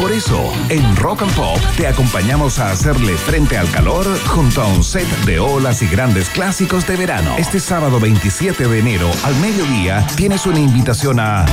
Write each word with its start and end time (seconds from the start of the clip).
Por 0.07 0.15
eso, 0.15 0.53
en 0.69 0.95
Rock 0.95 1.23
and 1.23 1.35
Pop 1.35 1.59
te 1.75 1.85
acompañamos 1.85 2.59
a 2.59 2.71
hacerle 2.71 3.17
frente 3.17 3.57
al 3.57 3.69
calor 3.69 4.05
junto 4.27 4.61
a 4.61 4.67
un 4.67 4.81
set 4.81 5.05
de 5.25 5.37
olas 5.37 5.81
y 5.81 5.87
grandes 5.87 6.29
clásicos 6.29 6.87
de 6.87 6.95
verano. 6.95 7.35
Este 7.37 7.59
sábado 7.59 7.99
27 7.99 8.69
de 8.69 8.79
enero 8.79 9.11
al 9.25 9.35
mediodía 9.41 10.07
tienes 10.15 10.45
una 10.45 10.61
invitación 10.61 11.19
a 11.19 11.45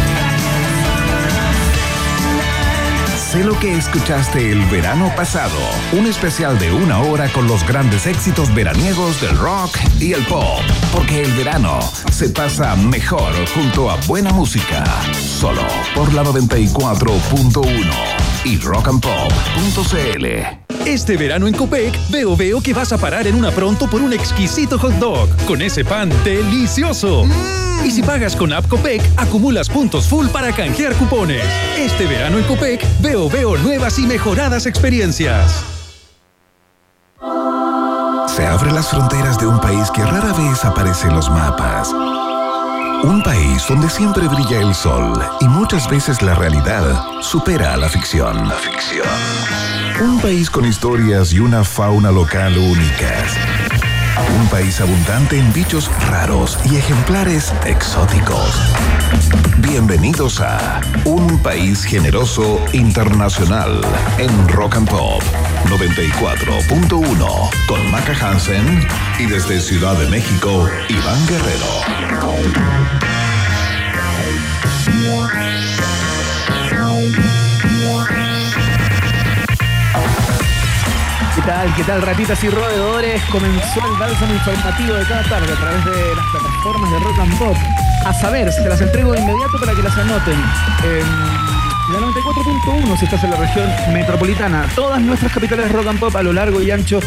Sé 3.17 3.43
lo 3.43 3.59
que 3.59 3.77
escuchaste 3.77 4.53
el 4.53 4.65
verano 4.67 5.13
pasado. 5.17 5.59
Un 5.91 6.07
especial 6.07 6.57
de 6.57 6.71
una 6.71 7.01
hora 7.01 7.33
con 7.33 7.49
los 7.49 7.67
grandes 7.67 8.07
éxitos 8.07 8.55
veraniegos 8.55 9.21
del 9.21 9.37
rock 9.37 9.77
y 9.99 10.13
el 10.13 10.25
pop. 10.27 10.61
Porque 10.93 11.23
el 11.23 11.33
verano 11.33 11.81
se 12.13 12.29
pasa 12.29 12.77
mejor 12.77 13.33
junto 13.49 13.91
a 13.91 13.97
buena 14.07 14.33
música. 14.33 14.85
Solo 15.13 15.67
por 15.97 16.15
la 16.15 16.23
94.1 16.23 18.24
y 18.45 18.59
rockandpop.cl. 18.59 20.27
Este 20.87 21.17
verano 21.17 21.47
en 21.47 21.55
Copec, 21.55 21.99
veo 22.11 22.37
veo 22.37 22.61
que 22.61 22.75
vas 22.75 22.93
a 22.93 22.99
parar 22.99 23.27
en 23.27 23.35
una 23.35 23.51
pronto 23.51 23.89
por 23.89 24.03
un 24.03 24.13
exquisito 24.13 24.79
hot 24.79 24.95
dog 24.95 25.29
con 25.47 25.63
ese 25.63 25.85
pan 25.85 26.11
delicioso. 26.25 27.25
Y 27.85 27.91
si 27.91 28.03
pagas 28.03 28.37
con 28.37 28.53
App 28.53 28.69
Copec, 28.69 29.03
acumulas 29.17 29.69
puntos 29.69 30.07
full 30.07 30.29
para 30.29 30.53
canjear 30.53 30.95
cupones. 30.95 31.45
Este 31.79 32.07
verano 32.07 32.39
en 32.39 32.45
Copec, 32.45 32.85
veo 33.01 33.29
veo 33.31 33.57
nuevas 33.57 33.99
y 33.99 34.07
mejoradas 34.07 34.67
experiencias. 34.67 35.65
Se 38.27 38.47
abren 38.47 38.75
las 38.75 38.89
fronteras 38.89 39.39
de 39.39 39.47
un 39.47 39.61
país 39.61 39.91
que 39.91 40.03
rara 40.03 40.33
vez 40.33 40.65
aparece 40.65 41.07
en 41.07 41.15
los 41.15 41.31
mapas. 41.31 41.95
Un 43.05 43.23
país 43.23 43.67
donde 43.69 43.91
siempre 43.91 44.27
brilla 44.29 44.63
el 44.63 44.75
sol 44.75 45.13
y 45.39 45.45
muchas 45.47 45.91
veces 45.91 46.23
la 46.23 46.35
realidad 46.35 47.21
supera 47.21 47.75
a 47.75 47.77
la 47.77 47.87
ficción. 47.91 48.49
La 48.49 48.55
ficción. 48.55 49.07
Un 50.03 50.19
país 50.21 50.49
con 50.49 50.65
historias 50.65 51.35
y 51.35 51.39
una 51.39 51.65
fauna 51.65 52.11
local 52.11 52.57
únicas. 52.57 53.37
Un 54.41 54.49
país 54.49 54.81
abundante 54.81 55.39
en 55.39 55.53
bichos 55.53 55.91
raros 56.09 56.59
y 56.65 56.77
ejemplares 56.77 57.53
exóticos. 57.67 58.73
Bienvenidos 59.59 60.41
a 60.41 60.81
Un 61.05 61.43
País 61.43 61.85
Generoso 61.85 62.59
Internacional 62.73 63.83
en 64.17 64.49
Rock 64.49 64.77
and 64.77 64.89
Pop 64.89 65.23
94.1 65.67 67.51
con 67.67 67.91
Maca 67.91 68.15
Hansen 68.21 68.87
y 69.19 69.27
desde 69.27 69.61
Ciudad 69.61 69.97
de 69.99 70.07
México, 70.09 70.69
Iván 70.89 71.27
Guerrero. 71.27 71.67
¿Qué 81.35 81.43
tal? 81.43 81.75
¿Qué 81.75 81.85
tal, 81.85 82.03
ratitas 82.03 82.43
y 82.45 82.49
roedores? 82.51 83.23
Comenzó 83.31 83.87
el 83.87 83.99
bálsamo 83.99 84.33
informativo 84.33 84.95
de 84.95 85.05
cada 85.05 85.23
tarde 85.25 85.53
a 85.53 85.57
través 85.57 85.85
de 85.85 86.15
las 86.15 86.27
plataformas 86.27 86.91
de 86.91 86.99
Rock 87.01 87.19
and 87.19 87.39
Pop. 87.39 87.57
A 88.07 88.13
saber, 88.13 88.53
se 88.53 88.69
las 88.69 88.81
entrego 88.81 89.13
de 89.13 89.21
inmediato 89.21 89.59
para 89.59 89.75
que 89.75 89.83
las 89.83 89.97
anoten. 89.97 90.39
Eh, 90.85 91.03
la 91.93 91.99
94.1 91.99 92.99
si 92.99 93.05
estás 93.05 93.25
en 93.25 93.31
la 93.31 93.37
región 93.37 93.69
metropolitana. 93.93 94.67
Todas 94.75 95.01
nuestras 95.01 95.33
capitales 95.33 95.71
Rock 95.71 95.89
and 95.89 95.99
Pop 95.99 96.17
a 96.17 96.23
lo 96.23 96.33
largo 96.33 96.63
y 96.63 96.71
ancho 96.71 97.01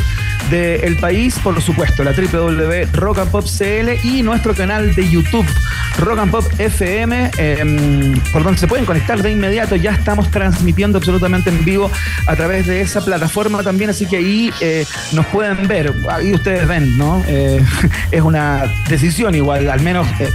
del 0.51 0.95
país, 0.97 1.37
por 1.43 1.59
supuesto, 1.61 2.03
la 2.03 2.11
www 2.11 2.85
Rock 2.93 3.19
and 3.19 3.31
Pop 3.31 3.45
CL 3.45 4.05
y 4.05 4.21
nuestro 4.21 4.53
canal 4.53 4.93
de 4.93 5.09
YouTube 5.09 5.45
Rock 5.97 6.19
and 6.19 6.31
Pop 6.31 6.45
FM, 6.59 7.31
eh, 7.37 8.15
por 8.31 8.43
donde 8.43 8.59
se 8.59 8.67
pueden 8.67 8.85
conectar 8.85 9.21
de 9.21 9.31
inmediato. 9.31 9.75
Ya 9.75 9.91
estamos 9.91 10.29
transmitiendo 10.29 10.99
absolutamente 10.99 11.49
en 11.49 11.65
vivo 11.65 11.89
a 12.27 12.35
través 12.35 12.67
de 12.67 12.81
esa 12.81 13.03
plataforma 13.03 13.63
también, 13.63 13.89
así 13.89 14.05
que 14.05 14.17
ahí 14.17 14.53
eh, 14.61 14.85
nos 15.13 15.25
pueden 15.27 15.67
ver. 15.67 15.91
Ahí 16.09 16.33
ustedes 16.33 16.67
ven, 16.67 16.97
¿no? 16.97 17.23
Eh, 17.27 17.63
es 18.11 18.21
una 18.21 18.63
decisión 18.87 19.33
igual, 19.33 19.69
al 19.69 19.81
menos 19.81 20.07
eh, 20.19 20.29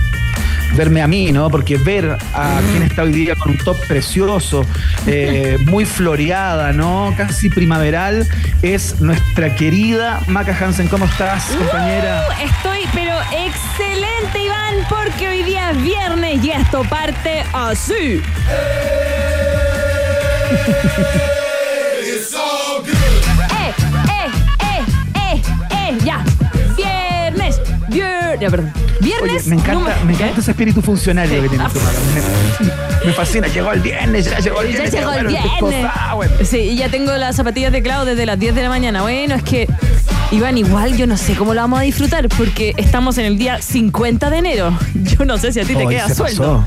verme 0.75 1.03
a 1.03 1.06
mí, 1.06 1.33
¿no? 1.33 1.50
Porque 1.50 1.77
ver 1.77 2.16
a 2.34 2.60
quien 2.71 2.83
está 2.83 3.03
hoy 3.03 3.12
día 3.12 3.34
con 3.34 3.53
un 3.53 3.59
top 3.59 3.77
precioso, 3.87 4.65
eh, 5.06 5.59
muy 5.66 5.84
floreada, 5.84 6.72
¿no? 6.72 7.15
Casi 7.16 7.49
primaveral, 7.50 8.27
es 8.62 9.00
nuestra 9.00 9.55
querida 9.55 10.21
Maca 10.27 10.56
Hansen. 10.59 10.88
¿Cómo 10.88 11.05
estás, 11.05 11.47
compañera? 11.47 12.27
Uh, 12.28 12.44
estoy, 12.44 12.81
pero 12.94 13.16
excelente, 13.31 14.44
Iván, 14.44 14.87
porque 14.88 15.28
hoy 15.28 15.43
día 15.43 15.71
es 15.71 15.82
viernes 15.82 16.44
y 16.44 16.50
esto 16.50 16.82
parte 16.84 17.44
así. 17.53 18.22
eh, 23.50 23.75
eh, 24.09 24.28
eh, 24.61 24.82
eh, 25.15 25.43
eh, 25.71 25.99
ya. 26.05 26.25
Ya, 28.43 28.51
perdón. 28.51 28.73
Viernes. 29.01 29.43
Oye, 29.43 29.49
me 29.51 29.55
encanta, 29.57 29.73
número- 29.75 30.05
me 30.05 30.13
encanta 30.15 30.35
¿Qué? 30.35 30.41
ese 30.41 30.51
espíritu 30.51 30.83
funcionario 30.83 31.43
que 31.43 31.49
tiene 31.49 31.65
tu 31.65 31.79
Maca. 31.81 31.91
Me, 33.01 33.07
me 33.07 33.13
fascina, 33.13 33.47
llegó 33.49 33.73
el 33.73 33.81
viernes, 33.81 34.25
ya 34.27 34.39
llegó 34.39 34.61
el 34.63 34.67
Ya 34.69 34.73
viernes. 34.83 34.93
llegó 34.93 35.13
el 35.13 35.25
bueno, 35.25 35.29
viernes. 35.31 35.91
bueno. 36.15 36.33
Sí, 36.45 36.59
y 36.59 36.77
ya 36.77 36.89
tengo 36.89 37.13
las 37.17 37.37
zapatillas 37.37 37.73
de 37.73 37.83
Clau 37.83 38.05
desde 38.05 38.27
las 38.27 38.39
10 38.39 38.55
de 38.55 38.63
la 38.63 38.69
mañana. 38.69 39.03
Bueno, 39.03 39.35
es 39.35 39.43
que, 39.43 39.69
Iván, 40.31 40.57
igual 40.59 40.97
yo 40.97 41.07
no 41.07 41.17
sé 41.17 41.35
cómo 41.35 41.55
lo 41.55 41.61
vamos 41.61 41.79
a 41.81 41.83
disfrutar 41.83 42.29
porque 42.29 42.75
estamos 42.77 43.19
en 43.19 43.27
el 43.27 43.39
día 43.39 43.61
50 43.63 44.31
de 44.31 44.39
enero. 44.39 44.77
Yo 44.95 45.25
no 45.25 45.39
sé 45.39 45.53
si 45.53 45.61
a 45.61 45.65
ti 45.65 45.75
te 45.75 45.85
Hoy 45.87 45.95
queda 45.95 46.09
se 46.09 46.15
sueldo. 46.15 46.65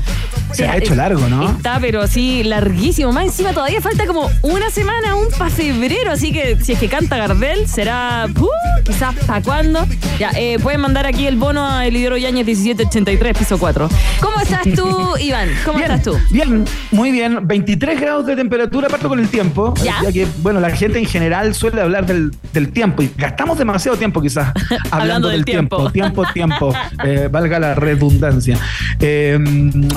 Se 0.52 0.62
O 0.62 0.66
sea, 0.66 0.72
ha 0.72 0.76
hecho 0.78 0.94
largo, 0.94 1.28
¿no? 1.28 1.50
Está, 1.50 1.78
pero 1.80 2.00
así 2.02 2.42
larguísimo. 2.44 3.12
Más 3.12 3.24
encima 3.26 3.52
todavía 3.52 3.80
falta 3.80 4.06
como 4.06 4.30
una 4.42 4.70
semana 4.70 5.10
aún 5.10 5.26
para 5.38 5.50
febrero. 5.50 6.12
Así 6.12 6.32
que 6.32 6.56
si 6.62 6.72
es 6.72 6.78
que 6.78 6.88
canta 6.88 7.16
Gardel, 7.16 7.66
será 7.68 8.26
uh, 8.38 8.48
quizás 8.84 9.14
para 9.26 9.42
cuándo. 9.42 9.86
Ya, 10.18 10.30
eh, 10.36 10.58
pueden 10.62 10.80
mandar 10.80 11.04
aquí 11.06 11.26
el 11.26 11.36
bono 11.36 11.66
a 11.66 11.86
Elidoro 11.86 12.16
Yáñez 12.16 12.46
1783, 12.46 13.36
piso 13.36 13.58
4. 13.58 13.88
¿Cómo 14.20 14.40
estás 14.40 14.62
tú, 14.74 15.16
Iván? 15.18 15.48
¿Cómo 15.64 15.78
Bien, 15.78 15.90
estás 15.90 16.04
tú? 16.04 16.18
Bien, 16.30 16.64
muy 16.90 17.10
bien. 17.10 17.46
23 17.46 18.00
grados 18.00 18.26
de 18.26 18.36
temperatura, 18.36 18.88
parto 18.88 19.08
con 19.08 19.18
el 19.18 19.28
tiempo. 19.28 19.74
Ya. 19.82 19.96
Ya 20.02 20.12
que, 20.12 20.26
bueno, 20.38 20.60
la 20.60 20.70
gente 20.70 20.98
en 20.98 21.06
general 21.06 21.54
suele 21.54 21.80
hablar 21.82 22.06
del, 22.06 22.32
del 22.52 22.70
tiempo 22.70 23.02
y 23.02 23.10
gastamos 23.16 23.58
demasiado 23.58 23.96
tiempo 23.98 24.22
quizás 24.22 24.48
hablando, 24.90 24.96
Hablando 24.96 25.28
del 25.28 25.38
del 25.38 25.44
tiempo. 25.44 25.90
tiempo. 25.90 26.22
Tiempo, 26.32 26.70
tiempo. 26.70 26.74
eh, 27.04 27.28
valga 27.30 27.58
la 27.58 27.74
redundancia. 27.74 28.58
Eh, 29.00 29.36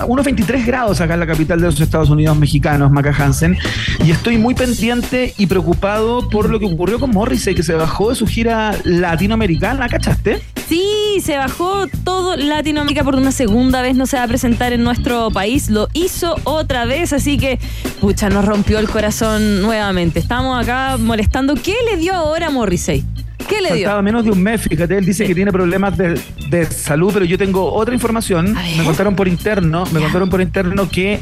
unos 0.08 0.26
23 0.40 0.60
23 0.60 0.66
grados 0.66 1.02
acá 1.02 1.16
en 1.16 1.20
la 1.20 1.28
capital 1.28 1.60
de 1.60 1.66
los 1.66 1.80
Estados 1.80 2.10
Unidos 2.10 2.38
mexicanos, 2.38 2.92
Maca 2.92 3.14
Hansen, 3.18 3.58
y 4.06 4.12
estoy 4.12 4.38
muy 4.38 4.56
pendiente 4.56 5.34
y 5.38 5.48
preocupado 5.48 6.30
por 6.30 6.50
lo 6.50 6.60
que 6.60 6.66
ocurrió 6.66 7.00
con 7.00 7.12
Morrissey, 7.12 7.56
que 7.56 7.64
se 7.64 7.74
bajó 7.74 8.10
de 8.10 8.16
su 8.16 8.26
gira 8.26 8.74
latinoamericana, 8.86 9.90
¿cachaste? 9.90 10.42
Sí, 10.68 11.20
se 11.22 11.38
bajó 11.38 11.88
todo 12.04 12.38
Latinoamérica 12.38 13.04
por 13.04 13.16
una 13.16 13.32
segunda 13.32 13.82
vez, 13.82 13.96
no 13.96 14.06
se 14.06 14.18
va 14.18 14.24
a 14.24 14.28
presentar 14.28 14.72
en 14.72 14.84
nuestro 14.84 15.30
país, 15.32 15.70
lo 15.70 15.90
hizo 15.94 16.36
otra 16.46 16.86
vez, 16.86 17.12
así 17.12 17.38
que, 17.38 17.60
pucha, 18.00 18.30
nos 18.30 18.46
rompió 18.46 18.80
el 18.80 18.90
corazón 18.90 19.62
nuevamente. 19.62 20.20
Estamos 20.20 20.62
acá 20.62 20.98
molestando. 20.98 21.56
¿Qué 21.56 21.76
le 21.90 21.98
dio 21.98 22.14
ahora 22.14 22.48
a 22.48 22.50
Morrissey? 22.50 23.04
¿Qué 23.50 23.62
le 23.62 23.70
dio? 23.70 23.86
Faltaba 23.88 24.02
menos 24.04 24.24
de 24.24 24.32
un 24.32 24.44
mes, 24.44 24.62
fíjate, 24.62 24.98
él 24.98 25.06
dice 25.06 25.26
que 25.26 25.34
tiene 25.34 25.52
problemas 25.52 25.98
de, 25.98 26.22
de 26.50 26.66
salud, 26.68 27.12
pero 27.12 27.26
yo 27.26 27.38
tengo 27.38 27.74
otra 27.74 27.94
información. 27.94 28.56
Me 28.78 28.84
contaron 28.84 29.16
por 29.16 29.28
interno, 29.28 29.86
me 29.92 30.00
contaron 30.00 30.30
por 30.30 30.40
interno 30.40 30.88
que 30.88 31.20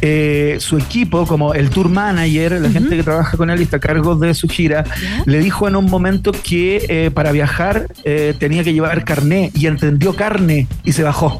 eh, 0.00 0.56
su 0.60 0.78
equipo, 0.78 1.26
como 1.26 1.54
el 1.54 1.70
tour 1.70 1.88
manager, 1.88 2.52
la 2.60 2.70
gente 2.70 2.96
que 2.96 3.02
trabaja 3.02 3.36
con 3.36 3.50
él 3.50 3.60
y 3.60 3.64
está 3.64 3.78
a 3.78 3.80
cargo 3.80 4.14
de 4.14 4.32
su 4.34 4.48
gira, 4.48 4.84
le 5.24 5.40
dijo 5.40 5.66
en 5.66 5.76
un 5.76 5.86
momento 5.86 6.32
que 6.32 6.86
eh, 6.88 7.10
para 7.10 7.32
viajar 7.32 7.88
eh, 8.04 8.34
tenía 8.38 8.62
que 8.62 8.72
llevar 8.72 9.04
carné 9.04 9.50
y 9.54 9.66
entendió 9.66 10.14
carne 10.14 10.68
y 10.84 10.92
se 10.92 11.02
bajó. 11.02 11.38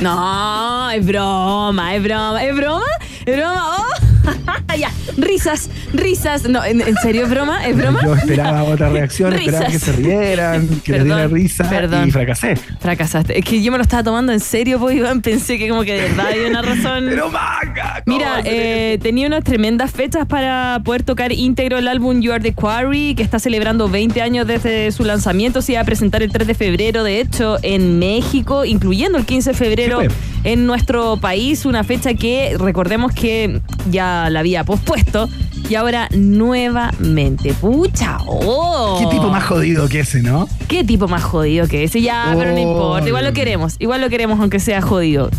No, 0.00 0.90
es 0.90 1.04
broma, 1.04 1.94
es 1.94 2.02
broma, 2.02 2.44
es 2.44 2.56
broma, 2.56 2.84
es 3.26 3.36
broma. 3.36 3.76
Oh. 3.78 4.11
ya, 4.78 4.90
risas, 5.16 5.68
risas. 5.92 6.48
No, 6.48 6.64
¿en, 6.64 6.80
en 6.80 6.96
serio 6.96 7.24
es 7.24 7.30
broma? 7.30 7.66
¿Es 7.66 7.76
broma? 7.76 8.00
Yo 8.02 8.14
esperaba 8.14 8.64
otra 8.64 8.88
reacción, 8.88 9.32
esperaba 9.34 9.66
que 9.66 9.78
se 9.78 9.92
rieran, 9.92 10.68
que 10.84 10.92
le 10.92 10.98
Perdón, 10.98 11.16
diera 11.18 11.28
risa 11.28 11.68
perdón. 11.68 12.08
y 12.08 12.10
fracasé. 12.10 12.56
Fracasaste. 12.80 13.38
Es 13.38 13.44
que 13.44 13.62
yo 13.62 13.70
me 13.72 13.78
lo 13.78 13.82
estaba 13.82 14.02
tomando 14.02 14.32
en 14.32 14.40
serio, 14.40 14.78
pues 14.78 14.96
Iván, 14.96 15.20
pensé 15.22 15.58
que 15.58 15.68
como 15.68 15.82
que 15.82 15.94
de 15.94 16.02
verdad 16.08 16.26
había 16.32 16.48
una 16.48 16.62
razón. 16.62 17.04
Pero 17.08 17.30
maca, 17.30 17.71
¿cómo 18.04 18.16
Mira, 18.16 18.40
eh, 18.44 18.98
tenía 19.02 19.26
unas 19.26 19.44
tremendas 19.44 19.90
fechas 19.90 20.26
para 20.26 20.80
poder 20.84 21.02
tocar 21.02 21.32
íntegro 21.32 21.78
el 21.78 21.88
álbum 21.88 22.20
You 22.20 22.32
Are 22.32 22.42
the 22.42 22.52
Quarry, 22.54 23.14
que 23.14 23.22
está 23.22 23.38
celebrando 23.38 23.88
20 23.88 24.20
años 24.22 24.46
desde 24.46 24.90
su 24.92 25.04
lanzamiento. 25.04 25.62
Se 25.62 25.72
iba 25.72 25.80
a 25.80 25.84
presentar 25.84 26.22
el 26.22 26.32
3 26.32 26.46
de 26.46 26.54
febrero, 26.54 27.04
de 27.04 27.20
hecho, 27.20 27.56
en 27.62 27.98
México, 27.98 28.64
incluyendo 28.64 29.18
el 29.18 29.26
15 29.26 29.50
de 29.50 29.56
febrero 29.56 30.00
Sí, 30.00 30.08
en 30.44 30.66
nuestro 30.66 31.16
país. 31.16 31.64
Una 31.66 31.84
fecha 31.84 32.14
que 32.14 32.56
recordemos 32.58 33.12
que 33.12 33.60
ya 33.90 34.28
la 34.30 34.40
había 34.40 34.64
pospuesto 34.64 35.28
y 35.68 35.74
ahora 35.74 36.08
nuevamente. 36.12 37.54
¡Pucha! 37.54 38.18
¡Oh! 38.26 38.98
Qué 39.00 39.06
tipo 39.16 39.28
más 39.28 39.44
jodido 39.44 39.88
que 39.88 40.00
ese, 40.00 40.22
¿no? 40.22 40.48
¿Qué 40.68 40.84
tipo 40.84 41.08
más 41.08 41.22
jodido 41.22 41.66
que 41.66 41.84
ese? 41.84 42.00
Ya, 42.00 42.34
pero 42.36 42.52
no 42.52 42.58
importa. 42.58 43.06
Igual 43.08 43.24
lo 43.24 43.32
queremos. 43.32 43.76
Igual 43.78 44.00
lo 44.00 44.10
queremos, 44.10 44.40
aunque 44.40 44.60
sea 44.60 44.80
jodido. 44.80 45.30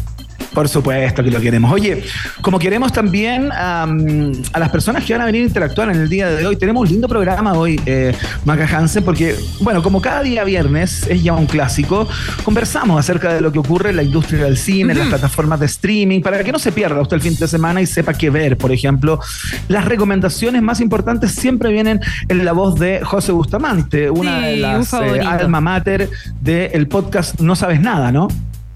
Por 0.53 0.69
supuesto 0.69 1.23
que 1.23 1.31
lo 1.31 1.39
queremos. 1.39 1.71
Oye, 1.71 2.03
como 2.41 2.59
queremos 2.59 2.91
también 2.93 3.51
am, 3.51 4.31
a 4.51 4.59
las 4.59 4.69
personas 4.69 5.03
que 5.03 5.13
van 5.13 5.21
a 5.21 5.25
venir 5.25 5.43
a 5.43 5.47
interactuar 5.47 5.89
en 5.89 5.97
el 5.97 6.09
día 6.09 6.29
de 6.29 6.45
hoy, 6.45 6.55
tenemos 6.55 6.81
un 6.81 6.89
lindo 6.89 7.07
programa 7.07 7.53
hoy, 7.53 7.79
eh, 7.85 8.13
Maca 8.45 8.65
Hansen, 8.65 9.03
porque, 9.03 9.35
bueno, 9.61 9.81
como 9.81 10.01
cada 10.01 10.21
día 10.21 10.43
viernes 10.43 11.07
es 11.07 11.23
ya 11.23 11.33
un 11.33 11.45
clásico, 11.47 12.07
conversamos 12.43 12.99
acerca 12.99 13.33
de 13.33 13.41
lo 13.41 13.51
que 13.51 13.59
ocurre 13.59 13.89
en 13.89 13.95
la 13.95 14.03
industria 14.03 14.43
del 14.43 14.57
cine, 14.57 14.93
en 14.93 14.99
las 14.99 15.07
plataformas 15.07 15.59
de 15.59 15.65
streaming, 15.65 16.21
para 16.21 16.43
que 16.43 16.51
no 16.51 16.59
se 16.59 16.71
pierda 16.71 17.01
usted 17.01 17.15
el 17.15 17.21
fin 17.21 17.35
de 17.35 17.47
semana 17.47 17.81
y 17.81 17.87
sepa 17.87 18.13
qué 18.13 18.29
ver, 18.29 18.57
por 18.57 18.71
ejemplo. 18.71 19.19
Las 19.67 19.85
recomendaciones 19.85 20.61
más 20.61 20.79
importantes 20.79 21.31
siempre 21.31 21.71
vienen 21.71 21.99
en 22.27 22.45
la 22.45 22.51
voz 22.53 22.79
de 22.79 23.01
José 23.03 23.31
Bustamante, 23.31 24.09
una 24.09 24.33
Sí, 24.39 24.45
de 24.45 24.53
un 24.55 24.61
las 24.61 24.93
eh, 24.93 25.19
alma 25.21 25.61
mater 25.61 26.09
del 26.41 26.87
podcast 26.87 27.39
No 27.39 27.55
Sabes 27.55 27.81
Nada, 27.81 28.11
¿no? 28.11 28.27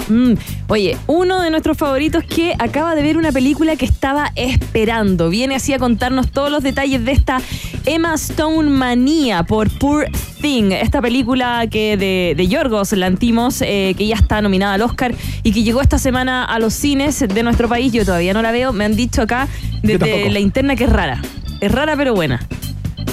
Mm, 0.10 0.34
Oye, 0.70 0.98
uno 1.08 1.42
de 1.42 1.50
nuestros 1.50 1.78
favoritos 1.78 2.24
que 2.24 2.54
acaba 2.60 2.96
de 2.96 3.04
ver 3.04 3.18
una 3.18 3.32
película 3.32 3.76
que 3.76 3.86
estaba 3.86 4.32
esperando. 4.36 5.30
Viene 5.30 5.56
así 5.56 5.74
a 5.74 5.80
contarnos 5.80 6.32
todos 6.32 6.52
los 6.52 6.64
detalles 6.64 7.04
de 7.06 7.12
esta 7.12 7.42
Emma 7.86 8.14
Stone 8.16 8.70
manía 8.70 9.44
por 9.44 9.70
Poor 9.78 10.08
Thing. 10.42 10.72
Esta 10.72 11.02
película 11.02 11.66
que 11.70 11.98
de, 11.98 12.34
de 12.36 12.48
Yorgos 12.48 12.92
Lantimos, 12.94 13.62
eh, 13.62 13.96
que 13.98 14.08
ya 14.08 14.16
está 14.16 14.42
nominada 14.42 14.74
al 14.74 14.82
Oscar 14.82 15.14
y 15.44 15.52
que 15.52 15.64
llegó 15.64 15.82
esta 15.82 15.98
semana 15.98 16.44
a 16.44 16.60
los 16.60 16.74
cines 16.74 17.20
de 17.20 17.44
nuestro 17.44 17.68
país. 17.70 17.92
Yo 17.94 18.06
todavía 18.06 18.34
no 18.34 18.42
la 18.42 18.52
veo. 18.52 18.74
Me 18.74 18.86
han 18.86 18.96
dicho 18.96 19.22
acá 19.22 19.48
desde 19.84 20.30
la 20.30 20.40
interna 20.40 20.76
que 20.76 20.86
es 20.86 20.90
rara. 20.90 21.22
Es 21.62 21.72
rara 21.72 21.96
pero 21.96 22.14
buena. 22.14 22.46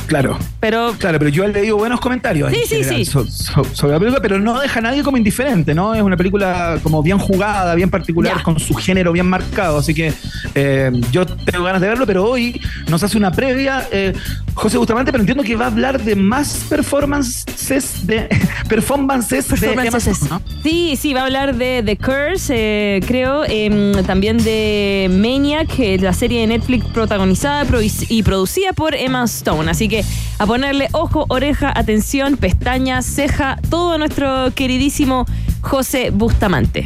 Claro. 0.07 0.39
Pero 0.61 0.95
Claro, 0.99 1.19
pero 1.19 1.31
yo 1.31 1.45
he 1.45 1.49
leído 1.49 1.77
buenos 1.77 2.01
comentarios 2.01 2.49
en 2.53 2.55
Sí, 2.55 2.61
sí, 2.67 2.75
general 2.77 2.97
sí. 2.97 3.05
so- 3.05 3.27
so- 3.27 3.65
sobre 3.73 3.93
la 3.95 3.99
película, 3.99 4.21
pero 4.23 4.39
no 4.39 4.61
deja 4.61 4.79
a 4.79 4.83
nadie 4.83 5.03
como 5.03 5.17
indiferente, 5.17 5.75
¿no? 5.75 5.95
Es 5.95 6.03
una 6.03 6.17
película 6.17 6.79
como 6.83 7.03
bien 7.03 7.19
jugada, 7.19 7.75
bien 7.75 7.91
particular, 7.91 8.37
Ya. 8.37 8.43
con 8.43 8.59
su 8.61 8.75
género 8.75 9.13
bien 9.13 9.27
marcado, 9.27 9.79
así 9.79 9.95
que 9.95 10.13
eh, 10.55 10.91
yo 11.11 11.25
tengo 11.27 11.65
ganas 11.65 11.81
de 11.81 11.89
verlo, 11.89 12.07
pero 12.07 12.25
hoy 12.29 12.61
nos 12.89 13.03
hace 13.03 13.17
una 13.17 13.31
previa 13.33 13.87
eh, 13.91 14.13
José 14.55 14.79
Bustamante, 14.79 15.11
pero 15.11 15.23
entiendo 15.23 15.43
que 15.43 15.57
va 15.57 15.65
a 15.65 15.69
hablar 15.69 16.01
de 16.03 16.15
más 16.17 16.65
performances 16.69 18.07
de 18.07 18.29
performances, 18.69 19.49
de 19.49 19.73
Emma 19.73 19.83
Performances. 19.83 20.23
Stone, 20.23 20.31
¿no? 20.31 20.61
Sí, 20.63 20.97
sí, 20.97 21.13
va 21.15 21.23
a 21.23 21.25
hablar 21.25 21.55
de 21.57 21.83
The 21.85 21.97
Curse, 21.97 22.55
eh, 22.57 23.01
creo, 23.07 23.45
em, 23.47 23.93
también 24.05 24.39
de 24.39 25.09
Maniac, 25.11 25.79
eh, 25.79 25.99
la 26.01 26.13
serie 26.13 26.41
de 26.41 26.47
Netflix 26.49 26.85
protagonizada 26.87 27.67
y 28.09 28.23
producida 28.23 28.73
por 28.73 28.95
Emma 28.95 29.25
Stone. 29.25 29.71
Así 29.71 29.89
que 29.89 29.94
a 30.39 30.47
ponerle 30.47 30.89
ojo, 30.93 31.27
oreja, 31.29 31.73
atención, 31.75 32.37
pestaña, 32.37 33.03
ceja, 33.03 33.59
todo 33.71 33.93
a 33.93 33.99
nuestro 33.99 34.53
queridísimo 34.55 35.27
José 35.61 36.11
Bustamante. 36.11 36.85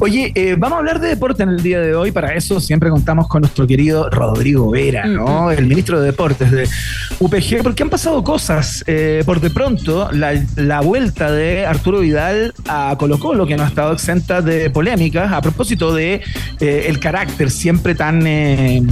Oye, 0.00 0.32
eh, 0.34 0.54
vamos 0.56 0.76
a 0.76 0.78
hablar 0.78 1.00
de 1.00 1.08
deporte 1.08 1.42
en 1.42 1.48
el 1.48 1.62
día 1.62 1.80
de 1.80 1.94
hoy. 1.94 2.12
Para 2.12 2.34
eso 2.34 2.60
siempre 2.60 2.90
contamos 2.90 3.26
con 3.28 3.42
nuestro 3.42 3.66
querido 3.66 4.08
Rodrigo 4.10 4.70
Vera, 4.70 5.06
¿no? 5.06 5.50
El 5.50 5.66
ministro 5.66 6.00
de 6.00 6.06
Deportes 6.06 6.50
de 6.50 6.68
UPG, 7.20 7.62
porque 7.62 7.82
han 7.82 7.90
pasado 7.90 8.22
cosas. 8.22 8.84
Eh, 8.86 9.22
por 9.26 9.40
de 9.40 9.50
pronto, 9.50 10.10
la, 10.12 10.34
la 10.56 10.80
vuelta 10.80 11.30
de 11.30 11.66
Arturo 11.66 12.00
Vidal 12.00 12.54
a 12.68 12.94
Colo 12.98 13.18
Colo, 13.18 13.46
que 13.46 13.56
no 13.56 13.64
ha 13.64 13.68
estado 13.68 13.92
exenta 13.92 14.40
de 14.40 14.70
polémicas, 14.70 15.32
a 15.32 15.40
propósito 15.40 15.94
de 15.94 16.22
eh, 16.60 16.84
el 16.86 17.00
carácter 17.00 17.50
siempre 17.50 17.94
tan, 17.94 18.26
eh, 18.26 18.82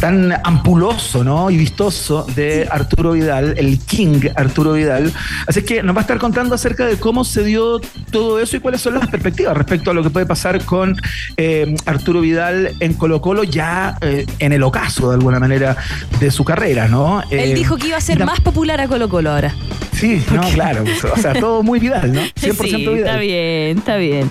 tan 0.00 0.32
ampuloso, 0.44 1.24
¿no? 1.24 1.50
Y 1.50 1.56
vistoso 1.56 2.26
de 2.34 2.68
Arturo 2.70 3.12
Vidal, 3.12 3.54
el 3.56 3.78
King 3.80 4.20
Arturo 4.36 4.74
Vidal. 4.74 5.12
Así 5.46 5.62
que 5.62 5.82
nos 5.82 5.94
va 5.96 6.00
a 6.00 6.02
estar 6.02 6.18
contando 6.18 6.54
acerca 6.54 6.86
de 6.86 6.96
cómo 6.96 7.24
se 7.24 7.44
dio 7.44 7.80
todo 8.10 8.40
eso 8.40 8.56
y 8.56 8.60
cuáles 8.60 8.80
son 8.80 8.94
las 8.94 9.08
perspectivas 9.08 9.56
respecto 9.56 9.90
a 9.90 9.94
lo 9.94 10.02
que 10.02 10.10
puede 10.10 10.26
pasar 10.26 10.64
con 10.64 10.96
eh, 11.36 11.74
Arturo 11.86 12.20
Vidal 12.20 12.74
en 12.80 12.94
Colo 12.94 13.20
Colo 13.20 13.44
ya 13.44 13.96
eh, 14.00 14.26
en 14.38 14.52
el 14.52 14.62
ocaso 14.62 15.08
de 15.10 15.16
alguna 15.16 15.38
manera 15.38 15.76
de 16.20 16.30
su 16.30 16.44
carrera, 16.44 16.88
¿no? 16.88 17.22
Eh, 17.52 17.54
dijo 17.54 17.76
que 17.76 17.88
iba 17.88 17.96
a 17.96 18.00
ser 18.00 18.24
más 18.24 18.40
popular 18.40 18.80
a 18.80 18.88
Colo 18.88 19.08
Colo 19.08 19.30
ahora. 19.30 19.54
Sí, 19.92 20.22
no, 20.32 20.42
claro. 20.50 20.84
O 21.12 21.20
sea, 21.20 21.34
todo 21.34 21.62
muy 21.62 21.80
Vidal, 21.80 22.12
¿no? 22.12 22.20
100% 22.20 22.54
sí, 22.64 22.76
Vidal. 22.76 22.98
está 22.98 23.16
bien, 23.18 23.78
está 23.78 23.96
bien. 23.96 24.30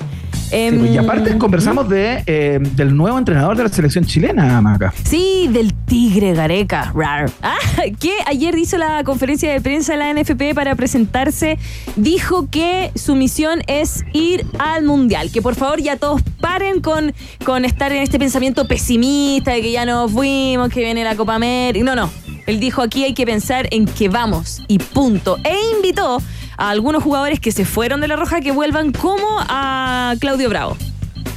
Sí, 0.50 0.78
pues, 0.80 0.92
y 0.92 0.98
aparte 0.98 1.38
conversamos 1.38 1.90
de, 1.90 2.24
eh, 2.26 2.60
del 2.62 2.96
nuevo 2.96 3.18
entrenador 3.18 3.58
de 3.58 3.64
la 3.64 3.70
selección 3.70 4.06
chilena, 4.06 4.62
Maca. 4.62 4.94
Sí, 5.04 5.50
del 5.52 5.74
Tigre 5.74 6.34
Gareca. 6.34 6.94
Rar. 6.96 7.30
Ah, 7.42 7.58
que 8.00 8.14
ayer 8.26 8.58
hizo 8.58 8.78
la 8.78 9.04
conferencia 9.04 9.52
de 9.52 9.60
prensa 9.60 9.94
de 9.94 10.00
la 10.00 10.14
NFP 10.14 10.56
para 10.56 10.74
presentarse. 10.76 11.58
Dijo 11.98 12.48
que 12.50 12.92
su 12.96 13.16
misión 13.16 13.62
es 13.68 14.06
ir 14.14 14.46
al 14.58 14.86
Mundial. 14.86 15.32
Que 15.34 15.42
por 15.42 15.56
favor 15.56 15.82
ya 15.82 15.98
todos 15.98 16.22
paren 16.40 16.80
con, 16.80 17.14
con 17.44 17.66
estar 17.66 17.92
en 17.92 18.02
este 18.02 18.18
pensamiento 18.18 18.70
pesimista 18.70 19.52
de 19.52 19.62
que 19.62 19.72
ya 19.74 19.86
nos 19.86 20.12
fuimos, 20.14 20.70
que 20.70 20.80
viene 20.80 21.04
la 21.04 21.18
Copa 21.18 21.36
América. 21.36 21.84
No, 21.84 21.94
no. 21.94 22.10
Él 22.48 22.60
dijo 22.60 22.82
aquí 22.82 23.04
hay 23.04 23.14
que 23.14 23.26
pensar 23.26 23.68
en 23.72 23.86
que 23.86 24.10
vamos 24.10 24.62
y 24.68 24.80
punto. 24.80 25.38
E 25.44 25.56
invitó 25.76 26.22
a 26.58 26.70
algunos 26.70 27.04
jugadores 27.04 27.40
que 27.40 27.52
se 27.52 27.66
fueron 27.66 28.02
de 28.02 28.08
la 28.08 28.16
Roja 28.16 28.42
que 28.42 28.52
vuelvan 28.52 28.92
como 28.92 29.28
a 29.40 30.16
Claudio 30.20 30.50
Bravo. 30.50 30.76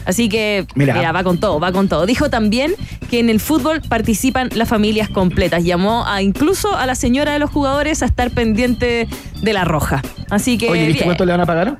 Así 0.06 0.28
que, 0.28 0.66
Mira. 0.74 0.94
mira. 0.94 1.12
va 1.12 1.22
con 1.22 1.38
todo, 1.38 1.60
va 1.60 1.72
con 1.72 1.88
todo. 1.88 2.06
Dijo 2.06 2.30
también 2.30 2.74
que 3.10 3.20
en 3.20 3.28
el 3.28 3.38
fútbol 3.38 3.82
participan 3.82 4.48
las 4.54 4.68
familias 4.68 5.08
completas. 5.08 5.62
Llamó 5.62 6.06
a 6.06 6.22
incluso 6.22 6.74
a 6.76 6.86
la 6.86 6.94
señora 6.94 7.32
de 7.32 7.38
los 7.38 7.50
jugadores 7.50 8.02
a 8.02 8.06
estar 8.06 8.30
pendiente 8.30 9.06
de 9.42 9.52
la 9.52 9.64
roja. 9.64 10.02
Así 10.30 10.58
que. 10.58 10.70
Oye, 10.70 10.86
¿viste 10.86 11.00
bien. 11.00 11.04
cuánto 11.06 11.24
le 11.26 11.32
van 11.32 11.40
a 11.42 11.46
pagar? 11.46 11.78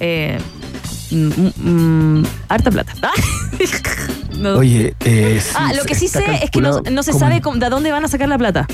Eh, 0.00 0.38
mm, 1.10 2.18
mm, 2.20 2.26
harta 2.48 2.70
plata. 2.70 2.92
No. 4.38 4.58
Oye, 4.58 4.94
eh, 5.04 5.40
sí, 5.42 5.52
ah, 5.58 5.72
lo 5.74 5.82
que 5.82 5.96
sí 5.96 6.06
sé 6.06 6.22
es 6.44 6.50
que 6.52 6.60
no, 6.60 6.74
se 7.02 7.10
como- 7.10 7.18
sabe 7.18 7.40
cómo- 7.40 7.56
de 7.58 7.68
dónde 7.70 7.90
van 7.90 8.04
a 8.04 8.08
sacar 8.08 8.28
la 8.28 8.38
plata. 8.38 8.68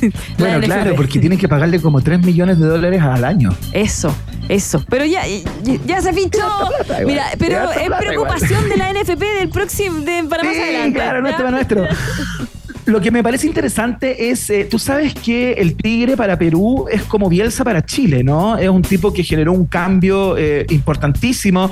La 0.00 0.10
Bueno, 0.38 0.60
claro, 0.62 0.96
porque 0.96 1.20
tienen 1.20 1.38
que 1.38 1.46
pagarle 1.48 1.80
como 1.80 2.00
3 2.00 2.18
millones 2.20 2.58
de 2.58 2.66
dólares 2.66 3.00
al 3.00 3.24
año. 3.24 3.50
Eso, 3.72 4.12
eso. 4.48 4.84
Pero 4.88 5.04
ya, 5.04 5.22
ya, 5.26 5.74
ya 5.86 6.02
se 6.02 6.12
fichó. 6.12 6.40
plata 6.40 7.00
igual, 7.00 7.06
Mira, 7.06 7.26
pero 7.38 7.70
es 7.70 7.90
preocupación 8.00 8.68
de 8.68 8.76
la 8.76 8.92
NFP 8.92 9.20
del 9.38 9.50
próximo, 9.50 10.00
de, 10.00 10.24
para 10.24 10.42
más 10.42 10.56
adelante. 10.56 10.98
claro, 10.98 11.36
tema 11.36 11.50
nuestro. 11.52 11.84
Lo 12.86 13.00
que 13.00 13.10
me 13.10 13.22
parece 13.22 13.46
interesante 13.46 14.30
es, 14.30 14.50
eh, 14.50 14.66
tú 14.70 14.78
sabes 14.78 15.14
que 15.14 15.52
el 15.52 15.74
Tigre 15.74 16.18
para 16.18 16.38
Perú 16.38 16.84
es 16.90 17.02
como 17.04 17.30
Bielsa 17.30 17.64
para 17.64 17.82
Chile, 17.82 18.22
¿no? 18.22 18.58
Es 18.58 18.68
un 18.68 18.82
tipo 18.82 19.10
que 19.10 19.24
generó 19.24 19.52
un 19.52 19.64
cambio 19.64 20.36
eh, 20.36 20.66
importantísimo, 20.68 21.70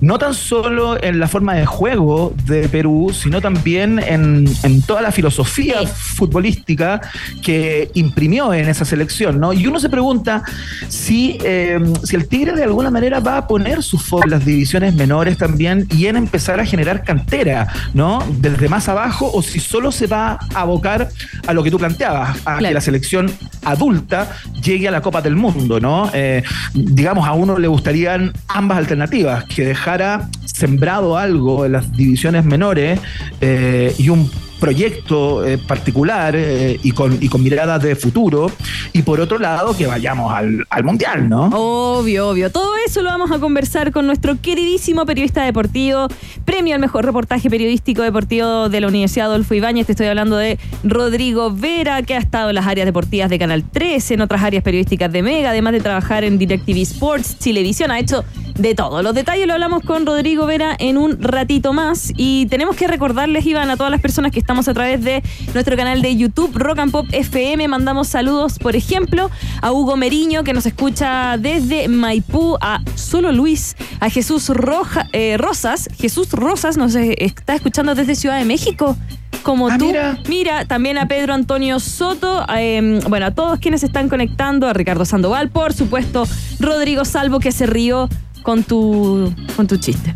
no 0.00 0.18
tan 0.18 0.34
solo 0.34 1.02
en 1.02 1.18
la 1.18 1.26
forma 1.26 1.54
de 1.54 1.66
juego 1.66 2.32
de 2.46 2.68
Perú, 2.68 3.10
sino 3.12 3.40
también 3.40 3.98
en, 3.98 4.48
en 4.62 4.82
toda 4.82 5.02
la 5.02 5.10
filosofía 5.10 5.84
futbolística 5.84 7.00
que 7.42 7.90
imprimió 7.94 8.54
en 8.54 8.68
esa 8.68 8.84
selección, 8.84 9.40
¿no? 9.40 9.52
Y 9.52 9.66
uno 9.66 9.80
se 9.80 9.88
pregunta 9.88 10.44
si, 10.86 11.38
eh, 11.44 11.80
si 12.04 12.14
el 12.14 12.28
Tigre 12.28 12.52
de 12.52 12.62
alguna 12.62 12.90
manera 12.90 13.18
va 13.18 13.38
a 13.38 13.46
poner 13.48 13.82
su 13.82 13.98
foco 13.98 14.24
en 14.24 14.30
las 14.30 14.44
divisiones 14.44 14.94
menores 14.94 15.36
también 15.38 15.88
y 15.90 16.06
en 16.06 16.16
empezar 16.16 16.60
a 16.60 16.64
generar 16.64 17.02
cantera, 17.02 17.66
¿no? 17.94 18.22
Desde 18.38 18.68
más 18.68 18.88
abajo 18.88 19.28
o 19.32 19.42
si 19.42 19.58
solo 19.58 19.90
se 19.90 20.06
va 20.06 20.38
abocar 20.54 21.08
a 21.46 21.52
lo 21.52 21.62
que 21.62 21.70
tú 21.70 21.78
planteabas, 21.78 22.38
a 22.44 22.58
que 22.58 22.72
la 22.72 22.80
selección 22.80 23.30
adulta 23.64 24.32
llegue 24.62 24.88
a 24.88 24.90
la 24.90 25.00
Copa 25.00 25.22
del 25.22 25.36
Mundo, 25.36 25.80
¿no? 25.80 26.10
Eh, 26.12 26.42
digamos, 26.74 27.26
a 27.26 27.32
uno 27.32 27.58
le 27.58 27.68
gustarían 27.68 28.32
ambas 28.48 28.78
alternativas, 28.78 29.44
que 29.44 29.64
dejara 29.64 30.28
sembrado 30.44 31.16
algo 31.16 31.66
en 31.66 31.72
las 31.72 31.92
divisiones 31.92 32.44
menores 32.44 33.00
eh, 33.40 33.94
y 33.98 34.08
un 34.08 34.30
proyecto 34.62 35.44
eh, 35.44 35.58
particular 35.58 36.36
eh, 36.36 36.78
y, 36.84 36.92
con, 36.92 37.18
y 37.20 37.28
con 37.28 37.42
miradas 37.42 37.82
de 37.82 37.96
futuro. 37.96 38.48
Y 38.92 39.02
por 39.02 39.20
otro 39.20 39.40
lado, 39.40 39.76
que 39.76 39.88
vayamos 39.88 40.32
al, 40.32 40.64
al 40.70 40.84
Mundial, 40.84 41.28
¿no? 41.28 41.46
Obvio, 41.52 42.28
obvio. 42.28 42.48
Todo 42.52 42.70
eso 42.86 43.02
lo 43.02 43.10
vamos 43.10 43.32
a 43.32 43.40
conversar 43.40 43.90
con 43.90 44.06
nuestro 44.06 44.40
queridísimo 44.40 45.04
periodista 45.04 45.42
deportivo, 45.42 46.06
premio 46.44 46.76
al 46.76 46.80
mejor 46.80 47.04
reportaje 47.04 47.50
periodístico 47.50 48.02
deportivo 48.02 48.68
de 48.68 48.80
la 48.80 48.86
Universidad 48.86 49.26
Adolfo 49.26 49.52
Ibáñez. 49.54 49.86
Te 49.86 49.92
estoy 49.92 50.06
hablando 50.06 50.36
de 50.36 50.60
Rodrigo 50.84 51.50
Vera, 51.50 52.02
que 52.02 52.14
ha 52.14 52.18
estado 52.18 52.50
en 52.50 52.54
las 52.54 52.68
áreas 52.68 52.86
deportivas 52.86 53.30
de 53.30 53.40
Canal 53.40 53.64
13, 53.68 54.14
en 54.14 54.20
otras 54.20 54.44
áreas 54.44 54.62
periodísticas 54.62 55.10
de 55.10 55.22
Mega, 55.24 55.50
además 55.50 55.72
de 55.72 55.80
trabajar 55.80 56.22
en 56.22 56.38
DirecTV 56.38 56.82
Sports, 56.82 57.36
Chilevisión. 57.40 57.90
Ha 57.90 57.98
hecho 57.98 58.24
de 58.58 58.74
todo. 58.74 59.02
Los 59.02 59.14
detalles 59.14 59.46
lo 59.46 59.54
hablamos 59.54 59.82
con 59.82 60.06
Rodrigo 60.06 60.46
Vera 60.46 60.76
en 60.78 60.98
un 60.98 61.20
ratito 61.20 61.72
más. 61.72 62.12
Y 62.16 62.46
tenemos 62.46 62.76
que 62.76 62.86
recordarles, 62.86 63.44
Iván, 63.46 63.70
a 63.70 63.76
todas 63.76 63.90
las 63.90 64.00
personas 64.00 64.30
que 64.30 64.38
estamos 64.52 64.68
a 64.68 64.74
través 64.74 65.02
de 65.02 65.22
nuestro 65.54 65.78
canal 65.78 66.02
de 66.02 66.14
YouTube, 66.14 66.50
Rock 66.54 66.80
and 66.80 66.92
Pop 66.92 67.06
FM. 67.10 67.68
Mandamos 67.68 68.08
saludos, 68.08 68.58
por 68.58 68.76
ejemplo, 68.76 69.30
a 69.62 69.72
Hugo 69.72 69.96
Meriño, 69.96 70.44
que 70.44 70.52
nos 70.52 70.66
escucha 70.66 71.38
desde 71.38 71.88
Maipú, 71.88 72.58
a 72.60 72.82
Solo 72.94 73.32
Luis, 73.32 73.76
a 74.00 74.10
Jesús 74.10 74.50
Roja, 74.50 75.08
eh, 75.14 75.38
Rosas. 75.38 75.88
Jesús 75.98 76.32
Rosas 76.32 76.76
nos 76.76 76.94
está 76.94 77.54
escuchando 77.54 77.94
desde 77.94 78.14
Ciudad 78.14 78.36
de 78.36 78.44
México 78.44 78.94
como 79.42 79.68
Ah, 79.70 79.78
tú. 79.78 79.90
mira. 80.28 80.66
también 80.66 80.98
a 80.98 81.08
Pedro 81.08 81.32
Antonio 81.32 81.80
Soto, 81.80 82.44
eh, 82.54 83.00
bueno, 83.08 83.24
a 83.24 83.30
todos 83.30 83.58
quienes 83.58 83.82
están 83.82 84.10
conectando, 84.10 84.68
a 84.68 84.74
Ricardo 84.74 85.06
Sandoval, 85.06 85.48
por 85.48 85.72
supuesto, 85.72 86.28
Rodrigo 86.60 87.06
Salvo 87.06 87.40
que 87.40 87.52
se 87.52 87.64
rió 87.64 88.10
con 88.42 88.64
tu, 88.64 89.32
con 89.56 89.66
tu 89.66 89.78
chiste. 89.78 90.14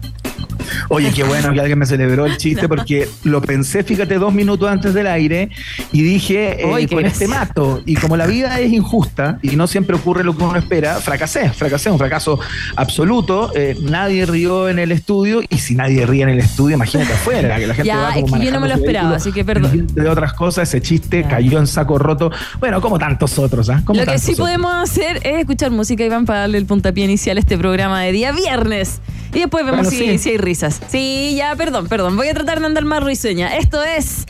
Oye, 0.89 1.13
qué 1.13 1.25
bueno 1.25 1.53
que 1.53 1.61
alguien 1.61 1.79
me 1.79 1.87
celebró 1.87 2.27
el 2.27 2.37
chiste 2.37 2.69
porque 2.69 3.09
lo 3.25 3.41
pensé, 3.43 3.83
fíjate, 3.83 4.19
dos 4.19 4.33
minutos 4.33 4.69
antes 4.69 4.95
del 4.95 5.07
aire 5.07 5.51
y 5.93 6.03
dije, 6.03 6.63
eh, 6.63 6.89
con 6.89 7.05
este 7.05 7.29
mato. 7.29 7.83
Y 7.87 7.95
como 7.97 8.17
la 8.17 8.27
vida 8.27 8.59
es 8.61 8.73
injusta 8.73 9.39
y 9.43 9.57
no 9.57 9.67
siempre 9.67 9.97
ocurre 9.97 10.25
lo 10.25 10.37
que 10.37 10.45
uno 10.45 10.57
espera, 10.59 10.97
fracasé, 10.97 11.51
fracasé, 11.51 11.91
un 11.91 11.99
fracaso 11.99 12.39
absoluto. 12.77 13.53
Eh, 13.55 13.77
nadie 13.81 14.27
rió 14.27 14.69
en 14.69 14.79
el 14.79 14.93
estudio 14.93 15.43
y 15.49 15.59
si 15.59 15.75
nadie 15.75 16.07
ríe 16.07 16.23
en 16.23 16.31
el 16.31 16.39
estudio, 16.39 16.77
imagínate 16.77 17.13
afuera, 17.13 17.57
que 17.59 17.67
la 17.67 17.75
gente 17.75 17.89
Ya, 17.89 17.97
va 17.97 18.15
es 18.17 18.23
como 18.23 18.39
que 18.39 18.45
yo 18.47 18.53
no 18.53 18.61
me 18.61 18.69
lo 18.69 18.75
esperaba, 18.75 19.09
vehículo, 19.11 19.17
así 19.17 19.33
que 19.33 19.45
perdón. 19.45 19.87
De 19.93 20.09
otras 20.09 20.33
cosas, 20.35 20.69
ese 20.69 20.81
chiste 20.81 21.23
Ya. 21.23 21.29
cayó 21.29 21.59
en 21.59 21.67
saco 21.67 21.99
roto. 21.99 22.31
Bueno, 22.61 22.81
como 22.81 22.99
tantos 22.99 23.39
otros. 23.39 23.71
Como 23.85 24.01
Lo 24.01 24.07
que 24.07 24.19
sí 24.19 24.33
otros. 24.33 24.47
podemos 24.47 24.75
hacer 24.75 25.19
es 25.23 25.41
escuchar 25.41 25.71
música, 25.71 26.05
Iván, 26.05 26.25
para 26.27 26.41
darle 26.41 26.59
el 26.59 26.67
puntapié 26.67 27.05
inicial 27.05 27.37
a 27.37 27.41
este 27.41 27.57
programa 27.59 28.03
de 28.03 28.13
día 28.13 28.33
viernes. 28.33 29.01
Y 29.37 29.41
después 29.41 29.67
vemos 29.67 29.83
Bueno, 29.87 29.91
si, 29.91 30.13
sí. 30.13 30.19
si 30.19 30.31
hay 30.31 30.39
risas. 30.39 30.81
Sí, 30.89 31.35
ya, 31.37 31.55
perdón, 31.57 31.89
perdón. 31.89 32.17
Voy 32.17 32.29
a 32.29 32.33
tratar 32.33 32.59
de 32.61 32.65
andar 32.67 32.87
más 32.87 33.03
risueña. 33.05 33.55
Esto 33.59 33.85
es 33.85 34.25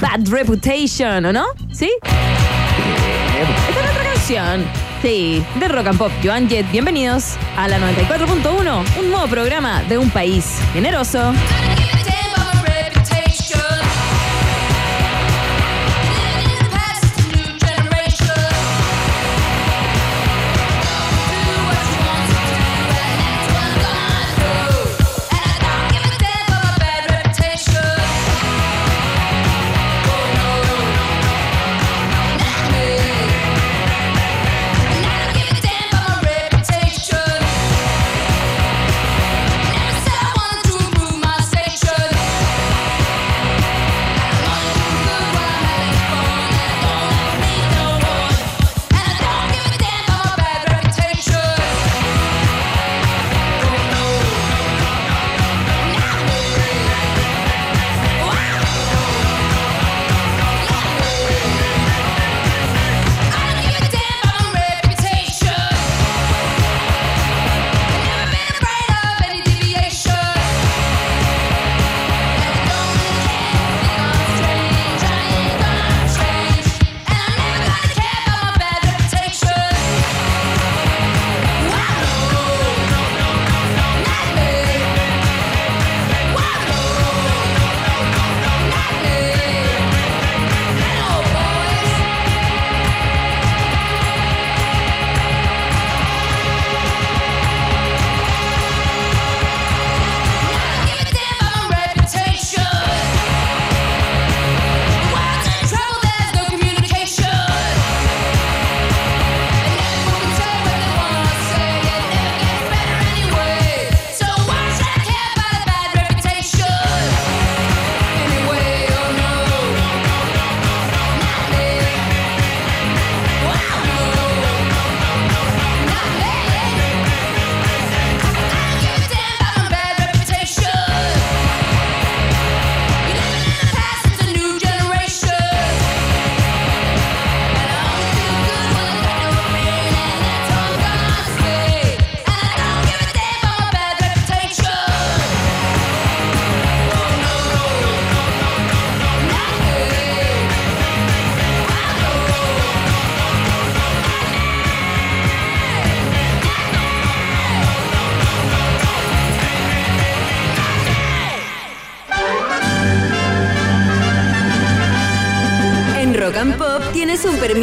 Bad 0.00 0.28
Reputation, 0.28 1.24
¿o 1.26 1.32
no? 1.32 1.46
¿Sí? 1.72 1.90
Esta 2.04 3.80
es 3.80 3.90
otra 3.90 4.04
canción. 4.12 4.64
Sí, 5.02 5.44
de 5.58 5.66
Rock 5.66 5.88
and 5.88 5.98
Pop. 5.98 6.12
Joan 6.22 6.48
Jett, 6.48 6.70
bienvenidos 6.70 7.34
a 7.56 7.66
la 7.66 7.78
94.1, 7.80 9.00
un 9.00 9.10
nuevo 9.10 9.26
programa 9.26 9.82
de 9.88 9.98
un 9.98 10.10
país 10.10 10.44
generoso. 10.72 11.32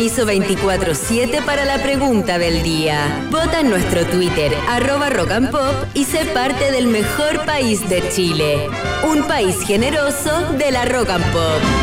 Permiso 0.04 0.26
24-7 0.26 1.46
para 1.46 1.64
la 1.64 1.82
pregunta 1.82 2.38
del 2.38 2.62
día. 2.62 3.26
Vota 3.32 3.62
en 3.62 3.70
nuestro 3.70 4.06
Twitter, 4.06 4.54
arroba 4.68 5.10
Rock 5.10 5.32
and 5.32 5.50
Pop, 5.50 5.74
y 5.94 6.04
sé 6.04 6.26
parte 6.26 6.74
del 6.74 6.88
mejor 6.88 7.46
país 7.46 7.88
de 7.88 8.10
Chile. 8.10 8.68
Un 9.04 9.24
país 9.24 9.62
generoso 9.62 10.52
de 10.58 10.72
la 10.72 10.84
Rock 10.84 11.10
and 11.10 11.32
Pop. 11.32 11.83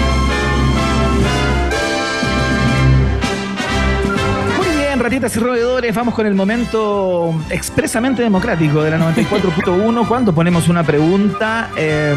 Bien, 5.00 5.23
ratitas 5.23 5.37
y 5.37 5.40
roedores, 5.40 5.95
vamos 5.95 6.14
con 6.14 6.26
el 6.26 6.35
momento 6.35 7.35
expresamente 7.49 8.23
democrático 8.23 8.83
de 8.83 8.90
la 8.90 8.99
94.1 9.14 10.07
cuando 10.07 10.35
ponemos 10.35 10.69
una 10.69 10.83
pregunta 10.83 11.71
eh, 11.76 12.14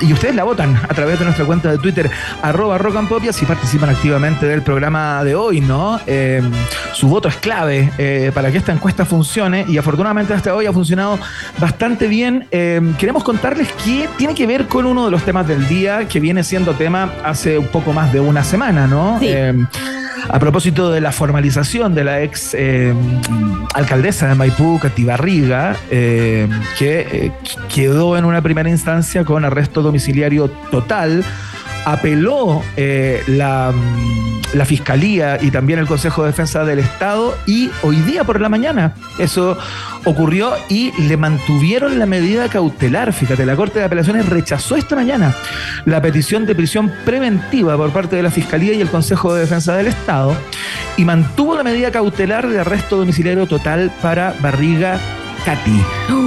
y 0.00 0.12
ustedes 0.12 0.34
la 0.34 0.44
votan 0.44 0.76
a 0.76 0.94
través 0.94 1.18
de 1.18 1.24
nuestra 1.24 1.44
cuenta 1.44 1.70
de 1.70 1.78
Twitter, 1.78 2.10
arroba 2.42 2.78
rock 2.78 2.96
and 2.96 3.08
pop, 3.08 3.22
y 3.24 3.28
así 3.28 3.44
participan 3.46 3.90
activamente 3.90 4.46
del 4.46 4.62
programa 4.62 5.22
de 5.22 5.34
hoy, 5.34 5.60
¿no? 5.60 6.00
Eh, 6.06 6.42
su 6.92 7.08
voto 7.08 7.28
es 7.28 7.36
clave 7.36 7.92
eh, 7.98 8.30
para 8.34 8.50
que 8.50 8.58
esta 8.58 8.72
encuesta 8.72 9.04
funcione 9.04 9.64
y 9.68 9.78
afortunadamente 9.78 10.34
hasta 10.34 10.54
hoy 10.54 10.66
ha 10.66 10.72
funcionado 10.72 11.18
bastante 11.58 12.08
bien. 12.08 12.46
Eh, 12.50 12.80
queremos 12.98 13.22
contarles 13.24 13.72
que 13.84 14.08
tiene 14.16 14.34
que 14.34 14.46
ver 14.46 14.66
con 14.66 14.86
uno 14.86 15.04
de 15.04 15.10
los 15.10 15.24
temas 15.24 15.46
del 15.46 15.66
día 15.68 16.08
que 16.08 16.20
viene 16.20 16.42
siendo 16.42 16.72
tema 16.74 17.12
hace 17.24 17.58
un 17.58 17.68
poco 17.68 17.92
más 17.92 18.12
de 18.12 18.20
una 18.20 18.44
semana, 18.44 18.86
¿no? 18.86 19.18
Sí. 19.20 19.34
A 20.28 20.38
propósito 20.38 20.90
de 20.90 21.00
la 21.00 21.12
formalización 21.12 21.94
de 21.94 22.04
la 22.04 22.22
ex 22.22 22.54
eh, 22.54 22.94
alcaldesa 23.74 24.28
de 24.28 24.34
Maipú, 24.34 24.78
Cati 24.80 25.04
Barriga, 25.04 25.76
eh, 25.90 26.48
que 26.78 27.00
eh, 27.00 27.32
quedó 27.72 28.16
en 28.16 28.24
una 28.24 28.40
primera 28.40 28.70
instancia 28.70 29.24
con 29.24 29.44
arresto 29.44 29.82
domiciliario 29.82 30.48
total, 30.70 31.24
apeló 31.84 32.62
eh, 32.76 33.22
la, 33.26 33.72
mm, 33.72 34.56
la 34.56 34.64
Fiscalía 34.64 35.38
y 35.40 35.50
también 35.50 35.78
el 35.78 35.86
Consejo 35.86 36.22
de 36.22 36.28
Defensa 36.28 36.64
del 36.64 36.78
Estado 36.78 37.36
y 37.46 37.70
hoy 37.82 37.96
día 37.96 38.24
por 38.24 38.40
la 38.40 38.48
mañana 38.48 38.94
eso 39.18 39.56
ocurrió 40.04 40.52
y 40.68 40.92
le 41.02 41.16
mantuvieron 41.16 41.98
la 41.98 42.06
medida 42.06 42.48
cautelar. 42.48 43.12
Fíjate, 43.12 43.46
la 43.46 43.56
Corte 43.56 43.78
de 43.78 43.84
Apelaciones 43.86 44.28
rechazó 44.28 44.76
esta 44.76 44.96
mañana 44.96 45.34
la 45.84 46.00
petición 46.00 46.46
de 46.46 46.54
prisión 46.54 46.92
preventiva 47.04 47.76
por 47.76 47.90
parte 47.90 48.16
de 48.16 48.22
la 48.22 48.30
Fiscalía 48.30 48.74
y 48.74 48.80
el 48.80 48.88
Consejo 48.88 49.34
de 49.34 49.40
Defensa 49.40 49.76
del 49.76 49.88
Estado 49.88 50.36
y 50.96 51.04
mantuvo 51.04 51.56
la 51.56 51.62
medida 51.62 51.90
cautelar 51.90 52.48
de 52.48 52.60
arresto 52.60 52.96
domiciliario 52.96 53.46
total 53.46 53.90
para 54.02 54.34
Barriga 54.40 55.00
Katy. 55.44 55.82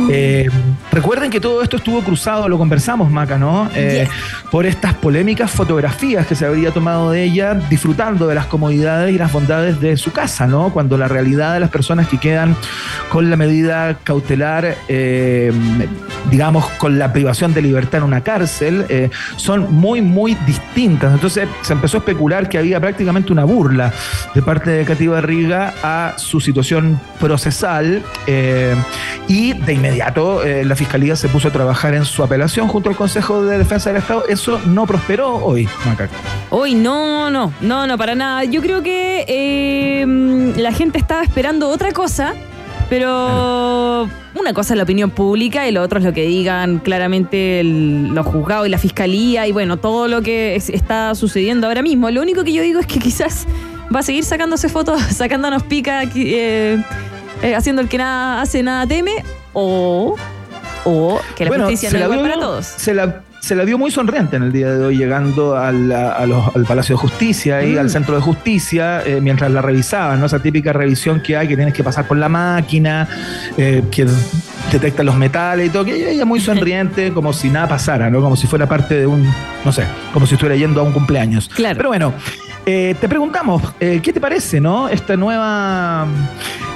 Eh, 0.09 0.49
recuerden 0.91 1.29
que 1.29 1.39
todo 1.39 1.61
esto 1.61 1.77
estuvo 1.77 2.01
cruzado, 2.01 2.47
lo 2.47 2.57
conversamos, 2.57 3.11
Maca, 3.11 3.37
¿no? 3.37 3.69
Eh, 3.75 4.07
Por 4.51 4.65
estas 4.65 4.93
polémicas 4.93 5.51
fotografías 5.51 6.25
que 6.27 6.35
se 6.35 6.45
habría 6.45 6.71
tomado 6.71 7.11
de 7.11 7.23
ella 7.23 7.55
disfrutando 7.55 8.27
de 8.27 8.35
las 8.35 8.45
comodidades 8.45 9.13
y 9.13 9.17
las 9.17 9.31
bondades 9.31 9.81
de 9.81 9.97
su 9.97 10.11
casa, 10.11 10.47
¿no? 10.47 10.71
Cuando 10.71 10.97
la 10.97 11.07
realidad 11.07 11.53
de 11.53 11.59
las 11.59 11.69
personas 11.69 12.07
que 12.07 12.17
quedan 12.17 12.55
con 13.09 13.29
la 13.29 13.35
medida 13.35 13.97
cautelar, 14.03 14.77
eh, 14.87 15.51
digamos, 16.31 16.65
con 16.77 16.97
la 16.97 17.11
privación 17.11 17.53
de 17.53 17.61
libertad 17.61 17.99
en 17.99 18.03
una 18.03 18.21
cárcel, 18.21 18.85
son 19.35 19.73
muy, 19.73 20.01
muy 20.01 20.35
distintas. 20.45 21.13
Entonces 21.13 21.47
se 21.61 21.73
empezó 21.73 21.97
a 21.97 21.99
especular 21.99 22.47
que 22.47 22.57
había 22.57 22.79
prácticamente 22.79 23.31
una 23.31 23.43
burla 23.43 23.91
de 24.33 24.41
parte 24.41 24.69
de 24.69 24.85
Katy 24.85 25.07
Barriga 25.07 25.73
a 25.83 26.13
su 26.17 26.39
situación 26.39 26.99
procesal 27.19 28.03
eh, 28.27 28.75
y 29.27 29.53
de 29.53 29.73
inmediato 29.73 30.43
eh, 30.43 30.63
la 30.65 30.75
Fiscalía 30.75 31.15
se 31.15 31.27
puso 31.29 31.47
a 31.49 31.51
trabajar 31.51 31.93
en 31.93 32.05
su 32.05 32.23
apelación 32.23 32.67
junto 32.67 32.89
al 32.89 32.95
Consejo 32.95 33.43
de 33.43 33.57
Defensa 33.57 33.89
del 33.91 33.97
Estado. 34.01 34.23
Eso 34.27 34.59
no 34.65 34.85
prosperó 34.85 35.35
hoy, 35.37 35.67
Macaco. 35.85 36.13
Hoy 36.49 36.75
no, 36.75 37.29
no, 37.29 37.51
no, 37.61 37.87
no, 37.87 37.97
para 37.97 38.15
nada. 38.15 38.43
Yo 38.45 38.61
creo 38.61 38.81
que 38.83 39.25
eh, 39.27 40.53
la 40.57 40.71
gente 40.71 40.97
estaba 40.97 41.23
esperando 41.23 41.69
otra 41.69 41.91
cosa, 41.91 42.33
pero 42.89 44.09
una 44.39 44.53
cosa 44.53 44.73
es 44.73 44.77
la 44.77 44.83
opinión 44.83 45.09
pública 45.09 45.67
y 45.67 45.71
lo 45.71 45.81
otro 45.81 45.99
es 45.99 46.05
lo 46.05 46.13
que 46.13 46.23
digan 46.25 46.79
claramente 46.79 47.59
el- 47.59 48.13
los 48.13 48.25
juzgados 48.25 48.67
y 48.67 48.69
la 48.69 48.77
fiscalía 48.77 49.47
y 49.47 49.51
bueno, 49.51 49.77
todo 49.77 50.07
lo 50.07 50.21
que 50.21 50.55
es- 50.55 50.69
está 50.69 51.13
sucediendo 51.15 51.67
ahora 51.67 51.81
mismo. 51.81 52.09
Lo 52.11 52.21
único 52.21 52.43
que 52.43 52.53
yo 52.53 52.61
digo 52.61 52.79
es 52.79 52.87
que 52.87 52.99
quizás 52.99 53.45
va 53.93 53.99
a 53.99 54.03
seguir 54.03 54.23
sacándose 54.23 54.69
fotos, 54.69 55.01
sacándonos 55.15 55.63
pica, 55.63 56.03
eh, 56.15 56.81
eh, 57.41 57.55
haciendo 57.55 57.81
el 57.81 57.87
que 57.89 57.97
nada 57.97 58.41
hace, 58.41 58.63
nada 58.63 58.85
teme, 58.87 59.23
o, 59.53 60.15
o 60.85 61.19
que 61.35 61.45
la 61.45 61.57
justicia 61.59 61.89
no 61.91 61.97
es 61.97 62.03
igual 62.03 62.21
para 62.21 62.39
todos. 62.39 62.65
Se 62.65 62.93
la, 62.93 63.21
se 63.41 63.55
la 63.55 63.63
vio 63.63 63.77
muy 63.77 63.91
sonriente 63.91 64.35
en 64.35 64.43
el 64.43 64.51
día 64.51 64.71
de 64.71 64.85
hoy, 64.85 64.97
llegando 64.97 65.55
al, 65.57 65.91
a- 65.91 66.13
a 66.13 66.25
los- 66.25 66.55
al 66.55 66.65
Palacio 66.65 66.95
de 66.95 66.99
Justicia 67.01 67.63
y 67.63 67.73
Mm. 67.75 67.79
al 67.79 67.89
Centro 67.89 68.15
de 68.15 68.21
Justicia, 68.21 69.01
eh, 69.05 69.19
mientras 69.21 69.51
la 69.51 69.61
revisaban, 69.61 70.19
¿no? 70.19 70.25
Esa 70.25 70.39
típica 70.39 70.73
revisión 70.73 71.21
que 71.21 71.37
hay, 71.37 71.47
que 71.47 71.55
tienes 71.55 71.73
que 71.73 71.83
pasar 71.83 72.07
por 72.07 72.17
la 72.17 72.27
máquina, 72.29 73.07
eh, 73.57 73.83
que 73.91 74.05
detecta 74.71 75.03
los 75.03 75.15
metales 75.15 75.67
y 75.67 75.69
todo, 75.69 75.85
que 75.85 75.95
ella, 75.95 76.09
ella 76.09 76.25
muy 76.25 76.41
sonriente, 76.41 77.13
como 77.13 77.31
si 77.31 77.49
nada 77.49 77.67
pasara, 77.69 78.09
¿no? 78.09 78.21
Como 78.21 78.35
si 78.35 78.47
fuera 78.47 78.67
parte 78.67 78.95
de 78.95 79.07
un, 79.07 79.25
no 79.63 79.71
sé, 79.71 79.85
como 80.13 80.25
si 80.27 80.33
estuviera 80.35 80.57
yendo 80.57 80.81
a 80.81 80.83
un 80.83 80.91
cumpleaños. 80.91 81.47
Claro. 81.55 81.77
Pero 81.77 81.89
bueno, 81.89 82.13
eh, 82.65 82.95
te 82.99 83.07
preguntamos, 83.07 83.61
eh, 83.79 84.01
¿qué 84.03 84.11
te 84.11 84.19
parece, 84.19 84.59
no? 84.59 84.89
Esta 84.89 85.15
nueva, 85.15 86.05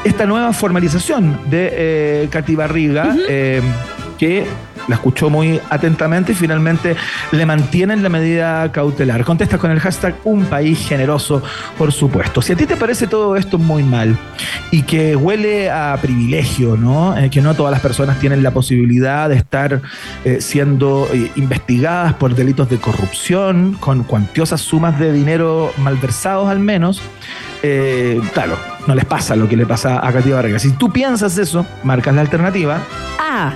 esta 0.04 0.26
nueva 0.26 0.52
formalización 0.54 1.40
de 1.50 1.70
eh, 1.72 2.56
Barriga, 2.56 3.16
eh, 3.30 3.62
que 4.22 4.46
la 4.88 4.98
escuchó 4.98 5.32
muy 5.32 5.60
atentamente 5.72 6.34
y 6.34 6.36
finalmente 6.36 6.96
le 7.32 7.44
mantienen 7.44 8.04
la 8.04 8.10
medida 8.10 8.72
cautelar. 8.72 9.26
Contesta 9.26 9.58
con 9.58 9.72
el 9.72 9.80
hashtag 9.80 10.14
Un 10.26 10.46
País 10.46 10.88
Generoso, 10.88 11.42
por 11.76 11.92
supuesto. 11.92 12.40
Si 12.40 12.54
a 12.54 12.56
ti 12.56 12.68
te 12.68 12.76
parece 12.76 13.08
todo 13.08 13.36
esto 13.36 13.58
muy 13.58 13.82
mal 13.82 14.16
y 14.70 14.84
que 14.84 15.16
huele 15.16 15.72
a 15.72 15.98
privilegio, 16.00 16.78
¿no? 16.78 17.18
Eh, 17.18 17.32
que 17.32 17.42
no 17.42 17.56
todas 17.56 17.72
las 17.72 17.82
personas 17.82 18.20
tienen 18.20 18.44
la 18.44 18.52
posibilidad 18.52 19.28
de 19.28 19.38
estar 19.38 19.82
eh, 20.24 20.40
siendo 20.40 21.10
eh, 21.12 21.32
investigadas 21.36 22.14
por 22.14 22.36
delitos 22.36 22.70
de 22.70 22.78
corrupción, 22.78 23.76
con 23.80 24.04
cuantiosas 24.04 24.62
sumas 24.62 25.00
de 25.00 25.14
dinero 25.14 25.74
malversados 25.78 26.48
al 26.48 26.60
menos, 26.60 27.02
claro, 28.34 28.56
no 28.86 28.94
les 28.94 29.06
pasa 29.06 29.36
lo 29.36 29.50
que 29.50 29.58
le 29.58 29.66
pasa 29.66 30.06
a 30.06 30.14
Katy 30.14 30.30
Barriga. 30.30 30.60
Si 30.60 30.74
tú 30.74 30.92
piensas 30.92 31.40
eso, 31.40 31.66
marcas 31.84 32.14
la 32.14 32.22
alternativa. 32.22 32.80
Ah, 33.20 33.54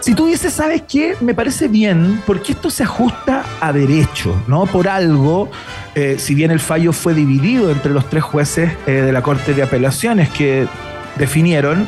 Si 0.00 0.14
tú 0.14 0.26
dices, 0.26 0.52
¿sabes 0.52 0.82
qué? 0.88 1.16
Me 1.20 1.34
parece 1.34 1.68
bien, 1.68 2.22
porque 2.24 2.52
esto 2.52 2.70
se 2.70 2.84
ajusta 2.84 3.44
a 3.60 3.72
derecho, 3.72 4.34
¿no? 4.46 4.64
Por 4.66 4.88
algo, 4.88 5.50
eh, 5.94 6.16
si 6.18 6.34
bien 6.34 6.50
el 6.50 6.60
fallo 6.60 6.92
fue 6.92 7.14
dividido 7.14 7.70
entre 7.70 7.92
los 7.92 8.08
tres 8.08 8.22
jueces 8.22 8.72
eh, 8.86 8.92
de 8.92 9.12
la 9.12 9.22
Corte 9.22 9.54
de 9.54 9.62
Apelaciones 9.62 10.28
que 10.30 10.66
definieron, 11.16 11.86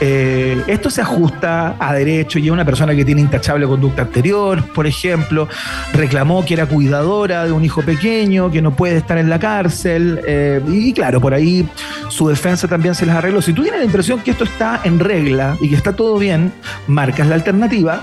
eh, 0.00 0.62
esto 0.66 0.90
se 0.90 1.00
ajusta 1.00 1.76
a 1.78 1.92
derecho 1.94 2.38
y 2.38 2.50
una 2.50 2.64
persona 2.64 2.94
que 2.94 3.04
tiene 3.04 3.20
intachable 3.20 3.66
conducta 3.66 4.02
anterior, 4.02 4.62
por 4.72 4.86
ejemplo, 4.86 5.48
reclamó 5.92 6.44
que 6.44 6.54
era 6.54 6.66
cuidadora 6.66 7.44
de 7.44 7.52
un 7.52 7.64
hijo 7.64 7.82
pequeño, 7.82 8.50
que 8.50 8.62
no 8.62 8.74
puede 8.76 8.96
estar 8.96 9.18
en 9.18 9.28
la 9.28 9.38
cárcel, 9.38 10.20
eh, 10.26 10.60
y 10.68 10.92
claro, 10.92 11.20
por 11.20 11.34
ahí 11.34 11.68
su 12.08 12.28
defensa 12.28 12.68
también 12.68 12.94
se 12.94 13.06
les 13.06 13.14
arregló. 13.14 13.42
Si 13.42 13.52
tú 13.52 13.62
tienes 13.62 13.80
la 13.80 13.86
impresión 13.86 14.20
que 14.20 14.30
esto 14.30 14.44
está 14.44 14.80
en 14.84 15.00
regla 15.00 15.56
y 15.60 15.68
que 15.68 15.76
está 15.76 15.92
todo 15.92 16.18
bien, 16.18 16.52
marcas 16.86 17.26
la 17.26 17.34
alternativa. 17.34 18.02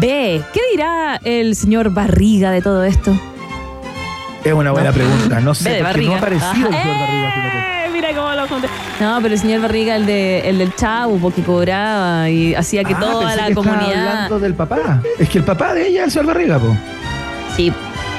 B. 0.00 0.42
¿Qué 0.52 0.60
dirá 0.72 1.20
el 1.24 1.54
señor 1.54 1.90
Barriga 1.90 2.50
de 2.50 2.62
todo 2.62 2.84
esto? 2.84 3.18
Es 4.44 4.52
una 4.52 4.70
buena 4.70 4.92
pregunta, 4.92 5.40
no 5.40 5.54
sé, 5.54 5.82
porque 5.84 6.02
no 6.06 6.14
ha 6.14 6.18
aparecido 6.18 6.68
el 6.68 6.74
señor 6.74 6.98
Barriga, 7.00 7.32
fíjate. 7.34 7.58
¡Eh! 7.58 7.90
Mira 7.92 8.08
cómo 8.14 8.32
lo 8.32 8.48
junté. 8.48 8.68
No, 9.00 9.18
pero 9.20 9.34
el 9.34 9.40
señor 9.40 9.60
Barriga, 9.62 9.96
el, 9.96 10.06
de, 10.06 10.48
el 10.48 10.58
del 10.58 10.74
chavo, 10.76 11.18
porque 11.18 11.42
cobraba 11.42 12.30
y 12.30 12.54
hacía 12.54 12.84
que 12.84 12.94
Ah, 12.94 13.00
toda 13.00 13.20
pensé 13.20 13.36
la 13.36 13.44
que 13.46 13.52
estaba 13.52 13.76
comunidad. 13.78 14.08
hablando 14.08 14.38
del 14.38 14.54
papá. 14.54 15.02
Es 15.18 15.28
que 15.28 15.38
el 15.38 15.44
papá 15.44 15.74
de 15.74 15.88
ella 15.88 16.00
es 16.00 16.04
el 16.06 16.10
señor 16.12 16.26
Barriga, 16.26 16.58
po. 16.58 16.76
Sí, 17.56 17.72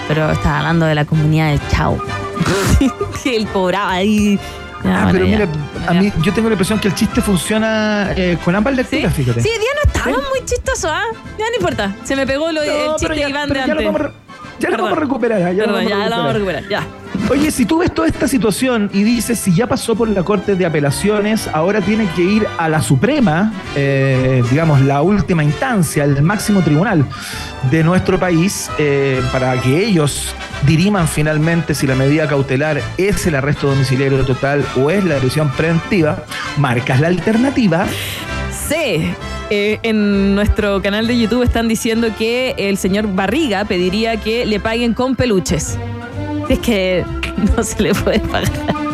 pero 0.08 0.30
estaba 0.32 0.58
hablando 0.60 0.86
de 0.86 0.96
la 0.96 1.06
comunidad 1.06 1.50
del 1.52 1.62
chavo. 1.70 1.98
que 3.24 3.36
él 3.38 3.48
cobraba 3.48 3.92
ahí. 3.92 4.38
Ah, 4.86 5.10
pero 5.12 5.26
mira, 5.26 5.46
a 5.88 5.94
mí 5.94 6.12
yo 6.22 6.34
tengo 6.34 6.48
la 6.50 6.54
impresión 6.54 6.80
que 6.80 6.88
el 6.90 6.96
chiste 6.96 7.22
funciona 7.22 8.12
eh, 8.16 8.38
con 8.46 8.56
ambas 8.56 8.74
¿Sí? 8.76 8.78
lecturas, 8.82 9.14
fíjate. 9.14 9.42
Sí, 9.42 9.50
día 9.50 9.70
no 9.84 9.92
estaba 9.92 10.12
muy 10.30 10.46
chistoso, 10.46 10.90
¿ah? 10.90 11.04
Ya 11.38 11.46
no 11.50 11.56
importa. 11.58 11.94
Se 12.06 12.16
me 12.16 12.26
pegó 12.26 12.50
lo, 12.52 12.64
No, 12.64 12.72
el 12.72 12.72
pero 12.72 12.98
chiste 12.98 13.20
ya, 13.20 13.30
Iván 13.30 13.48
pero 13.50 13.62
de 13.62 13.68
ya 13.68 13.74
lo 13.74 13.80
antes. 13.80 13.86
vamos 13.94 14.02
a 14.02 14.04
re- 14.06 14.29
ya 14.60 14.70
lo 14.70 14.78
vamos 14.84 14.98
a 14.98 15.02
recuperar. 15.02 15.40
Ya 15.56 15.66
lo 15.66 15.74
Perdón, 15.74 15.86
vamos 15.86 15.92
a 15.92 15.96
ya 16.04 16.10
la 16.10 16.18
vamos 16.18 16.30
a 16.30 16.34
recuperar. 16.34 16.64
recuperar. 16.64 16.70
Ya. 16.70 17.10
Oye, 17.30 17.52
si 17.52 17.66
tú 17.66 17.80
ves 17.80 17.94
toda 17.94 18.08
esta 18.08 18.28
situación 18.28 18.90
y 18.94 19.04
dices 19.04 19.40
si 19.40 19.54
ya 19.54 19.68
pasó 19.68 19.96
por 19.96 20.08
la 20.10 20.24
Corte 20.24 20.56
de 20.56 20.66
Apelaciones, 20.66 21.48
ahora 21.54 21.82
tiene 21.82 22.08
que 22.16 22.24
ir 22.24 22.48
a 22.58 22.70
la 22.70 22.82
Suprema, 22.82 23.54
eh, 23.76 24.44
digamos, 24.50 24.82
la 24.82 25.02
última 25.02 25.44
instancia, 25.44 26.04
el 26.06 26.22
máximo 26.24 26.62
tribunal 26.62 27.06
de 27.70 27.84
nuestro 27.84 28.20
país, 28.20 28.70
eh, 28.78 29.22
para 29.32 29.54
que 29.62 29.86
ellos 29.86 30.34
diriman 30.66 31.08
finalmente 31.08 31.76
si 31.76 31.86
la 31.88 31.96
medida 31.96 32.28
cautelar 32.28 32.82
es 32.98 33.26
el 33.28 33.36
arresto 33.36 33.70
domiciliario 33.70 34.26
total 34.26 34.66
o 34.78 34.90
es 34.90 35.04
la 35.04 35.18
prisión 35.18 35.52
preventiva, 35.52 36.24
marcas 36.58 37.00
la 37.00 37.08
alternativa. 37.08 37.86
Sí. 38.68 39.14
Eh, 39.52 39.80
en 39.82 40.36
nuestro 40.36 40.82
canal 40.82 41.08
de 41.08 41.18
YouTube 41.18 41.42
están 41.44 41.68
diciendo 41.68 42.10
que 42.18 42.54
el 42.58 42.78
señor 42.78 43.14
Barriga 43.16 43.66
pediría 43.66 44.18
que 44.18 44.46
le 44.46 44.60
paguen 44.60 44.94
con 44.94 45.16
peluches. 45.16 45.78
Es 46.50 46.60
que 46.60 47.04
no 47.58 47.64
se 47.64 47.82
le 47.82 47.96
puede 47.96 48.20
pagar. 48.20 48.52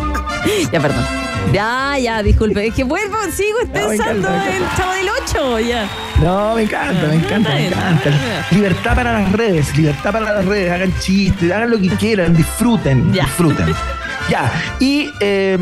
ya, 0.71 0.79
perdón. 0.79 1.05
Ya, 1.53 1.97
ya, 1.99 2.23
disculpe. 2.23 2.67
Es 2.67 2.73
que 2.73 2.83
vuelvo, 2.83 3.15
sigo 3.31 3.59
pensando 3.71 4.29
me 4.29 4.57
el 4.57 4.63
chavo 4.75 4.93
del 4.93 5.07
8, 5.27 5.59
ya. 5.59 5.87
No, 6.21 6.55
me 6.55 6.63
encanta, 6.63 7.07
me 7.07 7.15
encanta, 7.15 7.49
me 7.49 7.67
encanta. 7.67 8.11
Libertad 8.51 8.95
para 8.95 9.19
las 9.21 9.31
redes, 9.31 9.77
libertad 9.77 10.11
para 10.11 10.33
las 10.33 10.45
redes. 10.45 10.71
Hagan 10.71 10.93
chistes, 10.99 11.51
hagan 11.51 11.69
lo 11.69 11.79
que 11.79 11.89
quieran, 11.89 12.35
disfruten, 12.35 13.13
Ya. 13.13 13.23
disfruten. 13.23 13.67
Ya, 14.29 14.51
y 14.79 15.11
eh, 15.19 15.57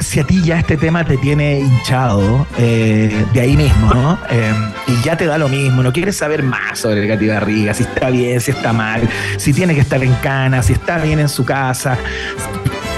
si 0.00 0.20
a 0.20 0.24
ti 0.24 0.42
ya 0.42 0.58
este 0.58 0.78
tema 0.78 1.04
te 1.04 1.18
tiene 1.18 1.60
hinchado 1.60 2.46
eh, 2.56 3.26
de 3.34 3.40
ahí 3.40 3.54
mismo, 3.54 3.92
¿no? 3.92 4.18
Eh, 4.30 4.52
y 4.86 5.02
ya 5.02 5.16
te 5.16 5.26
da 5.26 5.36
lo 5.36 5.48
mismo, 5.50 5.82
no 5.82 5.92
quieres 5.92 6.16
saber 6.16 6.42
más 6.42 6.78
sobre 6.78 7.02
el 7.02 7.08
Gati 7.08 7.28
Barriga, 7.28 7.74
si 7.74 7.82
está 7.82 8.08
bien, 8.08 8.40
si 8.40 8.52
está 8.52 8.72
mal, 8.72 9.06
si 9.36 9.52
tiene 9.52 9.74
que 9.74 9.80
estar 9.80 10.02
en 10.02 10.14
cana, 10.14 10.62
si 10.62 10.72
está 10.72 10.96
bien 10.98 11.18
en 11.18 11.28
su 11.28 11.44
casa. 11.44 11.98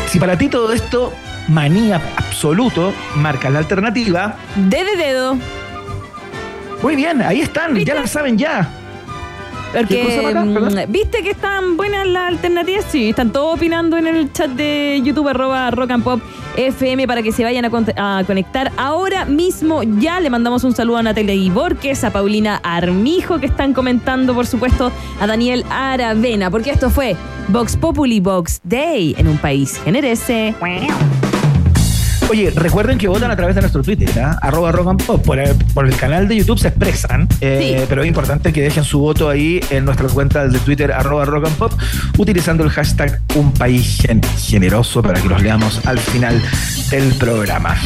Si 0.07 0.20
para 0.20 0.38
ti 0.38 0.49
todo 0.49 0.73
esto, 0.73 1.12
manía 1.49 2.01
absoluto, 2.16 2.94
marca 3.16 3.51
la 3.51 3.59
alternativa, 3.59 4.37
D 4.55 4.85
de 4.85 4.96
dedo. 4.96 5.37
muy 6.83 6.94
bien, 6.94 7.20
ahí 7.20 7.40
están, 7.40 7.77
ya 7.77 7.94
la 7.94 8.07
saben 8.07 8.38
ya. 8.38 8.80
Mm. 9.73 10.93
¿viste 10.93 11.23
que 11.23 11.31
están 11.31 11.77
buenas 11.77 12.07
las 12.07 12.29
alternativas? 12.29 12.85
Sí, 12.89 13.11
están 13.11 13.33
todos 13.33 13.55
opinando 13.57 13.97
en 13.97 14.07
el 14.07 14.33
chat 14.33 14.51
de 14.51 15.01
YouTube, 15.05 15.29
arroba 15.29 15.71
Rock 15.71 15.91
and 15.93 16.05
Pop 16.05 16.21
FM, 16.57 17.07
para 17.07 17.23
que 17.23 17.31
se 17.33 17.45
vayan 17.45 17.65
a, 17.65 17.71
con- 17.71 17.87
a 17.97 18.25
conectar 18.27 18.73
ahora 18.77 19.25
mismo. 19.25 19.83
Ya 19.83 20.19
le 20.21 20.29
mandamos 20.31 20.65
un 20.65 20.75
saludo 20.75 20.97
a 20.99 21.03
Natalia 21.03 21.53
Borges, 21.53 22.03
a 22.05 22.11
Paulina 22.13 22.61
Armijo, 22.65 23.39
que 23.39 23.47
están 23.47 23.73
comentando, 23.73 24.35
por 24.35 24.47
supuesto, 24.47 24.91
a 25.21 25.27
Daniel 25.27 25.65
Aravena, 25.71 26.51
porque 26.51 26.71
esto 26.71 26.91
fue 26.91 27.17
Vox 27.49 27.77
Populi 27.77 28.21
Vox 28.21 28.61
Day 28.65 29.15
en 29.19 29.29
un 29.29 29.39
país 29.39 29.81
generese. 29.85 30.55
Oye, 32.31 32.51
recuerden 32.55 32.97
que 32.97 33.09
votan 33.09 33.29
a 33.33 33.37
través 33.37 33.57
de 33.57 33.61
nuestro 33.61 33.83
Twitter, 33.83 34.09
¿ah? 34.21 34.38
arroba 34.40 34.71
rock 34.71 34.87
and 34.88 35.05
pop. 35.05 35.21
Por 35.25 35.40
el, 35.40 35.53
por 35.75 35.85
el 35.85 35.97
canal 35.97 36.29
de 36.29 36.37
YouTube 36.37 36.61
se 36.61 36.69
expresan, 36.69 37.27
eh, 37.40 37.79
Sí. 37.81 37.87
pero 37.88 38.03
es 38.03 38.09
importante 38.09 38.53
que 38.53 38.62
dejen 38.62 38.85
su 38.85 39.01
voto 39.01 39.29
ahí 39.29 39.61
en 39.71 39.85
nuestras 39.85 40.12
cuentas 40.12 40.53
de 40.53 40.61
Twitter, 40.61 40.93
arroba 40.93 41.25
rock 41.25 41.47
and 41.47 41.57
pop, 41.57 41.73
utilizando 42.19 42.62
el 42.62 42.71
hashtag 42.71 43.21
un 43.35 43.53
país 43.53 43.99
gen- 44.01 44.23
generoso 44.38 45.03
para 45.03 45.21
que 45.21 45.29
los 45.29 45.43
leamos 45.43 45.85
al 45.87 45.99
final 45.99 46.40
del 46.90 47.12
programa. 47.14 47.77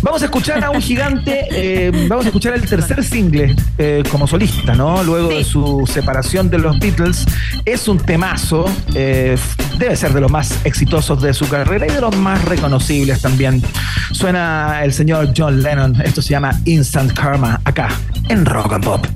Vamos 0.00 0.22
a 0.22 0.26
escuchar 0.26 0.62
a 0.62 0.70
un 0.70 0.80
gigante, 0.82 1.46
eh, 1.50 1.90
vamos 2.08 2.24
a 2.24 2.28
escuchar 2.28 2.54
el 2.54 2.62
tercer 2.68 3.02
single 3.02 3.56
eh, 3.78 4.04
como 4.12 4.28
solista, 4.28 4.74
¿no? 4.76 5.02
Luego 5.02 5.28
de 5.30 5.42
su 5.42 5.88
separación 5.92 6.50
de 6.50 6.58
los 6.58 6.78
Beatles. 6.78 7.24
Es 7.64 7.88
un 7.88 7.98
temazo, 7.98 8.64
eh, 8.94 9.36
debe 9.78 9.96
ser 9.96 10.12
de 10.12 10.20
los 10.20 10.30
más 10.30 10.54
exitosos 10.64 11.20
de 11.20 11.34
su 11.34 11.48
carrera 11.48 11.86
y 11.86 11.90
de 11.90 12.00
los 12.00 12.16
más 12.16 12.44
reconocibles 12.44 13.20
también. 13.22 13.60
Suena 14.12 14.82
el 14.82 14.92
señor 14.92 15.32
John 15.36 15.62
Lennon, 15.62 16.00
esto 16.02 16.22
se 16.22 16.30
llama 16.30 16.52
Instant 16.64 17.12
Karma, 17.12 17.60
acá 17.64 17.88
en 18.28 18.44
Rock 18.44 18.74
and 18.74 18.84
Pop. 18.84 19.06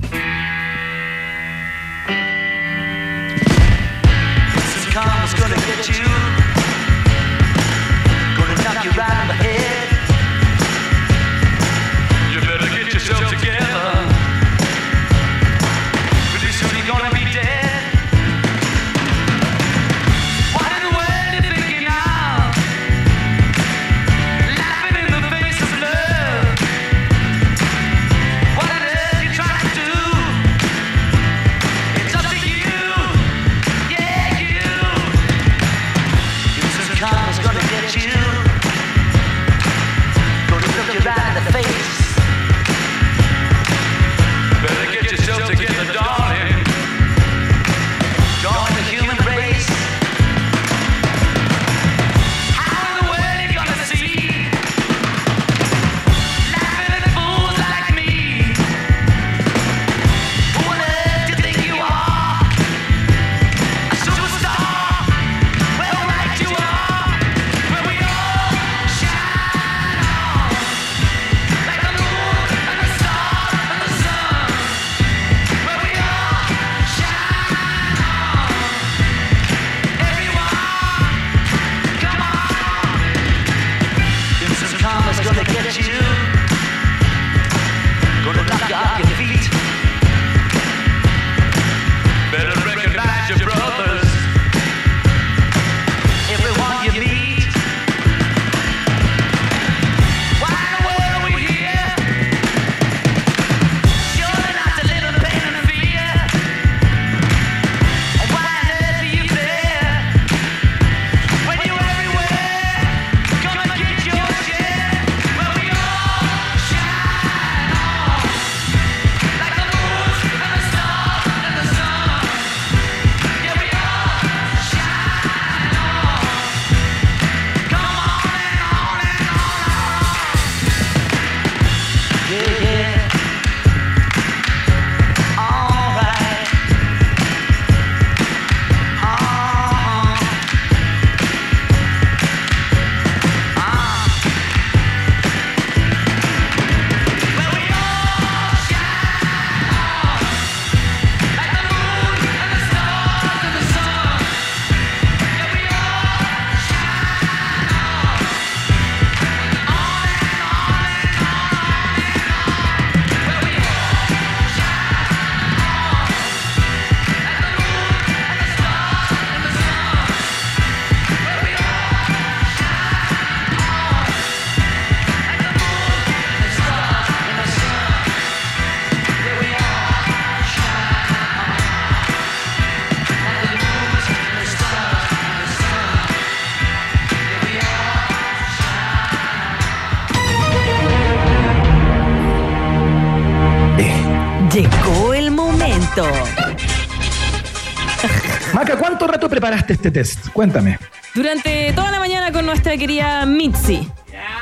Maca, 198.53 198.75
¿cuánto 198.77 199.07
rato 199.07 199.29
preparaste 199.29 199.73
este 199.73 199.91
test? 199.91 200.29
Cuéntame. 200.33 200.77
Durante 201.13 201.71
toda 201.73 201.91
la 201.91 201.99
mañana 201.99 202.31
con 202.31 202.45
nuestra 202.45 202.77
querida 202.77 203.25
Mitzi, 203.25 203.87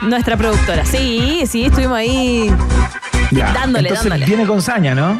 nuestra 0.01 0.35
productora. 0.37 0.85
Sí, 0.85 1.43
sí, 1.49 1.65
estuvimos 1.65 1.97
ahí. 1.97 2.51
Ya. 3.31 3.51
Dándole, 3.53 3.89
Entonces 3.89 4.09
dándole. 4.09 4.25
viene 4.25 4.45
con 4.45 4.61
saña, 4.61 4.93
¿no? 4.93 5.19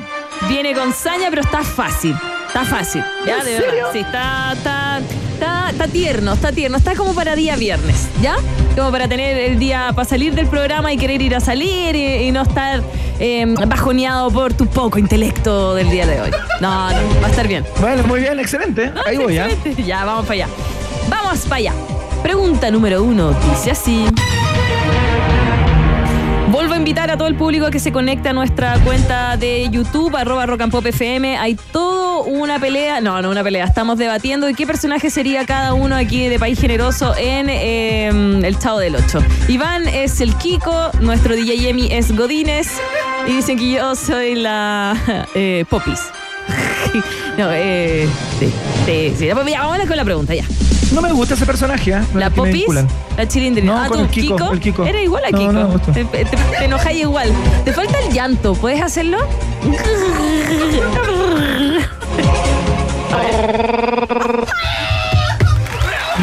Viene 0.49 0.73
con 0.73 0.93
saña, 0.93 1.27
pero 1.29 1.41
está 1.41 1.63
fácil. 1.63 2.15
Está 2.47 2.63
fácil. 2.65 3.03
Ya, 3.25 3.39
¿En 3.39 3.45
de 3.45 3.57
serio? 3.57 3.71
verdad. 3.71 3.89
Sí, 3.93 3.99
está, 3.99 4.53
está, 4.53 4.99
está, 5.75 5.87
tierno, 5.87 6.33
está 6.33 6.51
tierno. 6.51 6.77
Está 6.77 6.95
como 6.95 7.13
para 7.13 7.35
día 7.35 7.55
viernes, 7.55 8.07
¿ya? 8.21 8.35
Como 8.75 8.91
para 8.91 9.07
tener 9.07 9.37
el 9.37 9.59
día 9.59 9.91
para 9.93 10.07
salir 10.07 10.33
del 10.33 10.47
programa 10.47 10.91
y 10.91 10.97
querer 10.97 11.21
ir 11.21 11.35
a 11.35 11.39
salir 11.39 11.95
y, 11.95 12.27
y 12.27 12.31
no 12.31 12.41
estar 12.41 12.81
eh, 13.19 13.45
bajoneado 13.67 14.31
por 14.31 14.53
tu 14.53 14.67
poco 14.67 14.97
intelecto 14.97 15.75
del 15.75 15.89
día 15.89 16.05
de 16.05 16.21
hoy. 16.21 16.31
No, 16.61 16.89
no, 16.89 17.21
va 17.21 17.27
a 17.27 17.29
estar 17.29 17.47
bien. 17.47 17.65
Bueno, 17.79 18.03
muy 18.03 18.21
bien, 18.21 18.39
excelente. 18.39 18.91
Ah, 18.95 19.01
Ahí 19.07 19.17
voy, 19.17 19.37
¿ah? 19.37 19.47
excelente. 19.47 19.83
Ya, 19.83 20.05
vamos 20.05 20.25
para 20.25 20.45
allá. 20.45 20.47
Vamos 21.09 21.39
para 21.41 21.55
allá. 21.57 21.73
Pregunta 22.23 22.71
número 22.71 23.03
uno. 23.03 23.35
Dice 23.51 23.71
así. 23.71 24.05
Vuelvo 26.55 26.73
a 26.73 26.77
invitar 26.77 27.11
a 27.11 27.17
todo 27.17 27.27
el 27.27 27.35
público 27.35 27.69
que 27.69 27.79
se 27.81 27.91
conecte 27.91 28.29
a 28.29 28.33
nuestra 28.33 28.79
cuenta 28.79 29.35
de 29.35 29.67
YouTube, 29.69 30.15
arroba 30.15 30.45
rock 30.45 30.61
and 30.61 30.71
pop 30.71 30.85
FM. 30.85 31.35
Hay 31.37 31.55
todo 31.73 32.23
una 32.23 32.59
pelea, 32.59 33.01
no, 33.01 33.21
no 33.21 33.29
una 33.29 33.43
pelea, 33.43 33.65
estamos 33.65 33.97
debatiendo 33.97 34.47
de 34.47 34.53
qué 34.53 34.65
personaje 34.65 35.09
sería 35.09 35.45
cada 35.45 35.73
uno 35.73 35.97
aquí 35.97 36.29
de 36.29 36.39
País 36.39 36.57
Generoso 36.57 37.13
en 37.17 37.49
eh, 37.49 38.07
El 38.07 38.57
Chavo 38.57 38.79
del 38.79 38.95
8. 38.95 39.19
Iván 39.49 39.85
es 39.89 40.21
el 40.21 40.33
Kiko, 40.35 40.91
nuestro 41.01 41.35
DJ 41.35 41.57
Yemi 41.57 41.91
es 41.91 42.15
Godínez 42.15 42.69
y 43.27 43.33
dicen 43.33 43.57
que 43.57 43.71
yo 43.71 43.93
soy 43.93 44.35
la 44.35 44.95
eh, 45.35 45.65
Popis. 45.69 45.99
no, 47.37 47.49
eh, 47.51 48.07
sí, 48.39 48.49
sí, 48.85 49.13
sí. 49.17 49.25
Ya, 49.25 49.35
vámonos 49.35 49.87
con 49.87 49.97
la 49.97 50.05
pregunta, 50.05 50.33
ya. 50.33 50.45
No 50.91 51.01
me 51.01 51.11
gusta 51.11 51.33
ese 51.33 51.45
personaje, 51.45 51.93
¿ah? 51.93 52.05
¿La 52.13 52.29
me 52.29 52.35
Popis? 52.35 52.65
¿La 53.17 53.27
chilindrina? 53.27 53.73
No, 53.73 53.81
ah, 53.81 53.87
con 53.87 53.97
tú, 53.97 54.03
el 54.03 54.09
Kiko, 54.09 54.51
el 54.53 54.59
Kiko. 54.59 54.85
Era 54.85 55.01
igual 55.01 55.23
a 55.25 55.27
Kiko. 55.27 55.51
no 55.53 55.67
me 55.69 55.79
te, 55.79 56.05
te, 56.05 56.25
te 56.25 56.65
enojáis 56.65 57.01
igual. 57.01 57.31
Te 57.63 57.73
falta 57.73 57.99
el 57.99 58.13
llanto. 58.13 58.53
¿Puedes 58.55 58.81
hacerlo? 58.81 59.17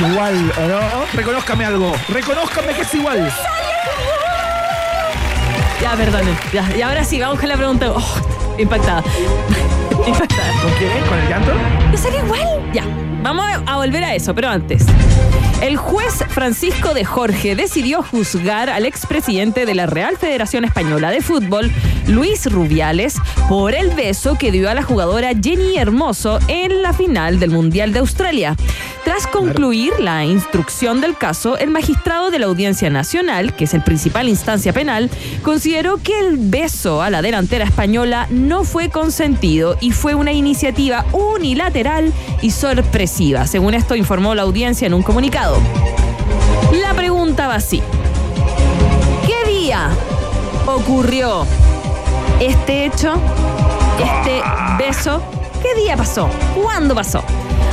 Igual, 0.09 0.53
¿o 0.57 0.69
no? 0.69 0.81
Reconózcame 1.13 1.65
algo. 1.65 1.93
Reconózcame 2.09 2.73
que 2.75 2.83
es 2.83 2.95
igual. 2.95 3.33
Ya, 5.81 5.97
perdón. 5.97 6.23
Ya, 6.53 6.77
y 6.77 6.83
ahora 6.83 7.05
sí, 7.05 7.21
vamos 7.21 7.39
con 7.41 7.49
la 7.49 7.57
pregunta. 7.57 7.93
Oh, 7.95 8.17
impactada. 8.59 9.03
impactada. 10.07 10.53
¿Con 10.63 10.73
qué? 10.79 10.89
¿Con 11.09 11.19
el 11.19 11.29
llanto? 11.29 11.53
¿No 11.91 11.99
sale 11.99 12.19
igual? 12.19 12.73
Ya. 12.73 12.85
Vamos 13.23 13.47
a 13.67 13.77
volver 13.77 14.03
a 14.03 14.15
eso, 14.15 14.35
pero 14.35 14.49
antes. 14.49 14.85
El 15.63 15.77
juez 15.77 16.25
Francisco 16.31 16.93
de 16.93 17.05
Jorge 17.05 17.55
decidió 17.55 18.03
juzgar 18.03 18.69
al 18.69 18.85
expresidente 18.85 19.65
de 19.65 19.77
la 19.77 19.87
Real 19.87 20.17
Federación 20.17 20.65
Española 20.65 21.13
de 21.13 21.21
Fútbol, 21.21 21.71
Luis 22.09 22.51
Rubiales, 22.51 23.15
por 23.49 23.73
el 23.73 23.91
beso 23.91 24.37
que 24.37 24.51
dio 24.51 24.69
a 24.69 24.75
la 24.75 24.83
jugadora 24.83 25.31
Jenny 25.41 25.79
Hermoso 25.79 26.41
en 26.49 26.83
la 26.83 26.93
final 26.93 27.39
del 27.39 27.51
Mundial 27.51 27.93
de 27.93 28.01
Australia. 28.01 28.57
Tras 29.05 29.29
concluir 29.29 29.93
la 30.01 30.25
instrucción 30.25 31.01
del 31.01 31.17
caso, 31.17 31.57
el 31.59 31.71
magistrado 31.71 32.33
de 32.33 32.41
la 32.41 32.47
Audiencia 32.47 32.91
Nacional, 32.91 33.55
que 33.55 33.65
es 33.65 33.75
el 33.75 33.83
principal 33.83 34.29
instancia 34.29 34.73
penal, 34.73 35.11
consideró 35.43 35.99
que 35.99 36.19
el 36.19 36.39
beso 36.39 37.03
a 37.03 37.11
la 37.11 37.23
delantera 37.23 37.65
española 37.65 38.27
no 38.31 38.65
fue 38.65 38.91
consentido 38.91 39.77
y 39.81 39.93
fue 39.93 40.15
una 40.15 40.33
iniciativa 40.33 41.05
unilateral 41.13 42.13
y 42.43 42.51
sorpresiva. 42.51 43.12
Según 43.13 43.75
esto 43.75 43.95
informó 43.95 44.35
la 44.35 44.41
audiencia 44.41 44.87
en 44.87 44.95
un 44.95 45.03
comunicado. 45.03 45.59
La 46.81 46.95
pregunta 46.95 47.47
va 47.47 47.57
así. 47.57 47.83
¿Qué 49.27 49.51
día 49.51 49.91
ocurrió 50.67 51.45
este 52.41 52.87
hecho, 52.87 53.13
este 53.99 54.41
beso? 54.79 55.23
¿Qué 55.61 55.79
día 55.79 55.95
pasó? 55.95 56.31
¿Cuándo 56.55 56.95
pasó? 56.95 57.23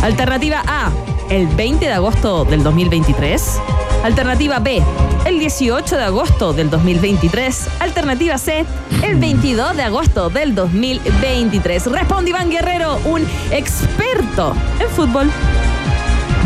Alternativa 0.02 0.62
A, 0.68 0.92
el 1.30 1.48
20 1.48 1.86
de 1.86 1.94
agosto 1.94 2.44
del 2.44 2.62
2023. 2.62 3.62
Alternativa 4.04 4.60
B, 4.60 4.82
el 5.26 5.40
18 5.40 5.98
de 5.98 6.04
agosto 6.04 6.54
del 6.54 6.70
2023. 6.70 7.68
Alternativa 7.80 8.38
C, 8.38 8.66
el 9.04 9.18
22 9.18 9.76
de 9.76 9.84
agosto 9.84 10.30
del 10.30 10.56
2023. 10.56 11.86
Responde 11.88 12.30
Iván 12.30 12.50
Guerrero, 12.50 12.98
un 13.06 13.28
experto 13.52 14.56
en 14.80 14.90
fútbol. 14.90 15.30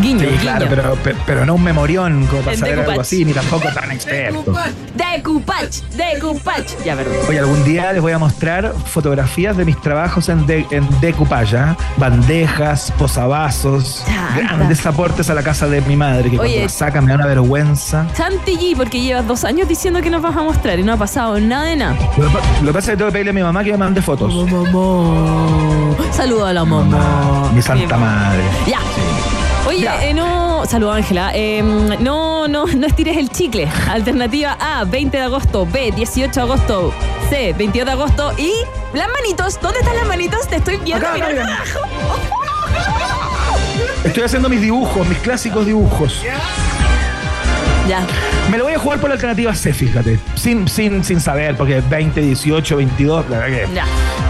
Guiño, 0.02 0.20
Sí, 0.22 0.26
guiño. 0.26 0.42
claro, 0.42 0.66
pero, 0.70 0.98
pero, 1.04 1.18
pero 1.26 1.46
no 1.46 1.56
un 1.56 1.64
memorión 1.64 2.26
como 2.28 2.42
para 2.42 2.58
saber 2.58 2.80
algo 2.80 3.02
así, 3.02 3.24
ni 3.26 3.34
tampoco 3.34 3.70
tan 3.74 3.92
experto. 3.92 4.54
Decupach, 4.96 5.82
decupach. 5.96 6.66
Ya, 6.84 6.96
perdón. 6.96 7.16
Oye, 7.30 7.40
algún 7.40 7.64
día 7.64 7.94
les 7.94 8.02
voy 8.02 8.12
a 8.12 8.18
mostrar 8.18 8.74
fotografías 8.86 9.56
de 9.56 9.66
mis 9.66 9.80
trabajos 9.82 10.30
en, 10.30 10.46
de, 10.46 10.66
en 10.72 10.88
decoupage, 11.00 11.56
¿ah? 11.58 11.78
Bandejas, 11.98 12.92
posavasos, 12.98 14.04
Chanta. 14.06 14.56
grandes 14.56 14.86
aportes 14.86 15.30
a 15.30 15.34
la 15.34 15.44
casa 15.44 15.68
de 15.68 15.82
mi 15.82 15.96
madre, 15.96 16.30
que 16.30 16.40
Oye. 16.40 16.50
cuando 16.50 16.62
la 16.64 16.70
sacan 16.70 17.06
me 17.06 17.12
da 17.12 17.16
una 17.18 17.28
vergüenza. 17.28 18.06
Chantilly, 18.16 18.76
porque 18.76 19.00
llevas 19.02 19.28
dos 19.28 19.44
años 19.44 19.68
diciendo 19.68 20.02
que 20.02 20.10
nos 20.10 20.22
vas 20.22 20.36
a 20.36 20.42
mostrar 20.44 20.80
y 20.80 20.84
no 20.84 20.94
ha 20.94 20.98
pasado 20.98 21.40
nada 21.40 21.66
de 21.66 21.76
nada. 21.76 21.96
Lo, 22.18 22.28
que 22.28 22.34
pa- 22.34 22.42
lo 22.62 22.68
que 22.68 22.74
pasa 22.74 22.92
es 22.92 22.94
que 22.94 22.98
tengo 22.98 23.08
que 23.10 23.14
pedirle 23.14 23.30
a 23.30 23.34
mi 23.34 23.44
mamá 23.44 23.64
que 23.64 23.72
me 23.72 23.78
mande 23.78 24.02
fotos. 24.02 24.34
Mamá. 24.34 25.96
Saludo 26.12 26.46
a 26.48 26.54
la 26.54 26.66
mamá. 26.66 27.52
Mi 27.54 27.62
santa 27.62 27.98
madre. 27.98 28.42
Ya. 28.68 28.80
Oye, 29.76 30.10
eh, 30.10 30.14
no. 30.14 30.66
Saludo, 30.66 30.92
Ángela. 30.92 31.32
Eh, 31.34 31.62
no, 32.00 32.48
no, 32.48 32.66
no 32.68 32.88
estires 32.88 33.18
el 33.18 33.30
chicle. 33.30 33.68
Alternativa 33.90 34.58
A, 34.60 34.84
20 34.86 35.18
de 35.18 35.24
agosto. 35.24 35.66
B, 35.66 35.92
18 35.96 36.34
de 36.34 36.42
agosto. 36.42 36.94
C, 37.30 37.54
22 37.58 37.86
de 37.86 37.92
agosto. 37.92 38.32
Y 38.38 38.52
las 38.94 39.08
manitos. 39.10 39.60
¿Dónde 39.62 39.80
están 39.80 39.96
las 39.96 40.08
manitos? 40.08 40.48
Te 40.48 40.58
estoy 40.58 40.78
viendo. 40.78 41.06
Acá, 41.08 41.14
mira. 41.16 41.28
acá, 41.28 41.44
mira. 41.44 41.64
Estoy 44.04 44.24
haciendo 44.24 44.50
mis 44.50 44.62
dibujos, 44.62 45.08
mis 45.08 45.18
clásicos 45.20 45.66
dibujos. 45.66 46.22
Ya. 47.88 48.06
Me 48.52 48.58
lo 48.58 48.66
voy 48.66 48.74
a 48.74 48.80
jugar 48.80 49.00
por 49.00 49.10
la 49.10 49.16
alternativa 49.16 49.56
C, 49.56 49.74
fíjate. 49.74 50.20
Sin, 50.36 50.68
sin, 50.68 51.04
sin 51.04 51.22
saber, 51.22 51.56
porque 51.56 51.82
20, 51.82 52.22
18, 52.22 52.76
22, 52.78 53.30
la 53.30 53.40
verdad 53.40 53.68
que 53.70 53.74
Ya. 53.74 53.86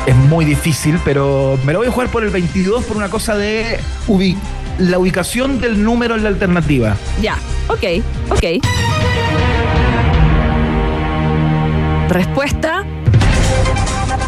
es 0.05 0.15
muy 0.15 0.45
difícil, 0.45 0.99
pero 1.03 1.57
me 1.63 1.73
lo 1.73 1.79
voy 1.79 1.87
a 1.87 1.91
jugar 1.91 2.09
por 2.09 2.23
el 2.23 2.29
22 2.29 2.85
por 2.85 2.97
una 2.97 3.09
cosa 3.09 3.35
de 3.35 3.79
ubi- 4.07 4.37
la 4.79 4.97
ubicación 4.99 5.59
del 5.59 5.83
número 5.83 6.15
en 6.15 6.23
la 6.23 6.29
alternativa. 6.29 6.95
Ya, 7.21 7.37
ok, 7.67 7.83
ok. 8.29 8.43
Respuesta 12.09 12.83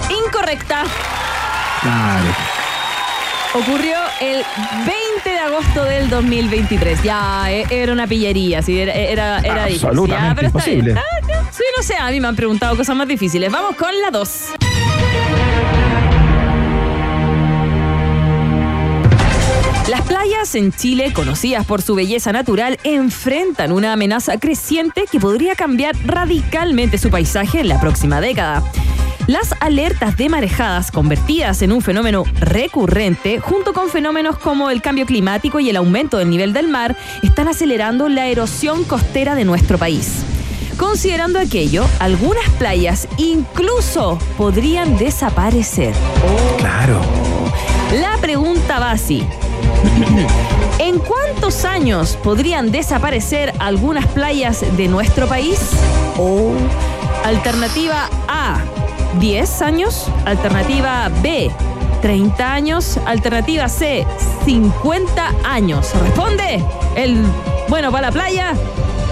incorrecta. 0.09 0.83
Claro. 1.81 2.25
Ocurrió 3.53 3.97
el 4.19 4.43
20 4.85 5.29
de 5.29 5.39
agosto 5.39 5.83
del 5.85 6.09
2023. 6.09 7.03
Ya, 7.03 7.45
eh, 7.51 7.65
era 7.69 7.93
una 7.93 8.05
pillería, 8.07 8.61
sí, 8.61 8.79
era, 8.79 8.93
era, 8.93 9.39
era 9.39 9.65
difícil. 9.65 9.87
Absolutamente 9.89 10.27
Ya, 10.29 10.35
pero 10.35 10.47
está 10.47 10.65
bien. 10.65 10.79
imposible. 10.79 11.01
Ah, 11.01 11.27
ya. 11.27 11.51
Sí, 11.51 11.63
no 11.77 11.83
sé, 11.83 11.95
a 11.97 12.09
mí 12.11 12.19
me 12.19 12.27
han 12.27 12.35
preguntado 12.35 12.75
cosas 12.75 12.95
más 12.95 13.07
difíciles. 13.07 13.51
Vamos 13.51 13.75
con 13.77 13.89
la 14.01 14.09
2. 14.11 14.29
Playas 20.05 20.55
en 20.55 20.71
Chile, 20.71 21.11
conocidas 21.13 21.65
por 21.65 21.81
su 21.81 21.95
belleza 21.95 22.31
natural, 22.31 22.79
enfrentan 22.83 23.71
una 23.71 23.93
amenaza 23.93 24.39
creciente 24.39 25.05
que 25.11 25.19
podría 25.19 25.55
cambiar 25.55 25.95
radicalmente 26.05 26.97
su 26.97 27.09
paisaje 27.09 27.59
en 27.59 27.67
la 27.67 27.79
próxima 27.79 28.21
década. 28.21 28.63
Las 29.27 29.55
alertas 29.59 30.17
de 30.17 30.29
marejadas, 30.29 30.91
convertidas 30.91 31.61
en 31.63 31.71
un 31.71 31.81
fenómeno 31.81 32.23
recurrente, 32.39 33.39
junto 33.39 33.73
con 33.73 33.89
fenómenos 33.89 34.37
como 34.37 34.69
el 34.69 34.81
cambio 34.81 35.05
climático 35.05 35.59
y 35.59 35.69
el 35.69 35.77
aumento 35.77 36.17
del 36.17 36.29
nivel 36.29 36.53
del 36.53 36.67
mar, 36.67 36.95
están 37.23 37.47
acelerando 37.47 38.07
la 38.07 38.27
erosión 38.27 38.83
costera 38.83 39.33
de 39.33 39.45
nuestro 39.45 39.77
país. 39.77 40.23
Considerando 40.77 41.39
aquello, 41.39 41.85
algunas 41.99 42.47
playas 42.59 43.07
incluso 43.17 44.19
podrían 44.37 44.97
desaparecer. 44.97 45.93
Claro. 46.57 47.01
La 47.99 48.17
pregunta 48.19 48.79
va 48.79 48.91
así. 48.91 49.25
¿En 50.79 50.99
cuántos 50.99 51.65
años 51.65 52.17
podrían 52.23 52.71
desaparecer 52.71 53.53
algunas 53.59 54.05
playas 54.07 54.63
de 54.77 54.87
nuestro 54.87 55.27
país? 55.27 55.59
O 56.17 56.51
alternativa 57.23 58.09
A, 58.27 58.57
10 59.19 59.61
años. 59.61 60.07
Alternativa 60.25 61.09
B, 61.21 61.51
30 62.01 62.53
años. 62.53 62.99
Alternativa 63.05 63.69
C, 63.69 64.05
50 64.45 65.31
años. 65.43 65.91
Responde 66.01 66.63
el 66.95 67.23
bueno 67.67 67.91
para 67.91 68.07
la 68.07 68.11
playa, 68.11 68.53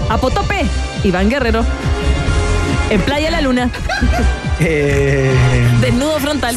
Apotope, 0.08 0.64
Iván 1.02 1.28
Guerrero. 1.28 1.64
En 2.90 3.00
Playa 3.00 3.30
La 3.30 3.40
Luna, 3.40 3.70
Eh, 4.60 5.34
desnudo 5.80 6.18
frontal. 6.20 6.56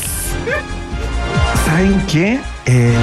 ¿Saben 1.65 1.99
qué? 2.07 2.39
Eh, 2.65 2.95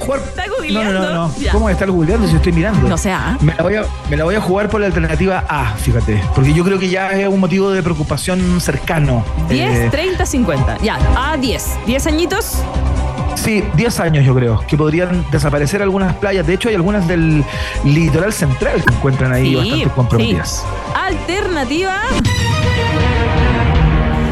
jugar. 0.00 0.20
Está 0.20 0.46
No, 0.46 0.48
no, 0.48 0.56
googleando. 0.56 0.92
no, 1.00 1.10
no. 1.28 1.34
Ya. 1.38 1.52
¿Cómo 1.52 1.64
voy 1.64 1.70
a 1.70 1.72
estar 1.74 1.90
googleando 1.90 2.26
si 2.28 2.36
estoy 2.36 2.52
mirando? 2.52 2.88
No 2.88 2.98
sé, 2.98 3.12
ah. 3.12 3.36
Me 3.40 3.54
la, 3.54 3.62
voy 3.62 3.74
a, 3.76 3.84
me 4.10 4.16
la 4.16 4.24
voy 4.24 4.34
a 4.34 4.40
jugar 4.40 4.68
por 4.68 4.80
la 4.80 4.86
alternativa 4.86 5.44
A, 5.48 5.74
fíjate. 5.76 6.22
Porque 6.34 6.52
yo 6.52 6.64
creo 6.64 6.78
que 6.78 6.88
ya 6.88 7.10
es 7.12 7.28
un 7.28 7.40
motivo 7.40 7.70
de 7.70 7.82
preocupación 7.82 8.60
cercano. 8.60 9.24
10, 9.48 9.70
Eh, 9.70 9.88
30, 9.90 10.26
50. 10.26 10.78
Ya, 10.78 10.98
a 11.16 11.36
10. 11.36 11.64
10 11.86 12.06
añitos. 12.06 12.58
Sí, 13.36 13.62
10 13.74 14.00
años 14.00 14.24
yo 14.24 14.34
creo, 14.34 14.60
que 14.66 14.76
podrían 14.76 15.24
desaparecer 15.30 15.80
algunas 15.82 16.14
playas. 16.16 16.46
De 16.46 16.54
hecho, 16.54 16.68
hay 16.68 16.74
algunas 16.74 17.06
del 17.06 17.44
litoral 17.84 18.32
central 18.32 18.82
que 18.82 18.94
encuentran 18.94 19.32
ahí 19.32 19.50
Sí, 19.50 19.54
bastante 19.56 19.88
comprometidas. 19.90 20.64
Alternativa. 20.94 21.94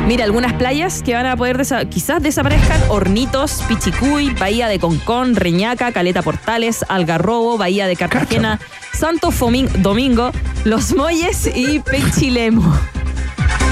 Mira, 0.07 0.25
algunas 0.25 0.53
playas 0.53 1.03
que 1.03 1.14
van 1.14 1.25
a 1.25 1.35
poder 1.37 1.57
desa- 1.59 1.88
quizás 1.88 2.23
desaparezcan: 2.23 2.79
Hornitos, 2.88 3.62
Pichicuy, 3.69 4.31
Bahía 4.35 4.69
de 4.69 4.79
Concón, 4.79 5.35
Reñaca, 5.35 5.93
Caleta 5.93 6.21
Portales, 6.23 6.85
Algarrobo, 6.88 7.57
Bahía 7.57 7.87
de 7.87 7.97
Cartagena, 7.97 8.61
Santo 8.93 9.31
Fomín- 9.31 9.71
Domingo, 9.79 10.31
Los 10.64 10.95
Molles 10.95 11.51
y 11.55 11.79
Pechilemo. 11.90 12.62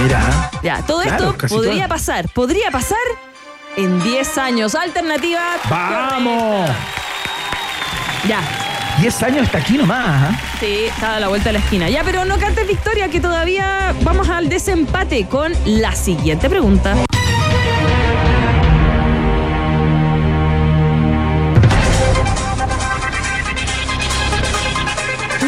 Mira, 0.03 0.51
Ya, 0.63 0.81
todo 0.87 1.03
Claro, 1.03 1.31
esto 1.39 1.49
podría 1.55 1.87
pasar, 1.87 2.27
podría 2.31 2.71
pasar 2.71 2.99
en 3.77 4.03
10 4.03 4.39
años. 4.39 4.75
Alternativa. 4.75 5.41
¡vamos! 5.69 6.67
correcta. 6.67 6.77
Ya, 8.29 8.41
10 9.01 9.23
años 9.23 9.43
está 9.45 9.59
aquí 9.59 9.77
nomás. 9.77 10.07
¿ah? 10.07 10.41
Sí, 10.61 10.85
está 10.89 11.17
a 11.17 11.21
la 11.21 11.29
vuelta 11.29 11.49
de 11.49 11.55
la 11.55 11.59
esquina. 11.59 11.89
Ya, 11.89 12.05
pero 12.05 12.25
no 12.25 12.39
cantes 12.39 12.67
victoria, 12.67 13.09
que 13.09 13.21
todavía 13.21 13.95
vamos 14.03 14.29
al 14.29 14.49
desempate 14.49 15.27
con 15.27 15.53
la 15.65 15.95
siguiente 15.95 16.49
pregunta. 16.49 16.95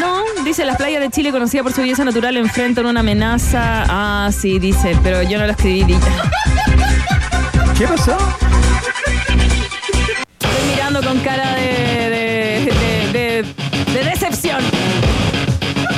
No, 0.00 0.22
dice 0.44 0.64
las 0.64 0.76
playas 0.76 1.00
de 1.00 1.10
Chile 1.10 1.30
conocida 1.30 1.62
por 1.62 1.72
su 1.72 1.80
belleza 1.80 2.04
natural 2.04 2.36
enfrentan 2.36 2.86
una 2.86 3.00
amenaza. 3.00 3.84
Ah, 3.88 4.30
sí, 4.32 4.58
dice, 4.58 4.96
pero 5.02 5.22
yo 5.22 5.38
no 5.38 5.46
lo 5.46 5.52
escribí. 5.52 5.96
¿Qué 7.78 7.86
pasó? 7.86 8.16
Estoy 10.40 10.70
mirando 10.70 11.02
con 11.02 11.18
cara 11.20 11.54
de, 11.54 12.03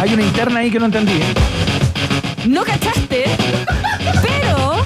Hay 0.06 0.14
una 0.14 0.22
interna 0.22 0.60
ahí 0.60 0.70
que 0.70 0.78
no 0.78 0.84
entendí. 0.86 1.14
¿eh? 1.14 1.34
No 2.46 2.62
cachaste, 2.62 3.24
pero 4.22 4.76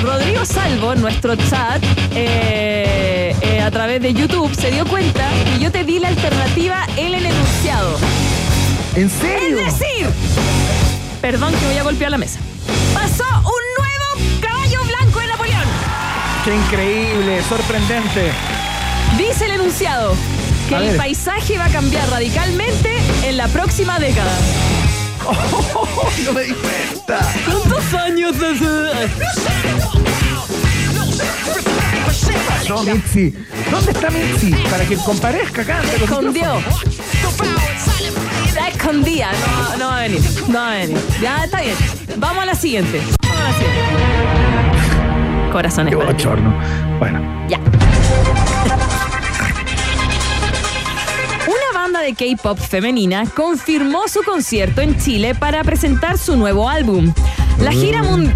Rodrigo 0.00 0.44
Salvo, 0.44 0.94
nuestro 0.94 1.34
chat, 1.34 1.82
eh, 2.14 3.34
eh, 3.40 3.60
a 3.60 3.68
través 3.72 4.00
de 4.00 4.14
YouTube, 4.14 4.54
se 4.54 4.70
dio 4.70 4.86
cuenta 4.86 5.28
que 5.44 5.58
yo 5.58 5.72
te 5.72 5.82
di 5.82 5.98
la 5.98 6.06
alternativa 6.06 6.86
en 6.96 7.14
el 7.14 7.26
enunciado. 7.26 7.98
¿En 8.94 9.06
Es 9.06 9.12
serio? 9.14 9.56
decir, 9.56 10.06
perdón 11.20 11.52
que 11.58 11.66
voy 11.66 11.78
a 11.78 11.82
golpear 11.82 12.12
la 12.12 12.18
mesa. 12.18 12.38
Pasó 12.94 13.24
un 13.24 13.64
nuevo 13.82 14.38
caballo 14.40 14.84
blanco 14.84 15.18
de 15.18 15.26
Napoleón. 15.26 15.64
¡Qué 16.44 16.54
increíble! 16.54 17.42
¡Sorprendente! 17.48 18.30
Dice 19.18 19.46
el 19.46 19.52
enunciado 19.52 20.14
que 20.68 20.74
A 20.74 20.78
el 20.78 20.86
ver. 20.88 20.96
paisaje 20.96 21.58
va 21.58 21.66
a 21.66 21.70
cambiar 21.70 22.08
radicalmente 22.10 22.96
en 23.24 23.36
la 23.36 23.48
próxima 23.48 23.98
década. 23.98 24.32
¡No 26.24 26.32
me 26.32 26.42
di 26.44 26.52
cuenta! 26.52 27.18
¿Cuántos 27.46 27.94
años 27.94 28.34
hace? 28.36 29.08
No, 32.68 32.82
Mitzi. 32.82 33.34
¿Dónde 33.70 33.92
está 33.92 34.10
Mitzi? 34.10 34.50
Para 34.70 34.84
que 34.84 34.96
comparezca 34.96 35.62
acá. 35.62 35.80
Se 35.82 36.04
escondió. 36.04 36.60
Se 38.52 38.68
escondía. 38.68 39.30
No, 39.32 39.76
no 39.76 39.86
va 39.88 39.98
a 39.98 40.02
venir. 40.02 40.20
No 40.48 40.58
va 40.58 40.72
a 40.72 40.76
venir. 40.76 40.98
Ya 41.20 41.44
está 41.44 41.60
bien. 41.60 41.76
Vamos 42.16 42.42
a 42.42 42.46
la 42.46 42.54
siguiente. 42.54 43.00
Vamos 43.22 43.40
a 43.40 43.44
la 43.44 43.52
siguiente. 43.54 43.82
Corazones 45.52 45.94
Qué 45.94 46.04
bochorno. 46.04 46.54
Bueno, 46.98 47.20
Ya. 47.48 47.60
De 52.04 52.12
K-pop 52.12 52.58
femenina 52.58 53.24
confirmó 53.34 54.02
su 54.08 54.22
concierto 54.24 54.82
en 54.82 54.98
Chile 54.98 55.34
para 55.34 55.64
presentar 55.64 56.18
su 56.18 56.36
nuevo 56.36 56.68
álbum. 56.68 57.10
La 57.60 57.72
gira 57.72 58.02
mundial. 58.02 58.34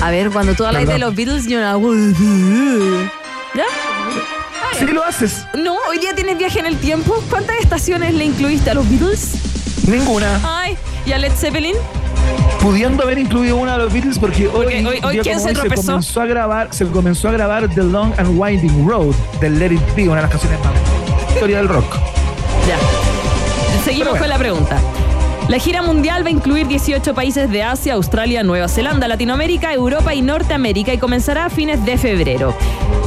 A 0.00 0.10
ver, 0.12 0.30
cuando 0.30 0.54
tú 0.54 0.64
hablas 0.64 0.86
de 0.86 1.00
los 1.00 1.12
Beatles, 1.12 1.48
yo 1.48 1.60
no. 1.60 1.92
¿Ya? 3.54 3.64
sí 4.78 4.86
lo 4.86 5.02
haces. 5.02 5.44
No, 5.58 5.74
hoy 5.90 5.98
día 5.98 6.14
tienes 6.14 6.38
viaje 6.38 6.60
en 6.60 6.66
el 6.66 6.76
tiempo. 6.76 7.20
¿Cuántas 7.28 7.56
estaciones 7.58 8.14
le 8.14 8.26
incluiste 8.26 8.70
a 8.70 8.74
los 8.74 8.88
Beatles? 8.88 9.32
Ninguna. 9.88 10.38
Ay, 10.44 10.76
¿y 11.04 11.10
a 11.10 11.18
Led 11.18 11.32
Zeppelin? 11.32 11.74
Pudiendo 12.60 13.02
haber 13.02 13.18
incluido 13.18 13.56
una 13.56 13.72
de 13.72 13.78
los 13.78 13.92
Beatles 13.92 14.20
porque 14.20 14.46
hoy, 14.46 14.52
Porque 14.52 14.86
hoy- 14.86 15.00
hoy 15.02 15.18
¿quién 15.18 15.40
se 15.40 15.52
tropezó? 15.52 15.82
comenzó 15.86 16.20
a 16.20 16.26
grabar, 16.26 16.68
se 16.70 16.86
comenzó 16.86 17.28
a 17.28 17.32
grabar 17.32 17.68
The 17.68 17.82
Long 17.82 18.12
and 18.18 18.38
Winding 18.38 18.86
Road 18.88 19.14
de 19.40 19.50
Let 19.50 19.72
It 19.72 19.80
Be, 19.96 20.04
una 20.04 20.16
de 20.16 20.22
las 20.22 20.30
canciones 20.30 20.60
más 20.60 20.72
historia 21.34 21.58
del 21.58 21.68
rock. 21.68 21.96
Ya. 22.66 22.78
Seguimos 23.84 24.10
bueno. 24.10 24.22
con 24.22 24.28
la 24.28 24.38
pregunta. 24.38 24.80
La 25.48 25.58
gira 25.58 25.82
mundial 25.82 26.24
va 26.24 26.28
a 26.28 26.30
incluir 26.30 26.68
18 26.68 27.14
países 27.14 27.50
de 27.50 27.62
Asia, 27.62 27.94
Australia, 27.94 28.42
Nueva 28.42 28.68
Zelanda, 28.68 29.08
Latinoamérica, 29.08 29.74
Europa 29.74 30.14
y 30.14 30.22
Norteamérica 30.22 30.94
y 30.94 30.98
comenzará 30.98 31.46
a 31.46 31.50
fines 31.50 31.84
de 31.84 31.98
febrero. 31.98 32.54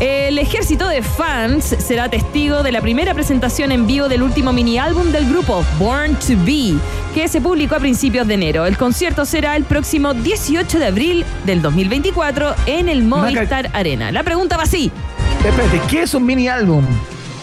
El 0.02 0.38
ejército 0.38 0.88
de 0.88 1.02
fans 1.02 1.64
será 1.64 2.10
testigo 2.10 2.62
de 2.62 2.74
la 2.74 2.82
primera 2.82 3.14
presentación 3.14 3.72
en 3.72 3.88
vivo 3.88 4.10
del 4.10 4.22
último 4.22 4.52
mini 4.52 4.78
álbum 4.78 5.12
del 5.12 5.28
grupo, 5.30 5.64
Born 5.80 6.16
to 6.16 6.34
Be, 6.46 6.76
que 7.14 7.30
se 7.30 7.40
publicó 7.40 7.76
a 7.76 7.80
principios 7.80 8.28
de 8.28 8.34
enero. 8.34 8.66
El 8.66 8.78
concierto 8.78 9.24
será 9.24 9.56
el 9.56 9.64
próximo 9.64 10.14
18 10.14 10.78
de 10.78 10.86
abril 10.86 11.26
del 11.46 11.62
2024 11.62 12.54
en 12.66 12.90
el 12.90 13.04
Movistar 13.04 13.70
Arena. 13.74 14.12
La 14.12 14.24
pregunta 14.24 14.58
va 14.58 14.64
así. 14.64 14.92
Espérate, 15.44 15.82
¿qué 15.90 16.02
es 16.02 16.14
un 16.14 16.26
mini 16.26 16.50
álbum? 16.50 16.86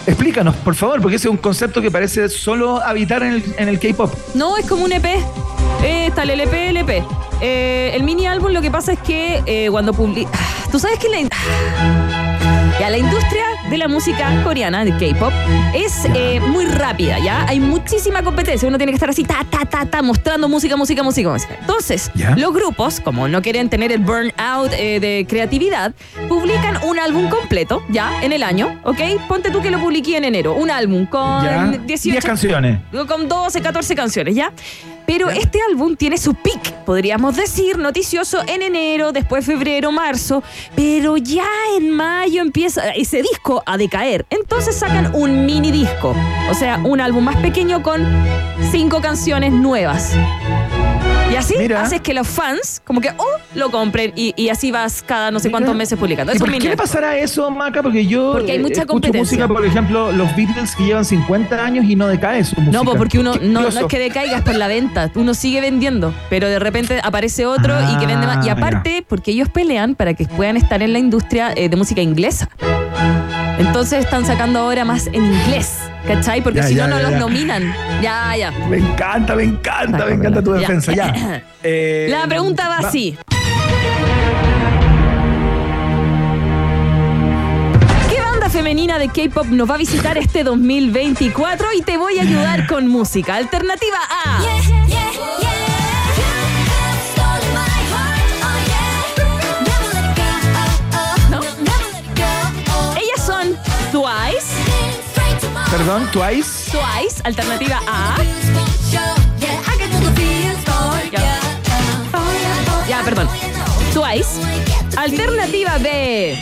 Explícanos, 0.07 0.57
por 0.57 0.75
favor, 0.75 1.01
porque 1.01 1.17
ese 1.17 1.29
es 1.29 1.31
un 1.31 1.37
concepto 1.37 1.81
que 1.81 1.91
parece 1.91 2.29
solo 2.29 2.83
habitar 2.83 3.23
en 3.23 3.35
el, 3.59 3.69
el 3.69 3.79
K-pop. 3.79 4.13
No, 4.35 4.57
es 4.57 4.67
como 4.67 4.85
un 4.85 4.93
EP. 4.93 5.05
Eh, 5.05 6.07
está 6.07 6.25
el 6.25 6.31
LP, 6.31 6.69
LP. 6.71 7.05
Eh, 7.41 7.93
el 7.95 8.03
mini 8.03 8.27
álbum 8.27 8.53
lo 8.53 8.61
que 8.61 8.71
pasa 8.71 8.93
es 8.93 8.99
que 9.01 9.43
eh, 9.47 9.69
cuando 9.71 9.93
publica... 9.93 10.31
Tú 10.71 10.79
sabes 10.79 10.99
que 10.99 11.09
la, 11.09 11.19
in- 11.21 11.29
ya, 12.81 12.91
la 12.91 12.99
industria 12.99 13.45
de 13.73 13.79
la 13.79 13.89
música 13.89 14.43
coreana, 14.45 14.85
de 14.85 14.91
K-pop, 14.93 15.33
es 15.75 16.05
eh, 16.15 16.41
muy 16.41 16.67
rápida, 16.67 17.19
¿ya? 17.19 17.47
Hay 17.49 17.59
muchísima 17.59 18.23
competencia. 18.23 18.69
Uno 18.69 18.77
tiene 18.77 18.93
que 18.93 18.97
estar 18.97 19.09
así, 19.09 19.25
ta, 19.25 19.47
ta, 19.49 19.65
ta, 19.65 19.87
ta, 19.87 20.03
mostrando 20.03 20.47
música, 20.47 20.77
música, 20.77 21.03
música, 21.03 21.31
música. 21.31 21.57
Entonces, 21.59 22.11
Ya. 22.15 22.37
los 22.37 22.53
grupos, 22.53 23.01
como 23.01 23.29
no 23.29 23.41
quieren 23.41 23.71
tener 23.71 23.91
el 23.91 24.01
burnout 24.01 24.73
eh, 24.75 25.01
de 25.01 25.25
creatividad, 25.27 25.95
publican 26.29 26.85
un 26.85 26.99
álbum 26.99 27.31
completo, 27.31 27.83
¿ya? 27.89 28.23
En 28.23 28.33
el 28.33 28.43
año, 28.43 28.79
¿ok? 28.85 29.01
Ponte 29.27 29.51
tú 29.51 29.63
que 29.63 29.71
lo 29.71 29.81
publiqué 29.81 30.19
en 30.19 30.25
enero. 30.25 30.53
Un 30.55 30.71
álbum 30.71 31.07
con 31.07 31.43
¿Ya? 31.43 31.67
18 31.69 32.13
10 32.13 32.25
canciones. 32.27 32.79
con 33.09 33.27
12, 33.27 33.63
14 33.63 33.95
canciones, 33.95 34.35
¿ya? 34.35 34.53
Pero 35.05 35.31
este 35.31 35.59
álbum 35.69 35.97
tiene 35.97 36.17
su 36.17 36.33
pic, 36.35 36.73
podríamos 36.87 37.37
decir, 37.37 37.77
noticioso 37.77 38.39
en 38.47 38.63
enero, 38.63 39.11
después 39.13 39.45
febrero, 39.45 39.91
marzo, 39.91 40.45
pero 40.77 41.17
ya 41.17 41.45
en 41.77 41.91
mayo 41.91 42.41
empieza 42.41 42.91
ese 42.91 43.21
disco 43.21 43.62
a 43.67 43.77
decaer. 43.77 44.27
Entonces 44.31 44.77
sacan 44.77 45.11
un 45.15 45.47
mini 45.47 45.71
disco, 45.73 46.15
o 46.51 46.55
sea, 46.55 46.79
un 46.85 47.01
álbum 47.01 47.25
más 47.25 47.37
pequeño 47.37 47.83
con 47.83 48.07
cinco 48.71 49.01
canciones 49.01 49.53
nuevas. 49.53 50.13
Y 51.31 51.35
así 51.35 51.55
Mira. 51.57 51.81
haces 51.81 52.03
que 52.03 52.13
los 52.13 52.29
fans, 52.29 52.83
como 52.85 53.01
que, 53.01 53.09
oh, 53.17 53.25
lo 53.55 53.71
compren 53.71 54.13
y, 54.15 54.35
y 54.37 54.51
así 54.51 54.71
vas 54.71 55.03
cada 55.03 55.31
no 55.31 55.39
sé 55.39 55.49
Mira. 55.49 55.61
cuántos 55.61 55.75
meses 55.77 55.99
publicando. 55.99 56.31
¿Y 56.31 56.37
Es 56.37 56.43
un 56.43 56.45
por 56.45 56.51
mini 56.53 56.63
qué 56.65 56.69
le 56.69 56.77
pasará 56.77 57.17
eso, 57.17 57.51
Maca? 57.51 57.83
Porque 57.83 58.05
yo 58.07 58.33
Porque 58.33 58.53
hay 58.53 58.59
eh, 58.59 58.61
mucha 58.61 58.83
escucho 58.83 58.89
competencia. 58.89 59.21
música, 59.23 59.49
por 59.49 59.65
ejemplo, 59.65 60.13
los 60.13 60.37
Beatles 60.37 60.77
que 60.77 60.85
llevan 60.85 61.07
50 61.07 61.65
años 61.65 61.87
y 61.87 61.97
no 61.97 62.07
decae 62.07 62.45
su 62.45 62.57
música. 62.61 62.77
No, 62.77 62.85
pues 62.85 62.99
porque 62.99 63.19
uno 63.19 63.33
no, 63.41 63.63
no 63.63 63.69
es 63.69 63.85
que 63.87 63.99
decaigas 63.99 64.43
por 64.43 64.57
la 64.57 64.69
venta, 64.69 65.11
uno 65.15 65.33
sigue 65.33 65.63
vendiendo, 65.63 66.13
pero 66.29 66.49
de 66.51 66.59
repente 66.59 67.01
aparece 67.03 67.47
otro 67.47 67.77
y 67.91 67.97
que 67.97 68.05
vende 68.07 68.27
más. 68.27 68.45
Y 68.45 68.51
Ah, 68.51 68.53
aparte, 68.53 69.03
porque 69.09 69.31
ellos 69.31 69.49
pelean 69.49 69.95
para 69.95 70.13
que 70.13 70.27
puedan 70.27 70.59
estar 70.59 70.83
en 70.83 70.93
la 70.93 70.99
industria 70.99 71.55
eh, 71.57 71.71
de 71.71 71.77
música 71.77 72.03
inglesa. 72.03 72.51
Entonces 73.67 74.05
están 74.05 74.27
sacando 74.27 74.59
ahora 74.59 74.85
más 74.85 75.07
en 75.07 75.25
inglés, 75.25 75.79
¿cachai? 76.07 76.41
Porque 76.43 76.59
Ya, 76.61 76.67
si 76.67 76.75
ya, 76.75 76.87
no, 76.87 76.97
no 76.97 77.01
ya, 77.01 77.03
los 77.05 77.13
ya. 77.13 77.19
nominan. 77.21 77.75
Ya, 78.03 78.37
ya. 78.37 78.51
Me 78.69 78.79
encanta, 78.79 79.35
me 79.37 79.45
encanta, 79.45 80.05
me 80.07 80.13
encanta 80.15 80.43
tu 80.43 80.53
defensa. 80.53 80.93
Ya. 80.93 81.43
Eh, 81.65 82.09
La 82.11 82.27
pregunta 82.27 82.69
va 82.69 82.79
así. 82.89 83.17
¿Qué 88.11 88.21
banda 88.21 88.49
femenina 88.51 88.99
de 88.99 89.09
K-pop 89.09 89.47
nos 89.47 89.71
va 89.71 89.75
a 89.77 89.79
visitar 89.79 90.19
este 90.19 90.43
2024? 90.43 91.73
Y 91.75 91.83
te 91.83 91.97
voy 91.97 92.19
a 92.19 92.23
ayudar 92.23 92.67
con 92.67 92.89
música. 92.89 93.37
Alternativa 93.37 93.99
A. 94.27 94.43
Oh, 94.43 94.45
Ellas 94.45 94.65
son 94.65 95.52
Perdón, 105.73 106.07
Twice. 106.11 106.71
Twice, 106.71 107.23
alternativa 107.25 107.81
A. 107.89 108.17
Ya, 112.87 113.03
perdón. 113.03 113.27
Twice. 113.95 114.39
Alternativa 114.99 115.79
B. 115.79 116.39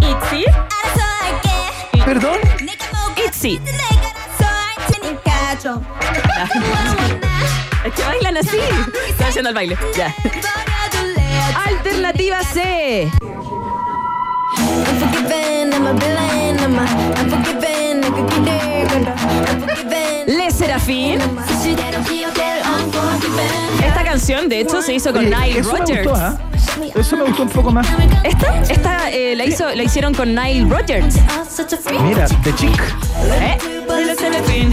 Itzy. 0.00 0.44
Perdón. 2.06 2.38
Itzy. 3.26 3.60
Es 7.84 7.92
que 7.94 8.02
bailan 8.02 8.36
así. 8.38 8.58
Estoy 9.10 9.26
haciendo 9.26 9.50
el 9.50 9.54
baile. 9.54 9.76
Ya. 9.94 10.14
Alternativa 11.66 12.42
C. 12.44 13.10
Le 20.26 20.50
Serafín. 20.50 21.18
Esta 23.86 24.04
canción, 24.04 24.48
de 24.48 24.60
hecho, 24.60 24.82
se 24.82 24.94
hizo 24.94 25.12
con 25.12 25.26
Oye, 25.26 25.34
Nile 25.36 25.58
eso 25.60 25.72
me 25.72 25.78
Rodgers. 25.80 26.04
gustó, 26.06 26.20
¿ah? 26.20 26.38
Eso 26.94 27.16
me 27.16 27.24
gustó 27.24 27.42
un 27.42 27.48
poco 27.48 27.70
más. 27.72 27.86
Esta, 28.22 28.60
esta 28.68 29.10
eh, 29.10 29.34
la, 29.36 29.44
hizo, 29.44 29.68
la 29.74 29.82
hicieron 29.82 30.14
con 30.14 30.34
Nile 30.34 30.66
Rodgers. 30.68 31.16
Mira, 32.02 32.26
de 32.44 32.54
chic. 32.54 32.80
¿Eh? 33.40 33.58
Le 34.06 34.14
Serafín. 34.14 34.72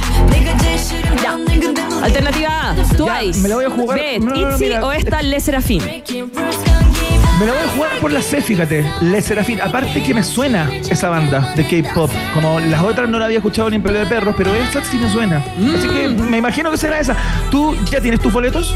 Ya. 1.23 1.37
Alternativa 2.03 2.71
A. 2.71 2.75
Twice. 2.95 3.39
me 3.39 3.49
la 3.49 3.55
voy 3.55 3.65
a 3.65 3.69
jugar. 3.69 3.99
No, 4.19 4.25
no, 4.25 4.35
no, 4.35 4.51
Itzy 4.51 4.65
mira. 4.65 4.85
o 4.85 4.91
esta 4.91 5.21
Le 5.21 5.39
Serafín. 5.39 5.81
Me 7.39 7.45
la 7.45 7.51
voy 7.51 7.61
a 7.63 7.67
jugar 7.67 7.99
por 7.99 8.11
la 8.13 8.21
C, 8.21 8.41
fíjate. 8.41 8.89
Le 9.01 9.21
Serafín. 9.21 9.59
Aparte 9.61 10.01
que 10.01 10.13
me 10.13 10.23
suena 10.23 10.69
esa 10.89 11.09
banda 11.09 11.53
de 11.55 11.65
K-pop. 11.67 12.09
Como 12.33 12.59
las 12.61 12.81
otras 12.81 13.09
no 13.09 13.19
la 13.19 13.25
había 13.25 13.37
escuchado 13.39 13.69
ni 13.69 13.75
en 13.75 13.83
pelea 13.83 14.03
de 14.03 14.07
perros, 14.07 14.35
pero 14.37 14.53
esa 14.55 14.81
sí 14.85 14.97
me 14.97 15.09
suena. 15.09 15.43
Así 15.77 15.87
que 15.89 16.07
me 16.07 16.37
imagino 16.37 16.71
que 16.71 16.77
será 16.77 16.99
esa. 16.99 17.15
¿Tú 17.51 17.75
ya 17.91 17.99
tienes 17.99 18.21
tus 18.21 18.31
boletos? 18.31 18.75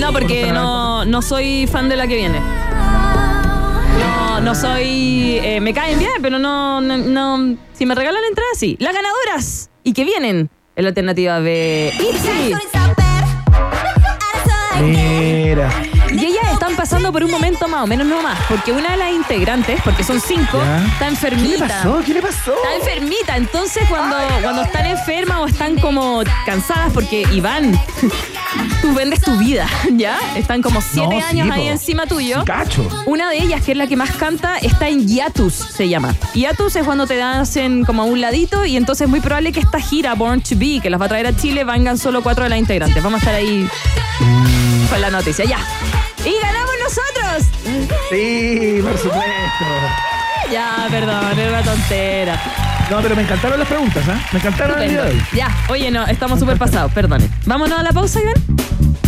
No, 0.00 0.12
porque 0.12 0.50
no, 0.50 1.04
no 1.04 1.20
soy 1.20 1.66
fan 1.66 1.90
de 1.90 1.96
la 1.96 2.06
que 2.06 2.16
viene. 2.16 2.40
No, 4.00 4.40
no 4.40 4.54
soy. 4.54 5.38
eh, 5.42 5.60
me 5.60 5.74
caen 5.74 5.98
bien, 5.98 6.12
pero 6.22 6.38
no, 6.38 6.80
no, 6.80 6.96
no- 6.96 7.56
Si 7.74 7.84
me 7.84 7.94
regalan 7.94 8.22
la 8.22 8.28
entrada, 8.28 8.48
sí. 8.56 8.76
Las 8.80 8.94
ganadoras 8.94 9.68
y 9.84 9.92
que 9.92 10.04
vienen 10.04 10.48
en 10.74 10.84
la 10.84 10.88
alternativa 10.88 11.40
de 11.40 11.92
Itzy. 11.98 12.54
Mira. 14.80 15.68
Y 16.10 16.24
ellas 16.24 16.52
están 16.52 16.74
pasando 16.76 17.12
por 17.12 17.22
un 17.22 17.30
momento 17.30 17.68
más 17.68 17.82
o 17.82 17.86
menos 17.86 18.06
no 18.06 18.22
más, 18.22 18.38
porque 18.48 18.72
una 18.72 18.92
de 18.92 18.96
las 18.96 19.12
integrantes, 19.12 19.80
porque 19.82 20.02
son 20.04 20.20
cinco, 20.20 20.58
Ya. 20.58 20.78
está 20.78 20.98
¿Qué 20.98 21.04
le 21.04 21.08
enfermita. 21.10 21.68
pasó? 21.68 22.00
¿Qué 22.04 22.14
le 22.14 22.22
pasó? 22.22 22.54
Está 22.54 22.74
enfermita, 22.76 23.36
entonces 23.36 23.82
cuando, 23.88 24.16
cuando 24.42 24.62
están 24.62 24.86
enfermas 24.86 25.38
o 25.40 25.46
están 25.46 25.78
como 25.78 26.22
cansadas, 26.46 26.92
porque 26.92 27.26
Iván, 27.32 27.78
tú 28.82 28.94
vendes 28.94 29.20
tu 29.20 29.36
vida, 29.38 29.66
¿ya? 29.92 30.18
Están 30.36 30.62
como 30.62 30.80
siete 30.80 31.16
No, 31.16 31.20
sí, 31.30 31.40
años 31.40 31.50
ahí 31.54 31.64
po. 31.66 31.70
encima 31.72 32.06
tuyo. 32.06 32.44
Cacho. 32.44 32.88
Una 33.06 33.30
de 33.30 33.38
ellas, 33.38 33.62
que 33.62 33.72
es 33.72 33.78
la 33.78 33.86
que 33.86 33.96
más 33.96 34.10
canta, 34.12 34.56
está 34.58 34.88
en 34.88 35.06
hiatus, 35.06 35.54
se 35.54 35.88
llama. 35.88 36.14
Hiatus 36.34 36.76
es 36.76 36.84
cuando 36.84 37.06
te 37.06 37.22
hacen 37.22 37.84
como 37.84 38.02
a 38.02 38.04
un 38.06 38.20
ladito 38.20 38.64
y 38.64 38.76
entonces 38.76 39.04
es 39.06 39.10
muy 39.10 39.20
probable 39.20 39.52
que 39.52 39.60
esta 39.60 39.78
gira, 39.80 40.14
Born 40.14 40.40
to 40.40 40.56
Be, 40.56 40.80
que 40.82 40.88
las 40.90 41.00
va 41.00 41.04
a 41.06 41.08
traer 41.08 41.26
a 41.26 41.36
Chile, 41.36 41.64
vengan 41.64 41.98
solo 41.98 42.22
cuatro 42.22 42.44
de 42.44 42.50
las 42.50 42.58
integrantes. 42.58 43.02
Vamos 43.02 43.18
a 43.18 43.20
estar 43.20 43.34
ahí 43.34 43.68
con 44.88 45.00
la 45.00 45.10
noticia, 45.10 45.44
ya. 45.44 45.58
¡Y 46.24 46.34
ganamos 46.42 46.74
nosotros! 46.82 47.46
Sí, 48.10 48.80
por 48.82 48.96
supuesto. 48.96 49.66
Ya, 50.50 50.86
perdón, 50.90 51.38
era 51.38 51.50
una 51.50 51.62
tontera. 51.62 52.42
No, 52.90 53.00
pero 53.02 53.14
me 53.14 53.22
encantaron 53.22 53.58
las 53.58 53.68
preguntas, 53.68 54.04
¿ah? 54.08 54.18
Me 54.32 54.38
encantaron 54.38 54.82
el 54.82 54.90
día 54.90 55.02
de 55.04 55.10
hoy. 55.10 55.22
Ya, 55.34 55.54
oye, 55.68 55.90
no, 55.90 56.06
estamos 56.06 56.40
súper 56.40 56.56
pasados, 56.56 56.90
perdone. 56.92 57.28
Vámonos 57.44 57.78
a 57.78 57.82
la 57.82 57.92
pausa, 57.92 58.20
Iván. 58.20 58.34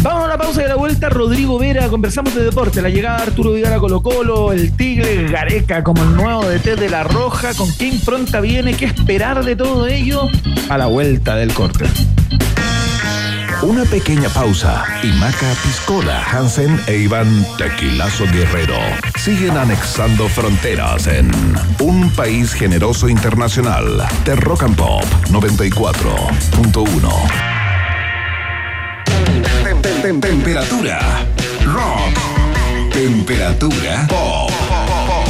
Vamos 0.03 0.25
a 0.25 0.29
la 0.29 0.39
pausa 0.39 0.63
y 0.63 0.65
a 0.65 0.69
la 0.69 0.77
vuelta. 0.77 1.09
Rodrigo 1.09 1.59
Vera, 1.59 1.89
conversamos 1.89 2.35
de 2.35 2.45
deporte. 2.45 2.81
La 2.83 2.89
llegada 2.89 3.19
de 3.19 3.23
Arturo 3.25 3.53
Vidal 3.53 3.75
a 3.75 3.79
Colo 3.79 4.03
Colo, 4.03 4.53
el 4.53 4.75
Tigre, 4.77 5.29
Gareca 5.29 5.83
como 5.83 6.03
el 6.03 6.15
nuevo 6.15 6.45
DT 6.45 6.77
de 6.77 6.89
La 6.89 7.05
Roja. 7.05 7.55
¿Con 7.55 7.71
qué 7.77 7.87
impronta 7.87 8.41
viene? 8.41 8.75
¿Qué 8.75 8.87
esperar 8.87 9.45
de 9.45 9.57
todo 9.57 9.87
ello? 9.87 10.29
A 10.69 10.79
la 10.79 10.87
vuelta 10.87 11.37
del 11.37 11.53
corte. 11.53 11.87
Una 13.63 13.85
pequeña 13.85 14.29
pausa 14.31 14.85
y 15.03 15.09
Maca 15.19 15.53
Piscola, 15.63 16.25
Hansen 16.33 16.81
e 16.87 16.97
Iván 16.97 17.47
Tequilazo 17.59 18.25
Guerrero 18.33 18.79
siguen 19.19 19.57
anexando 19.57 20.29
fronteras 20.29 21.07
en 21.07 21.31
un 21.81 22.11
país 22.11 22.55
generoso 22.55 23.09
internacional 23.09 24.07
de 24.25 24.35
Rock 24.37 24.63
and 24.63 24.77
Pop 24.77 25.05
94.1. 25.31 27.09
Tem- 29.63 29.83
tem- 29.83 30.01
tem- 30.03 30.21
Temperatura 30.21 30.99
rock. 31.67 32.19
Temperatura 32.93 34.07
pop. 34.09 34.51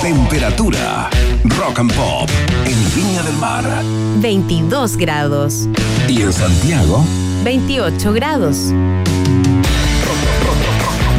Temperatura 0.01 1.11
rock 1.59 1.78
and 1.81 1.93
pop 1.95 2.31
en 2.64 2.95
Viña 2.95 3.22
del 3.24 3.37
Mar 3.37 3.64
22 4.20 4.97
grados. 4.97 5.68
y 6.09 6.22
en 6.22 6.33
Santiago 6.33 7.05
28 7.43 8.12
grados. 8.12 8.72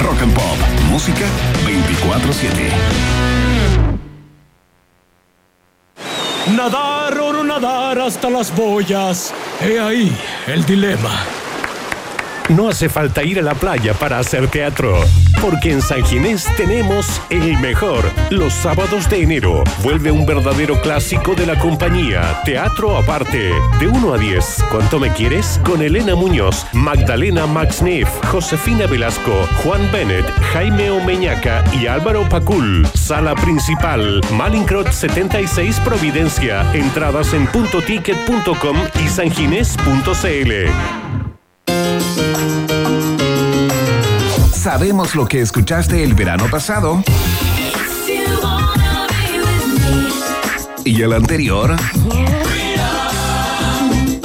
Rock 0.03 0.22
and 0.22 0.34
Pop, 0.34 0.57
música 0.89 1.26
24/7. 1.65 2.72
Nadar 6.55 7.17
o 7.19 7.34
no 7.34 7.43
nadar 7.43 7.99
hasta 7.99 8.30
las 8.30 8.55
boyas. 8.55 9.34
He 9.61 9.80
ahí 9.80 10.15
el 10.47 10.65
dilema. 10.65 11.26
No 12.56 12.68
hace 12.68 12.89
falta 12.89 13.24
ir 13.24 13.39
a 13.39 13.41
la 13.41 13.56
playa 13.56 13.93
para 13.93 14.20
hacer 14.20 14.49
teatro, 14.49 14.99
porque 15.41 15.72
en 15.72 15.82
San 15.82 16.04
Ginés 16.04 16.45
tenemos 16.58 17.22
el 17.30 17.58
mejor. 17.60 18.04
Los 18.30 18.54
sábados 18.54 19.10
de 19.10 19.22
enero 19.22 19.64
vuelve 19.82 20.12
un 20.12 20.26
verdadero 20.26 20.82
clásico 20.82 21.34
de 21.34 21.45
la 21.45 21.58
compañía, 21.58 22.41
Teatro 22.43 22.97
Aparte, 22.97 23.54
de 23.80 23.88
1 23.88 24.14
a 24.14 24.18
10. 24.18 24.66
¿Cuánto 24.70 24.99
me 24.99 25.14
quieres? 25.14 25.62
Con 25.64 25.82
Elena 25.82 26.14
Muñoz, 26.16 26.66
Magdalena 26.74 27.47
Maxneff, 27.47 28.10
Josefina 28.26 28.86
Velasco, 28.86 29.47
Juan 29.64 29.89
Bennett, 29.93 30.30
Jaime 30.52 30.91
Omeñaca 30.91 31.64
y 31.72 31.88
Álvaro 31.88 32.28
Pacul. 32.28 32.86
Sala 32.93 33.34
principal, 33.36 34.20
Malincrot 34.34 34.91
76 34.91 35.80
Providencia. 35.80 36.70
Entradas 36.74 37.34
en 37.34 37.47
puntoticket.com 37.47 38.78
y 39.02 39.08
sanginés.cl. 39.08 41.01
Sabemos 44.62 45.16
lo 45.16 45.28
que 45.28 45.41
escuchaste 45.41 46.03
el 46.03 46.14
verano 46.14 46.45
pasado 46.51 47.03
y 50.86 51.01
el 51.01 51.14
anterior 51.14 51.76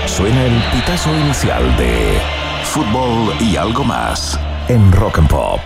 Suena 0.06 0.44
el 0.44 0.62
pitazo 0.72 1.16
inicial 1.16 1.76
de 1.78 2.20
fútbol 2.64 3.34
y 3.40 3.56
algo 3.56 3.84
más 3.84 4.40
en 4.68 4.92
Rock 4.92 5.20
and 5.20 5.30
Pop. 5.30 5.62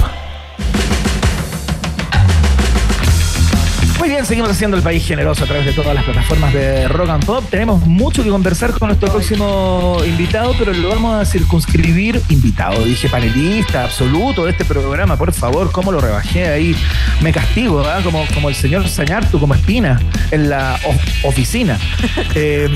Muy 3.99 4.09
bien, 4.09 4.25
seguimos 4.25 4.49
haciendo 4.49 4.75
el 4.77 4.81
país 4.81 5.05
generoso 5.05 5.43
a 5.43 5.47
través 5.47 5.63
de 5.63 5.73
todas 5.73 5.93
las 5.93 6.03
plataformas 6.03 6.51
de 6.53 6.87
Rock 6.87 7.09
and 7.09 7.23
Pop. 7.23 7.43
Tenemos 7.51 7.85
mucho 7.85 8.23
que 8.23 8.29
conversar 8.31 8.71
con 8.71 8.87
nuestro 8.87 9.11
próximo 9.11 9.97
invitado, 10.03 10.55
pero 10.57 10.73
lo 10.73 10.89
vamos 10.89 11.21
a 11.21 11.25
circunscribir. 11.25 12.19
Invitado, 12.29 12.83
dije 12.83 13.09
panelista 13.09 13.83
absoluto 13.83 14.45
de 14.45 14.51
este 14.51 14.65
programa, 14.65 15.17
por 15.17 15.31
favor, 15.33 15.71
cómo 15.71 15.91
lo 15.91 16.01
rebajé 16.01 16.47
ahí. 16.47 16.75
Me 17.21 17.31
castigo, 17.31 17.77
¿verdad? 17.77 18.03
Como, 18.03 18.25
como 18.33 18.49
el 18.49 18.55
señor 18.55 18.89
Sañartu, 18.89 19.39
como 19.39 19.53
espina 19.53 20.01
en 20.31 20.49
la 20.49 20.79
of- 20.85 21.25
oficina. 21.25 21.77
Eh, 22.33 22.69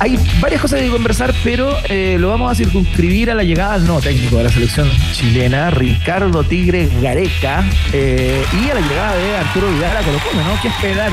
hay 0.00 0.18
varias 0.40 0.60
cosas 0.60 0.80
que 0.80 0.88
conversar, 0.88 1.32
pero 1.42 1.76
eh, 1.88 2.16
lo 2.18 2.28
vamos 2.28 2.50
a 2.50 2.54
circunscribir 2.54 3.30
a 3.30 3.34
la 3.34 3.42
llegada 3.42 3.74
al 3.74 3.84
nuevo 3.84 4.00
técnico 4.00 4.36
de 4.36 4.44
la 4.44 4.50
selección 4.50 4.90
chilena, 5.12 5.70
Ricardo 5.70 6.42
Tigre 6.44 6.88
Gareca, 7.00 7.64
eh, 7.92 8.44
y 8.52 8.70
a 8.70 8.74
la 8.74 8.80
llegada 8.80 9.16
de 9.16 9.36
Arturo 9.36 9.70
Vidal 9.70 9.96
a 9.96 10.02
Colo 10.02 10.18
¿no? 10.18 10.60
¿Qué 10.60 10.68
esperar 10.68 11.12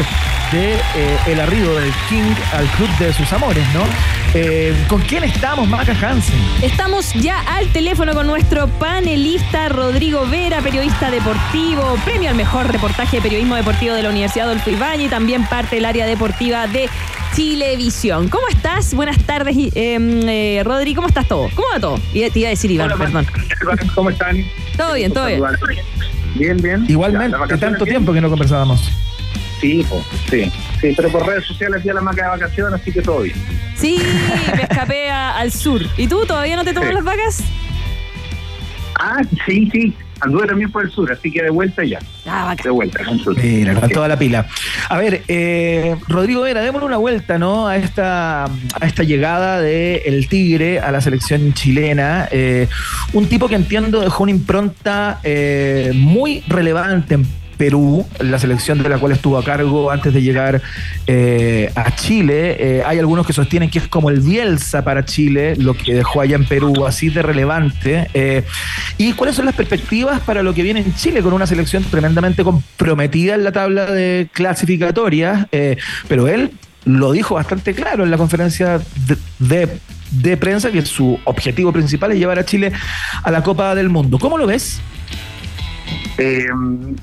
de 0.52 0.74
eh, 0.74 1.18
el 1.28 1.40
arribo 1.40 1.74
del 1.76 1.92
King 2.10 2.34
al 2.54 2.66
club 2.72 2.90
de 2.98 3.14
sus 3.14 3.32
amores, 3.32 3.66
¿no? 3.74 3.82
¿Con 4.88 5.02
quién 5.02 5.26
estamos, 5.26 5.68
Maca 5.68 5.92
Hansen? 5.92 6.40
Estamos 6.62 7.14
ya 7.16 7.42
al 7.42 7.68
teléfono 7.68 8.14
con 8.14 8.28
nuestro 8.28 8.68
panelista 8.68 9.68
Rodrigo 9.68 10.26
Vera, 10.26 10.62
periodista 10.62 11.12
deportivo, 11.12 11.98
premio 12.06 12.30
al 12.30 12.36
mejor 12.36 12.72
reportaje 12.72 13.18
de 13.18 13.22
periodismo 13.22 13.56
deportivo 13.56 13.94
de 13.94 14.04
la 14.04 14.10
Universidad 14.10 14.48
Adolfo 14.48 14.70
Ibañez 14.70 15.08
y 15.08 15.10
también 15.10 15.46
parte 15.46 15.76
del 15.76 15.86
área 15.86 16.06
deportiva 16.06 16.68
de 16.68 16.90
Chilevisión. 17.36 18.28
¿Cómo 18.30 18.48
estás? 18.50 18.94
Buenas 18.94 19.18
tardes, 19.26 19.56
y, 19.56 19.68
eh, 19.76 19.98
eh, 20.00 20.62
Rodri. 20.64 20.94
¿Cómo 20.96 21.08
estás 21.08 21.28
todo? 21.28 21.50
¿Cómo 21.56 21.68
va 21.74 21.80
todo? 21.80 22.00
Y- 22.14 22.30
Te 22.30 22.40
iba 22.40 22.48
a 22.48 22.52
decir 22.52 22.72
Iván, 22.72 22.90
perdón. 22.98 23.26
¿Cómo 23.96 24.10
están? 24.10 24.38
Todo 24.78 24.94
bien, 24.96 25.14
todo 25.14 25.26
bien. 25.28 25.42
Bien, 26.36 26.58
bien. 26.58 26.86
Igualmente, 26.88 27.32
Ya, 27.32 27.38
vacaciones 27.38 27.60
tanto 27.72 27.86
bien. 27.86 27.94
tiempo 27.98 28.14
que 28.14 28.22
no 28.22 28.30
conversábamos. 28.30 28.92
Sí, 29.62 29.86
po, 29.88 30.04
sí. 30.30 30.52
Sí, 30.82 30.94
pero 30.96 31.10
por 31.10 31.26
redes 31.28 31.46
sociales 31.46 31.82
fui 31.82 31.92
a 31.92 31.94
la 31.94 32.02
maca 32.02 32.24
de 32.24 32.30
vacaciones, 32.30 32.82
así 32.82 32.92
que 32.92 33.02
todo 33.02 33.22
bien. 33.22 33.36
Sí, 33.76 33.98
me 34.56 34.64
escapé 34.64 35.10
a- 35.10 35.38
al 35.38 35.52
sur. 35.52 35.82
¿Y 35.98 36.08
tú 36.08 36.26
todavía 36.26 36.56
no 36.56 36.64
te 36.64 36.74
tomas 36.74 36.90
Sí. 36.90 36.96
las 36.96 37.04
vacas? 37.04 37.44
Ah, 39.00 39.22
sí, 39.46 39.70
sí. 39.72 39.94
Anduve 40.22 40.48
también 40.48 40.72
por 40.72 40.84
el 40.84 40.92
sur, 40.92 41.12
así 41.12 41.32
que 41.32 41.42
de 41.42 41.50
vuelta 41.50 41.84
ya. 41.84 42.00
Ah. 42.28 42.56
De 42.64 42.70
vuelta, 42.70 43.04
al 43.08 43.20
sur. 43.20 43.36
Mira, 43.42 43.74
con 43.74 43.90
toda 43.90 44.08
la 44.08 44.18
pila. 44.18 44.48
A 44.90 44.98
ver, 44.98 45.24
eh, 45.28 45.96
Rodrigo 46.08 46.42
Vera, 46.42 46.62
démosle 46.62 46.86
una 46.86 46.98
vuelta, 46.98 47.40
¿no? 47.40 47.68
A 47.68 47.78
esta, 47.78 48.46
a 48.46 48.86
esta 48.86 49.04
llegada 49.04 49.60
de 49.60 50.04
El 50.06 50.28
Tigre 50.28 50.80
a 50.80 50.92
la 50.92 51.02
selección 51.02 51.54
chilena. 51.54 52.28
Eh, 52.32 52.68
un 53.14 53.28
tipo 53.28 53.48
que 53.48 53.56
entiendo 53.56 54.02
dejó 54.02 54.24
una 54.24 54.32
impronta 54.32 55.20
eh, 55.24 55.92
muy 55.96 56.44
relevante 56.48 57.16
en 57.16 57.41
Perú, 57.62 58.08
la 58.20 58.40
selección 58.40 58.82
de 58.82 58.90
la 58.90 58.98
cual 58.98 59.12
estuvo 59.12 59.38
a 59.38 59.44
cargo 59.44 59.92
antes 59.92 60.12
de 60.16 60.24
llegar 60.24 60.64
eh, 61.06 61.72
a 61.76 61.96
Chile. 61.96 62.56
Eh, 62.60 62.84
hay 62.84 62.98
algunos 62.98 63.28
que 63.28 63.34
sostienen 63.34 63.70
que 63.70 63.78
es 63.78 63.88
como 63.88 64.10
el 64.10 64.20
Bielsa 64.20 64.84
para 64.84 65.06
Chile, 65.06 65.56
lo 65.58 65.76
que 65.76 65.94
dejó 65.94 66.22
allá 66.22 66.38
en 66.38 66.46
Perú, 66.46 66.88
así 66.88 67.10
de 67.10 67.22
relevante. 67.22 68.08
Eh, 68.16 68.44
¿Y 68.98 69.14
cuáles 69.14 69.36
son 69.36 69.46
las 69.46 69.54
perspectivas 69.54 70.22
para 70.22 70.42
lo 70.42 70.56
que 70.56 70.64
viene 70.64 70.80
en 70.80 70.96
Chile 70.96 71.22
con 71.22 71.34
una 71.34 71.46
selección 71.46 71.84
tremendamente 71.84 72.44
comprometida 72.44 73.36
en 73.36 73.44
la 73.44 73.52
tabla 73.52 73.86
de 73.86 74.28
clasificatorias? 74.34 75.46
Pero 76.08 76.28
él 76.28 76.54
lo 76.86 77.12
dijo 77.12 77.36
bastante 77.36 77.76
claro 77.76 78.04
en 78.04 78.10
la 78.10 78.18
conferencia 78.18 78.82
de- 79.38 79.78
de 80.10 80.36
prensa 80.36 80.72
que 80.72 80.84
su 80.84 81.20
objetivo 81.26 81.72
principal 81.72 82.12
es 82.12 82.18
llevar 82.18 82.40
a 82.40 82.44
Chile 82.44 82.72
a 83.22 83.30
la 83.30 83.44
Copa 83.44 83.76
del 83.76 83.90
Mundo. 83.90 84.18
¿Cómo 84.18 84.40
lo 84.40 84.48
ves? 84.48 84.82
Eh, 86.18 86.46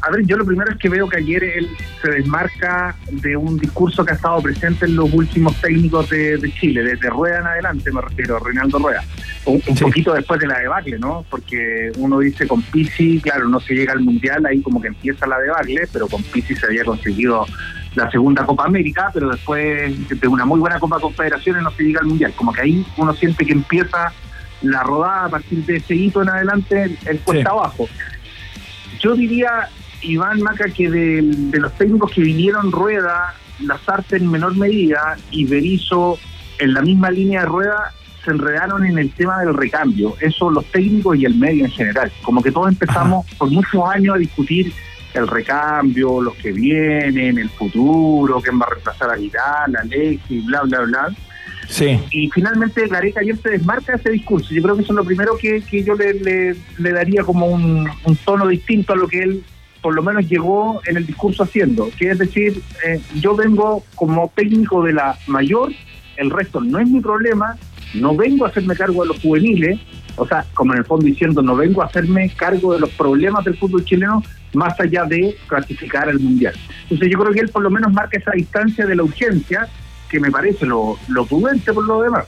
a 0.02 0.10
ver, 0.10 0.24
yo 0.26 0.36
lo 0.36 0.44
primero 0.44 0.70
es 0.70 0.78
que 0.78 0.88
veo 0.88 1.08
que 1.08 1.16
ayer 1.18 1.42
él 1.42 1.68
se 2.02 2.10
desmarca 2.10 2.94
de 3.10 3.36
un 3.36 3.58
discurso 3.58 4.04
que 4.04 4.12
ha 4.12 4.14
estado 4.14 4.40
presente 4.42 4.86
en 4.86 4.96
los 4.96 5.12
últimos 5.12 5.56
técnicos 5.60 6.08
de, 6.10 6.36
de 6.36 6.52
Chile, 6.54 6.82
desde 6.84 7.08
Rueda 7.10 7.40
en 7.40 7.46
adelante, 7.46 7.90
me 7.90 8.00
refiero, 8.00 8.38
Reinaldo 8.38 8.78
Rueda. 8.78 9.02
Un, 9.46 9.62
un 9.66 9.76
Sí. 9.76 9.84
poquito 9.84 10.12
después 10.14 10.38
de 10.40 10.46
la 10.46 10.58
debacle, 10.58 10.98
¿no? 10.98 11.24
Porque 11.30 11.90
uno 11.96 12.18
dice 12.20 12.46
con 12.46 12.62
Pizzi, 12.62 13.20
claro, 13.20 13.48
no 13.48 13.60
se 13.60 13.74
llega 13.74 13.92
al 13.92 14.00
Mundial, 14.00 14.44
ahí 14.46 14.60
como 14.60 14.80
que 14.80 14.88
empieza 14.88 15.26
la 15.26 15.38
debacle, 15.38 15.88
pero 15.92 16.06
con 16.06 16.22
Pizzi 16.22 16.54
se 16.54 16.66
había 16.66 16.84
conseguido 16.84 17.46
la 17.94 18.10
segunda 18.10 18.44
Copa 18.44 18.66
América, 18.66 19.10
pero 19.12 19.30
después 19.30 19.92
de 20.20 20.28
una 20.28 20.44
muy 20.44 20.60
buena 20.60 20.78
Copa 20.78 21.00
Confederaciones 21.00 21.62
no 21.62 21.70
se 21.72 21.82
llega 21.82 22.00
al 22.00 22.06
Mundial. 22.06 22.32
Como 22.36 22.52
que 22.52 22.60
ahí 22.60 22.86
uno 22.98 23.14
siente 23.14 23.44
que 23.44 23.52
empieza 23.52 24.12
la 24.62 24.82
rodada 24.82 25.24
a 25.26 25.28
partir 25.28 25.64
de 25.64 25.76
ese 25.76 25.94
hito 25.94 26.20
en 26.22 26.28
adelante, 26.28 26.82
el, 26.82 26.98
el 27.06 27.18
cuesta 27.20 27.50
Sí. 27.50 27.56
abajo. 27.56 27.88
Yo 29.00 29.14
diría, 29.14 29.68
Iván 30.02 30.40
Maca, 30.40 30.68
que 30.68 30.90
de, 30.90 31.22
de 31.22 31.58
los 31.58 31.72
técnicos 31.76 32.12
que 32.12 32.22
vinieron 32.22 32.72
Rueda, 32.72 33.34
Lazarte 33.60 34.16
en 34.16 34.30
menor 34.30 34.56
medida 34.56 35.16
y 35.30 35.44
Berizzo 35.44 36.18
en 36.58 36.74
la 36.74 36.82
misma 36.82 37.10
línea 37.10 37.40
de 37.40 37.46
Rueda, 37.46 37.92
se 38.24 38.30
enredaron 38.30 38.84
en 38.84 38.98
el 38.98 39.10
tema 39.12 39.40
del 39.40 39.54
recambio. 39.54 40.14
Eso 40.20 40.50
los 40.50 40.64
técnicos 40.66 41.16
y 41.16 41.24
el 41.24 41.34
medio 41.34 41.64
en 41.64 41.70
general. 41.70 42.12
Como 42.22 42.42
que 42.42 42.52
todos 42.52 42.68
empezamos 42.68 43.26
por 43.36 43.50
muchos 43.50 43.82
años 43.88 44.16
a 44.16 44.18
discutir 44.18 44.72
el 45.14 45.26
recambio, 45.26 46.20
los 46.20 46.34
que 46.34 46.52
vienen, 46.52 47.38
el 47.38 47.48
futuro, 47.50 48.40
quién 48.40 48.60
va 48.60 48.66
a 48.66 48.70
reemplazar 48.70 49.10
a 49.10 49.16
Vidal, 49.16 49.76
a 49.76 49.80
Alexis, 49.80 50.44
bla, 50.46 50.62
bla, 50.62 50.80
bla. 50.80 51.08
Sí. 51.68 52.00
Y 52.10 52.30
finalmente 52.30 52.88
Gareca 52.88 53.20
ayer 53.20 53.36
se 53.36 53.50
desmarca 53.50 53.92
de 53.92 53.98
ese 53.98 54.10
discurso. 54.10 54.54
Yo 54.54 54.62
creo 54.62 54.74
que 54.76 54.82
eso 54.82 54.92
es 54.92 54.96
lo 54.96 55.04
primero 55.04 55.36
que, 55.36 55.60
que 55.60 55.84
yo 55.84 55.94
le, 55.94 56.14
le- 56.14 56.92
daría 56.92 57.22
como 57.22 57.46
un, 57.46 57.88
un 58.04 58.16
tono 58.16 58.46
distinto 58.48 58.94
a 58.94 58.96
lo 58.96 59.06
que 59.06 59.20
él 59.20 59.44
por 59.82 59.94
lo 59.94 60.02
menos 60.02 60.26
llegó 60.28 60.80
en 60.86 60.96
el 60.96 61.06
discurso 61.06 61.44
haciendo, 61.44 61.88
que 61.96 62.10
es 62.10 62.18
decir, 62.18 62.60
eh, 62.84 63.00
yo 63.20 63.36
vengo 63.36 63.84
como 63.94 64.32
técnico 64.34 64.82
de 64.82 64.92
la 64.92 65.16
mayor, 65.28 65.70
el 66.16 66.30
resto 66.30 66.60
no 66.60 66.80
es 66.80 66.88
mi 66.88 67.00
problema, 67.00 67.56
no 67.94 68.16
vengo 68.16 68.44
a 68.44 68.48
hacerme 68.48 68.74
cargo 68.74 69.02
de 69.02 69.08
los 69.08 69.20
juveniles, 69.20 69.78
o 70.16 70.26
sea, 70.26 70.44
como 70.54 70.72
en 70.72 70.80
el 70.80 70.84
fondo 70.84 71.06
diciendo, 71.06 71.42
no 71.42 71.54
vengo 71.54 71.80
a 71.80 71.86
hacerme 71.86 72.28
cargo 72.30 72.74
de 72.74 72.80
los 72.80 72.90
problemas 72.90 73.44
del 73.44 73.56
fútbol 73.56 73.84
chileno 73.84 74.24
más 74.52 74.78
allá 74.80 75.04
de 75.04 75.36
clasificar 75.46 76.08
al 76.08 76.18
mundial. 76.18 76.54
Entonces 76.82 77.08
yo 77.12 77.18
creo 77.20 77.32
que 77.32 77.40
él 77.40 77.48
por 77.50 77.62
lo 77.62 77.70
menos 77.70 77.92
marca 77.92 78.18
esa 78.18 78.32
distancia 78.32 78.84
de 78.84 78.96
la 78.96 79.04
urgencia 79.04 79.68
que 80.08 80.20
me 80.20 80.30
parece 80.30 80.66
lo, 80.66 80.96
lo 81.08 81.26
prudente 81.26 81.72
por 81.72 81.84
lo 81.84 82.02
demás. 82.02 82.26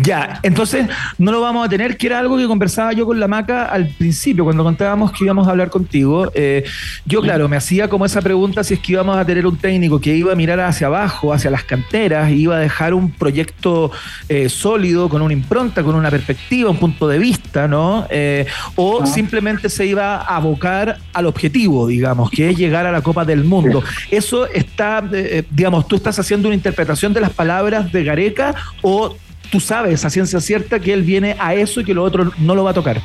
Ya, 0.00 0.40
entonces 0.42 0.86
no 1.18 1.32
lo 1.32 1.40
vamos 1.40 1.66
a 1.66 1.68
tener, 1.68 1.96
que 1.96 2.06
era 2.06 2.18
algo 2.18 2.36
que 2.38 2.46
conversaba 2.46 2.92
yo 2.92 3.06
con 3.06 3.20
la 3.20 3.28
Maca 3.28 3.66
al 3.66 3.88
principio, 3.88 4.44
cuando 4.44 4.64
contábamos 4.64 5.12
que 5.12 5.24
íbamos 5.24 5.46
a 5.46 5.50
hablar 5.50 5.70
contigo. 5.70 6.30
Eh, 6.34 6.64
yo, 7.04 7.20
claro, 7.20 7.48
me 7.48 7.56
hacía 7.56 7.88
como 7.88 8.06
esa 8.06 8.22
pregunta 8.22 8.64
si 8.64 8.74
es 8.74 8.80
que 8.80 8.92
íbamos 8.92 9.16
a 9.16 9.24
tener 9.24 9.46
un 9.46 9.56
técnico 9.56 10.00
que 10.00 10.14
iba 10.14 10.32
a 10.32 10.36
mirar 10.36 10.60
hacia 10.60 10.86
abajo, 10.86 11.32
hacia 11.32 11.50
las 11.50 11.64
canteras, 11.64 12.30
y 12.30 12.42
iba 12.42 12.56
a 12.56 12.60
dejar 12.60 12.94
un 12.94 13.10
proyecto 13.10 13.90
eh, 14.28 14.48
sólido, 14.48 15.08
con 15.08 15.22
una 15.22 15.32
impronta, 15.32 15.82
con 15.82 15.94
una 15.94 16.10
perspectiva, 16.10 16.70
un 16.70 16.78
punto 16.78 17.08
de 17.08 17.18
vista, 17.18 17.68
¿no? 17.68 18.06
Eh, 18.10 18.46
o 18.76 19.06
simplemente 19.06 19.68
se 19.68 19.86
iba 19.86 20.16
a 20.16 20.36
abocar 20.36 20.98
al 21.12 21.26
objetivo, 21.26 21.86
digamos, 21.86 22.30
que 22.30 22.50
es 22.50 22.56
llegar 22.56 22.86
a 22.86 22.92
la 22.92 23.02
Copa 23.02 23.24
del 23.24 23.44
Mundo. 23.44 23.82
Eso 24.10 24.46
está, 24.46 25.04
eh, 25.12 25.44
digamos, 25.50 25.86
tú 25.86 25.96
estás 25.96 26.18
haciendo 26.18 26.48
una 26.48 26.54
interpretación 26.54 27.12
de 27.12 27.20
las 27.20 27.30
palabras 27.30 27.92
de 27.92 28.04
Gareca 28.04 28.54
o 28.82 29.16
tú 29.52 29.60
sabes 29.60 30.02
a 30.06 30.10
ciencia 30.10 30.40
cierta 30.40 30.80
que 30.80 30.94
él 30.94 31.02
viene 31.02 31.36
a 31.38 31.54
eso 31.54 31.82
y 31.82 31.84
que 31.84 31.92
lo 31.94 32.02
otro 32.02 32.32
no 32.38 32.54
lo 32.54 32.64
va 32.64 32.70
a 32.70 32.74
tocar. 32.74 33.00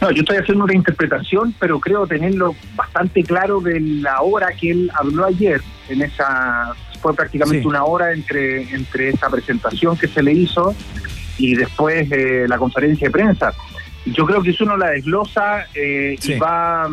No, 0.00 0.10
yo 0.12 0.22
estoy 0.22 0.36
haciendo 0.38 0.64
una 0.64 0.74
interpretación, 0.74 1.54
pero 1.58 1.78
creo 1.80 2.06
tenerlo 2.06 2.54
bastante 2.76 3.22
claro 3.24 3.60
de 3.60 3.80
la 3.80 4.22
hora 4.22 4.48
que 4.58 4.70
él 4.70 4.90
habló 4.94 5.26
ayer. 5.26 5.60
En 5.88 6.02
esa 6.02 6.72
fue 7.00 7.14
prácticamente 7.14 7.62
Sí. 7.62 7.68
una 7.68 7.84
hora 7.84 8.12
entre 8.12 8.62
entre 8.72 9.08
esa 9.10 9.28
presentación 9.28 9.96
que 9.98 10.06
se 10.06 10.22
le 10.22 10.32
hizo 10.32 10.74
y 11.36 11.56
después 11.56 12.10
eh, 12.12 12.46
la 12.48 12.58
conferencia 12.58 13.08
de 13.08 13.12
prensa. 13.12 13.52
Yo 14.04 14.26
creo 14.26 14.42
que 14.42 14.52
si 14.52 14.64
uno 14.64 14.76
la 14.76 14.90
desglosa 14.90 15.66
eh, 15.74 16.16
Sí. 16.20 16.32
y 16.32 16.38
va, 16.38 16.88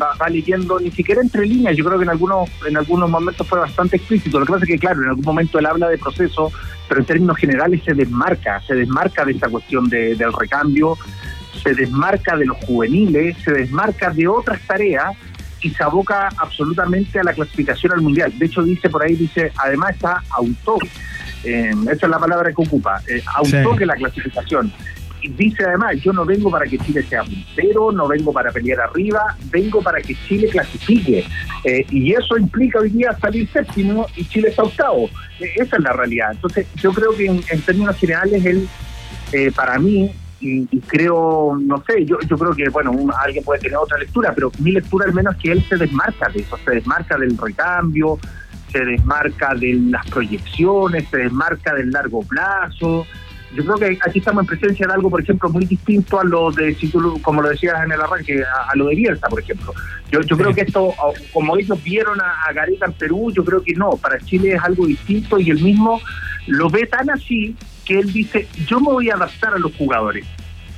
va, 0.00 0.14
va 0.20 0.28
leyendo, 0.28 0.78
ni 0.78 0.92
siquiera 0.92 1.20
entre 1.20 1.44
líneas, 1.44 1.76
yo 1.76 1.84
creo 1.84 1.98
que 1.98 2.04
en 2.04 2.10
algunos 2.10 2.48
en 2.68 2.76
algunos 2.76 3.10
momentos 3.10 3.46
fue 3.48 3.58
bastante 3.58 3.96
explícito. 3.96 4.38
Lo 4.38 4.46
que 4.46 4.52
pasa 4.52 4.64
es 4.64 4.70
que, 4.70 4.78
claro, 4.78 5.02
en 5.02 5.08
algún 5.08 5.24
momento 5.24 5.58
él 5.58 5.66
habla 5.66 5.88
de 5.88 5.98
proceso, 5.98 6.52
pero 6.88 7.00
en 7.00 7.06
términos 7.06 7.36
generales 7.36 7.82
se 7.84 7.94
desmarca, 7.94 8.60
se 8.60 8.74
desmarca 8.76 9.24
de 9.24 9.32
esta 9.32 9.48
cuestión 9.48 9.88
de- 9.88 10.14
del 10.14 10.32
recambio, 10.32 10.96
se 11.62 11.74
desmarca 11.74 12.36
de 12.36 12.46
los 12.46 12.56
juveniles, 12.58 13.36
se 13.44 13.50
desmarca 13.52 14.10
de 14.10 14.28
otras 14.28 14.60
tareas 14.64 15.16
y 15.62 15.70
se 15.70 15.82
aboca 15.82 16.28
absolutamente 16.38 17.18
a 17.18 17.24
la 17.24 17.32
clasificación 17.32 17.92
al 17.92 18.02
mundial. 18.02 18.32
De 18.38 18.46
hecho, 18.46 18.62
dice 18.62 18.88
por 18.88 19.02
ahí, 19.02 19.14
dice, 19.16 19.50
además 19.58 19.90
está 19.96 20.22
auto, 20.30 20.76
eh, 21.44 21.72
esa 21.90 22.06
es 22.06 22.08
la 22.10 22.18
palabra 22.20 22.50
que 22.52 22.62
ocupa, 22.62 23.00
eh, 23.08 23.20
auto 23.34 23.72
Sí. 23.72 23.78
que 23.78 23.86
la 23.86 23.94
clasificación. 23.94 24.72
Dice 25.28 25.64
además, 25.64 25.96
yo 26.02 26.12
no 26.12 26.24
vengo 26.24 26.50
para 26.50 26.66
que 26.66 26.78
Chile 26.78 27.02
sea 27.02 27.22
puntero, 27.22 27.92
no 27.92 28.08
vengo 28.08 28.32
para 28.32 28.50
pelear 28.50 28.80
arriba, 28.80 29.36
vengo 29.50 29.80
para 29.82 30.00
que 30.00 30.14
Chile 30.26 30.48
clasifique. 30.48 31.24
Eh, 31.64 31.86
y 31.90 32.12
eso 32.12 32.36
implica 32.36 32.80
hoy 32.80 32.90
día 32.90 33.16
salir 33.20 33.48
séptimo 33.52 34.06
y 34.16 34.24
Chile 34.24 34.48
está 34.48 34.62
octavo. 34.64 35.08
Eh, 35.40 35.50
esa 35.56 35.76
es 35.76 35.82
la 35.82 35.92
realidad. 35.92 36.32
Entonces, 36.32 36.66
yo 36.76 36.92
creo 36.92 37.14
que 37.16 37.26
en, 37.26 37.40
en 37.50 37.60
términos 37.62 37.96
generales, 37.96 38.44
él, 38.44 38.68
eh, 39.32 39.50
para 39.54 39.78
mí, 39.78 40.10
y, 40.40 40.66
y 40.70 40.80
creo, 40.80 41.56
no 41.60 41.82
sé, 41.86 42.04
yo, 42.04 42.18
yo 42.28 42.36
creo 42.36 42.52
que, 42.52 42.68
bueno, 42.68 42.90
un- 42.90 43.12
alguien 43.24 43.44
puede 43.44 43.60
tener 43.60 43.76
otra 43.76 43.96
lectura, 43.98 44.32
pero 44.34 44.50
mi 44.58 44.72
lectura 44.72 45.06
al 45.06 45.14
menos 45.14 45.36
es 45.36 45.42
que 45.42 45.52
él 45.52 45.64
se 45.68 45.76
desmarca 45.76 46.28
de 46.30 46.40
eso, 46.40 46.58
se 46.64 46.72
desmarca 46.72 47.16
del 47.16 47.38
recambio, 47.38 48.18
se 48.72 48.84
desmarca 48.84 49.54
de 49.54 49.74
las 49.74 50.04
proyecciones, 50.10 51.06
se 51.10 51.18
desmarca 51.18 51.74
del 51.74 51.90
largo 51.90 52.22
plazo. 52.24 53.06
Yo 53.54 53.64
creo 53.64 53.76
que 53.76 53.98
aquí 54.06 54.18
estamos 54.18 54.44
en 54.44 54.46
presencia 54.46 54.86
de 54.86 54.94
algo, 54.94 55.10
por 55.10 55.20
ejemplo, 55.20 55.50
muy 55.50 55.66
distinto 55.66 56.18
a 56.18 56.24
lo 56.24 56.50
de, 56.50 56.74
si 56.74 56.88
tú 56.88 57.20
como 57.22 57.42
lo 57.42 57.50
decías 57.50 57.84
en 57.84 57.92
el 57.92 58.00
arranque, 58.00 58.42
a, 58.42 58.70
a 58.70 58.76
lo 58.76 58.86
de 58.86 58.94
Bielsa, 58.94 59.28
por 59.28 59.40
ejemplo. 59.40 59.74
Yo, 60.10 60.22
yo 60.22 60.36
creo 60.36 60.54
que 60.54 60.62
esto, 60.62 60.94
como 61.32 61.56
ellos 61.56 61.82
vieron 61.82 62.20
a, 62.20 62.48
a 62.48 62.52
Gareca 62.52 62.86
en 62.86 62.92
Perú, 62.92 63.30
yo 63.34 63.44
creo 63.44 63.62
que 63.62 63.74
no, 63.74 63.90
para 63.96 64.18
Chile 64.20 64.54
es 64.54 64.62
algo 64.62 64.86
distinto 64.86 65.38
y 65.38 65.50
él 65.50 65.62
mismo 65.62 66.00
lo 66.46 66.70
ve 66.70 66.86
tan 66.86 67.10
así 67.10 67.56
que 67.84 67.98
él 67.98 68.12
dice, 68.12 68.48
yo 68.66 68.80
me 68.80 68.92
voy 68.92 69.10
a 69.10 69.14
adaptar 69.14 69.54
a 69.54 69.58
los 69.58 69.74
jugadores. 69.74 70.24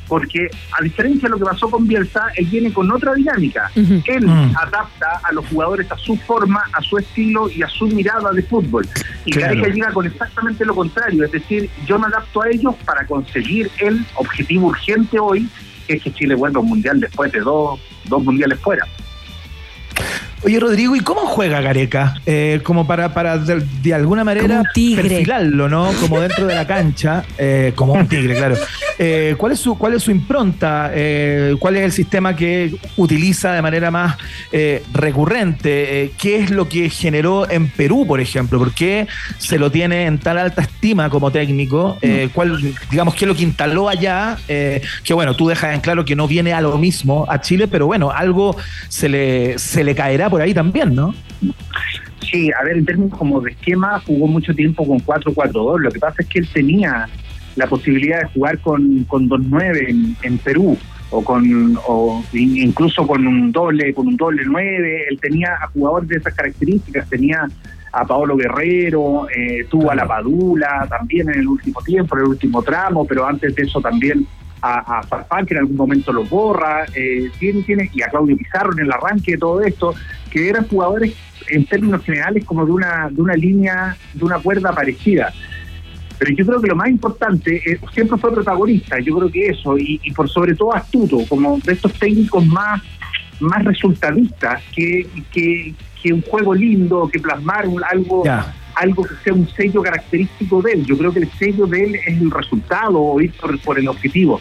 Porque 0.08 0.48
a 0.78 0.82
diferencia 0.82 1.22
de 1.28 1.30
lo 1.30 1.38
que 1.38 1.44
pasó 1.44 1.70
con 1.70 1.86
Bielsa, 1.86 2.26
él 2.36 2.46
viene 2.46 2.72
con 2.72 2.90
otra 2.90 3.14
dinámica. 3.14 3.70
Él 3.74 4.26
Mm. 4.26 4.52
adapta 4.56 5.20
a 5.22 5.32
los 5.32 5.46
jugadores 5.48 5.90
a 5.90 5.96
su 5.96 6.16
forma, 6.16 6.62
a 6.72 6.80
su 6.82 6.98
estilo 6.98 7.48
y 7.48 7.62
a 7.62 7.68
su 7.68 7.86
mirada 7.86 8.30
de 8.32 8.42
fútbol. 8.42 8.86
Y 9.24 9.32
Claro. 9.32 9.54
Gareca 9.54 9.74
llega 9.74 9.92
con 9.92 10.06
exactamente 10.06 10.64
lo 10.64 10.74
contrario, 10.74 11.24
es 11.24 11.32
decir, 11.32 11.70
yo 11.86 11.98
me 11.98 12.06
adapto 12.06 12.42
a 12.42 12.48
ellos 12.50 12.74
para 12.84 13.06
conseguir 13.06 13.70
el 13.80 14.04
objetivo 14.16 14.68
urgente 14.68 15.18
hoy, 15.18 15.48
que 15.86 15.94
es 15.94 16.02
que 16.02 16.12
Chile 16.12 16.34
vuelva 16.34 16.58
a 16.58 16.62
un 16.62 16.68
mundial 16.68 17.00
después 17.00 17.32
de 17.32 17.40
dos, 17.40 17.80
dos 18.04 18.22
mundiales 18.24 18.58
fuera. 18.60 18.86
Oye, 20.44 20.60
Rodrigo, 20.60 20.94
¿y 20.94 21.00
cómo 21.00 21.22
juega 21.22 21.62
Gareca? 21.62 22.16
Eh, 22.26 22.60
como 22.62 22.86
para, 22.86 23.14
para 23.14 23.38
de, 23.38 23.64
de 23.82 23.94
alguna 23.94 24.24
manera 24.24 24.62
perfilarlo, 24.74 25.70
¿no? 25.70 25.90
Como 26.02 26.20
dentro 26.20 26.46
de 26.46 26.54
la 26.54 26.66
cancha, 26.66 27.24
eh, 27.38 27.72
como 27.74 27.94
un 27.94 28.06
tigre, 28.06 28.34
claro. 28.36 28.56
Eh, 28.98 29.34
¿cuál, 29.38 29.52
es 29.52 29.60
su, 29.60 29.76
¿Cuál 29.76 29.94
es 29.94 30.02
su 30.02 30.10
impronta? 30.10 30.90
Eh, 30.94 31.56
¿Cuál 31.58 31.76
es 31.76 31.84
el 31.84 31.92
sistema 31.92 32.36
que 32.36 32.74
utiliza 32.96 33.52
de 33.52 33.62
manera 33.62 33.90
más 33.90 34.16
eh, 34.52 34.82
recurrente? 34.92 36.12
¿Qué 36.18 36.36
es 36.36 36.50
lo 36.50 36.68
que 36.68 36.90
generó 36.90 37.50
en 37.50 37.68
Perú, 37.68 38.04
por 38.06 38.20
ejemplo? 38.20 38.58
¿Por 38.58 38.72
qué 38.72 39.06
se 39.38 39.58
lo 39.58 39.70
tiene 39.70 40.04
en 40.04 40.18
tan 40.18 40.36
alta 40.36 40.62
estima 40.62 41.08
como 41.10 41.30
técnico? 41.30 41.96
Eh, 42.02 42.28
¿cuál, 42.32 42.60
digamos, 42.90 43.14
qué 43.14 43.24
es 43.24 43.28
lo 43.28 43.34
que 43.34 43.42
instaló 43.42 43.88
allá? 43.88 44.36
Que 44.46 45.14
bueno, 45.14 45.34
tú 45.34 45.48
dejas 45.48 45.74
en 45.74 45.80
claro 45.80 46.04
que 46.04 46.14
no 46.14 46.28
viene 46.28 46.52
a 46.52 46.60
lo 46.60 46.76
mismo 46.78 47.26
a 47.28 47.40
Chile, 47.40 47.66
pero 47.66 47.86
bueno, 47.86 48.10
algo 48.10 48.56
se 48.88 49.08
le, 49.08 49.58
se 49.58 49.82
le 49.82 49.94
caerá 49.94 50.28
por 50.34 50.42
ahí 50.42 50.52
también, 50.52 50.96
¿no? 50.96 51.14
Sí, 52.28 52.50
a 52.60 52.64
ver, 52.64 52.78
en 52.78 52.84
términos 52.84 53.16
como 53.16 53.40
de 53.40 53.52
esquema, 53.52 54.00
jugó 54.04 54.26
mucho 54.26 54.52
tiempo 54.52 54.84
con 54.84 54.98
4-4-2. 54.98 55.78
Lo 55.78 55.90
que 55.92 56.00
pasa 56.00 56.16
es 56.22 56.26
que 56.28 56.40
él 56.40 56.48
tenía 56.52 57.08
la 57.54 57.68
posibilidad 57.68 58.22
de 58.22 58.26
jugar 58.30 58.58
con, 58.58 59.04
con 59.04 59.28
2-9 59.28 59.90
en, 59.90 60.16
en 60.24 60.38
Perú 60.38 60.76
o 61.10 61.22
con 61.22 61.78
o 61.86 62.24
in- 62.32 62.56
incluso 62.56 63.06
con 63.06 63.24
un 63.28 63.52
doble 63.52 63.94
con 63.94 64.08
un 64.08 64.16
doble 64.16 64.42
9 64.44 65.04
él 65.08 65.20
tenía 65.20 65.50
a 65.62 65.68
jugadores 65.68 66.08
de 66.08 66.16
esas 66.16 66.34
características 66.34 67.08
tenía 67.08 67.46
a 67.92 68.04
Paolo 68.04 68.36
Guerrero 68.36 69.28
eh, 69.30 69.64
tuvo 69.70 69.92
a 69.92 69.94
la 69.94 70.04
Padula 70.08 70.84
también 70.90 71.28
en 71.28 71.38
el 71.38 71.46
último 71.46 71.80
tiempo 71.82 72.16
en 72.16 72.22
el 72.24 72.28
último 72.30 72.60
tramo 72.64 73.06
pero 73.06 73.24
antes 73.24 73.54
de 73.54 73.62
eso 73.62 73.80
también 73.80 74.26
a, 74.64 74.98
a 74.98 75.02
Farfán, 75.02 75.44
que 75.44 75.52
en 75.52 75.60
algún 75.60 75.76
momento 75.76 76.10
lo 76.10 76.24
borra, 76.24 76.86
eh, 76.94 77.30
tiene, 77.38 77.62
tiene, 77.62 77.90
y 77.92 78.00
a 78.02 78.08
Claudio 78.08 78.34
Pizarro 78.34 78.72
en 78.72 78.80
el 78.80 78.92
arranque 78.92 79.32
de 79.32 79.38
todo 79.38 79.60
esto, 79.62 79.94
que 80.30 80.48
eran 80.48 80.66
jugadores 80.66 81.14
en 81.48 81.66
términos 81.66 82.02
generales 82.02 82.46
como 82.46 82.64
de 82.64 82.72
una, 82.72 83.10
de 83.10 83.20
una 83.20 83.34
línea, 83.34 83.94
de 84.14 84.24
una 84.24 84.38
cuerda 84.38 84.72
parecida. 84.72 85.30
Pero 86.18 86.34
yo 86.34 86.46
creo 86.46 86.60
que 86.62 86.68
lo 86.68 86.76
más 86.76 86.88
importante, 86.88 87.56
eh, 87.56 87.78
siempre 87.92 88.16
fue 88.16 88.32
protagonista, 88.32 88.98
yo 89.00 89.18
creo 89.18 89.30
que 89.30 89.48
eso, 89.48 89.76
y, 89.76 89.98
por 90.16 90.30
sobre 90.30 90.54
todo 90.54 90.74
astuto, 90.74 91.18
como 91.28 91.58
de 91.58 91.74
estos 91.74 91.92
técnicos 91.94 92.46
más, 92.46 92.80
más 93.40 93.64
resultadistas, 93.64 94.62
que, 94.74 95.06
que, 95.30 95.74
un 96.12 96.22
juego 96.22 96.54
lindo, 96.54 97.08
que 97.10 97.18
plasmar 97.18 97.66
algo. 97.90 98.24
Algo 98.74 99.04
que 99.04 99.14
sea 99.22 99.32
un 99.32 99.48
sello 99.48 99.82
característico 99.82 100.62
de 100.62 100.72
él. 100.72 100.84
Yo 100.84 100.96
creo 100.96 101.12
que 101.12 101.20
el 101.20 101.30
sello 101.32 101.66
de 101.66 101.84
él 101.84 101.94
es 101.94 102.20
el 102.20 102.30
resultado 102.30 103.00
o 103.00 103.20
ir 103.20 103.32
por, 103.32 103.58
por 103.60 103.78
el 103.78 103.88
objetivo. 103.88 104.40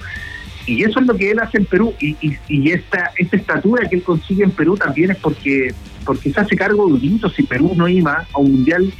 Y 0.66 0.84
eso 0.84 1.00
es 1.00 1.08
lo 1.08 1.16
que 1.16 1.32
él 1.32 1.40
hace 1.40 1.58
en 1.58 1.66
Perú. 1.66 1.94
Y, 2.00 2.16
y, 2.22 2.38
y 2.48 2.72
esta, 2.72 3.12
esta 3.18 3.36
estatura 3.36 3.88
que 3.90 3.98
él 3.98 4.04
consigue 4.04 4.44
en 4.44 4.52
Perú 4.52 4.78
también 4.78 5.12
es 5.12 5.18
porque, 5.18 5.74
porque 6.06 6.32
se 6.32 6.40
hace 6.40 6.56
cargo 6.56 6.88
de 6.88 6.94
un 6.94 7.04
hito. 7.04 7.30
Si 7.30 7.44
Perú 7.44 7.74
no 7.76 7.88
iba 7.88 8.26
a 8.32 8.40
un 8.40 8.52
mundial 8.52 8.92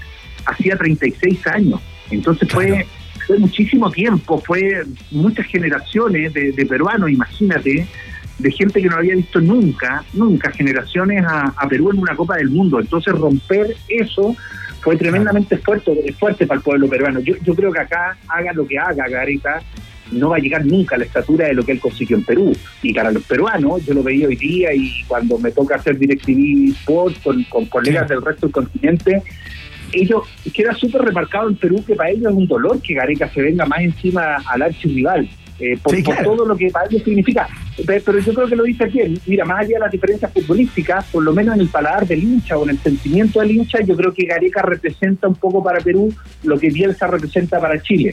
hacía 0.46 0.76
36 0.76 1.48
años. 1.48 1.80
Entonces 2.12 2.50
fue, 2.50 2.86
fue 3.26 3.40
muchísimo 3.40 3.90
tiempo, 3.92 4.42
fue 4.46 4.84
muchas 5.12 5.46
generaciones 5.48 6.34
de, 6.34 6.52
de 6.52 6.66
peruanos, 6.66 7.10
imagínate, 7.10 7.88
de 8.40 8.52
gente 8.52 8.82
que 8.82 8.90
no 8.90 8.98
había 8.98 9.16
visto 9.16 9.40
nunca, 9.40 10.04
nunca, 10.14 10.52
generaciones 10.52 11.24
a, 11.26 11.54
a 11.56 11.68
Perú 11.68 11.92
en 11.92 12.00
una 12.00 12.16
Copa 12.16 12.36
del 12.36 12.50
Mundo. 12.50 12.80
Entonces 12.80 13.14
romper 13.14 13.76
eso 13.88 14.36
fue 14.84 14.98
tremendamente 14.98 15.58
fuerte, 15.58 16.14
fuerte 16.20 16.46
para 16.46 16.58
el 16.58 16.64
pueblo 16.64 16.90
peruano. 16.90 17.20
Yo, 17.22 17.36
yo 17.42 17.56
creo 17.56 17.72
que 17.72 17.80
acá, 17.80 18.18
haga 18.28 18.52
lo 18.54 18.68
que 18.68 18.78
haga 18.78 19.08
Gareca, 19.08 19.62
no 20.12 20.30
va 20.30 20.38
a 20.38 20.40
llegar 20.40 20.66
nunca 20.66 20.96
a 20.96 21.00
la 21.00 21.06
estatura 21.06 21.48
de 21.48 21.54
lo 21.54 21.64
que 21.64 21.72
él 21.72 21.80
consiguió 21.80 22.18
en 22.18 22.26
Perú. 22.26 22.56
Y 22.82 22.94
para 22.94 23.12
los 23.12 23.24
peruanos, 23.24 23.86
yo 23.86 23.94
lo 23.94 24.04
veía 24.04 24.28
hoy 24.28 24.36
día 24.36 24.74
y 24.74 25.04
cuando 25.08 25.38
me 25.38 25.52
toca 25.52 25.76
hacer 25.76 25.98
DirecTV 25.98 26.72
Sport 26.80 27.22
con, 27.24 27.44
con 27.46 27.66
colegas 27.68 28.10
del 28.10 28.22
resto 28.22 28.48
del 28.48 28.54
continente, 28.54 29.24
ellos 29.94 30.24
queda 30.54 30.74
súper 30.74 31.02
remarcado 31.02 31.50
en 31.50 31.56
Perú 31.56 31.84
que 31.86 31.96
para 31.96 32.10
ellos 32.10 32.32
es 32.32 32.38
un 32.38 32.48
dolor 32.48 32.82
que 32.82 32.94
Gareca 32.94 33.30
se 33.30 33.42
venga 33.42 33.66
más 33.66 33.80
encima 33.80 34.38
al 34.46 34.64
archirrival. 34.64 35.30
Eh, 35.66 35.78
por, 35.82 35.96
Sí, 35.96 36.02
por 36.04 36.16
claro. 36.16 36.32
todo 36.36 36.46
lo 36.46 36.58
que 36.58 36.70
para 36.70 36.88
ellos 36.90 37.04
significa. 37.04 37.48
Pe- 37.86 38.02
Pero 38.02 38.20
yo 38.20 38.34
creo 38.34 38.48
que 38.48 38.56
lo 38.58 38.64
dice 38.64 38.84
aquí. 38.84 39.00
Mira, 39.26 39.46
más 39.46 39.60
allá 39.62 39.76
de 39.76 39.80
las 39.80 39.92
diferencias 39.92 40.32
futbolísticas, 40.34 41.06
por 41.06 41.24
lo 41.24 41.32
menos 41.34 41.56
en 41.56 41.62
el 41.62 41.70
paladar 41.70 42.06
del 42.06 42.22
hincha 42.22 42.58
o 42.58 42.64
en 42.66 42.72
el 42.72 42.80
sentimiento 42.80 43.40
del 43.40 43.52
hincha, 43.52 43.80
yo 43.82 43.96
creo 43.96 44.14
que 44.14 44.26
Gareca 44.26 44.62
representa 44.62 45.28
un 45.28 45.36
poco 45.36 45.64
para 45.64 45.80
Perú 45.80 46.14
lo 46.44 46.60
que 46.60 46.70
Bielsa 46.70 47.08
representa 47.08 47.62
para 47.62 47.82
Chile. 47.82 48.12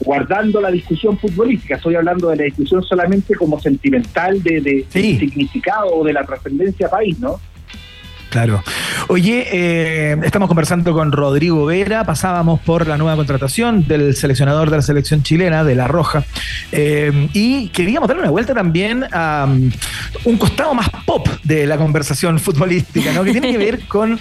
Guardando 0.00 0.60
la 0.60 0.70
discusión 0.70 1.18
futbolística, 1.18 1.76
estoy 1.76 1.94
hablando 1.94 2.28
de 2.30 2.36
la 2.36 2.44
discusión 2.44 2.82
solamente 2.82 3.34
como 3.34 3.58
sentimental 3.60 4.42
de, 4.42 4.60
de- 4.60 4.84
Sí. 4.88 5.16
del 5.16 5.30
significado 5.30 5.86
o 5.94 6.04
de 6.04 6.12
la 6.12 6.24
trascendencia 6.24 6.88
país, 6.88 7.18
¿no? 7.18 7.40
Claro. 8.34 8.64
Oye, 9.06 9.46
eh, 9.52 10.16
estamos 10.24 10.48
conversando 10.48 10.92
con 10.92 11.12
Rodrigo 11.12 11.66
Vera, 11.66 12.02
pasábamos 12.02 12.58
por 12.58 12.88
la 12.88 12.96
nueva 12.96 13.14
contratación 13.14 13.86
del 13.86 14.16
seleccionador 14.16 14.70
de 14.70 14.78
la 14.78 14.82
selección 14.82 15.22
chilena, 15.22 15.62
de 15.62 15.76
La 15.76 15.86
Roja, 15.86 16.24
eh, 16.72 17.28
y 17.32 17.68
queríamos 17.68 18.08
darle 18.08 18.22
una 18.22 18.32
vuelta 18.32 18.52
también 18.52 19.04
a 19.12 19.46
um, 19.48 19.70
un 20.24 20.36
costado 20.36 20.74
más 20.74 20.88
pop 21.06 21.28
de 21.44 21.64
la 21.64 21.76
conversación 21.76 22.38
futbolística, 22.40 23.12
¿no? 23.12 23.22
que 23.22 23.30
tiene 23.30 23.52
que 23.52 23.58
ver 23.58 23.86
con, 23.86 24.18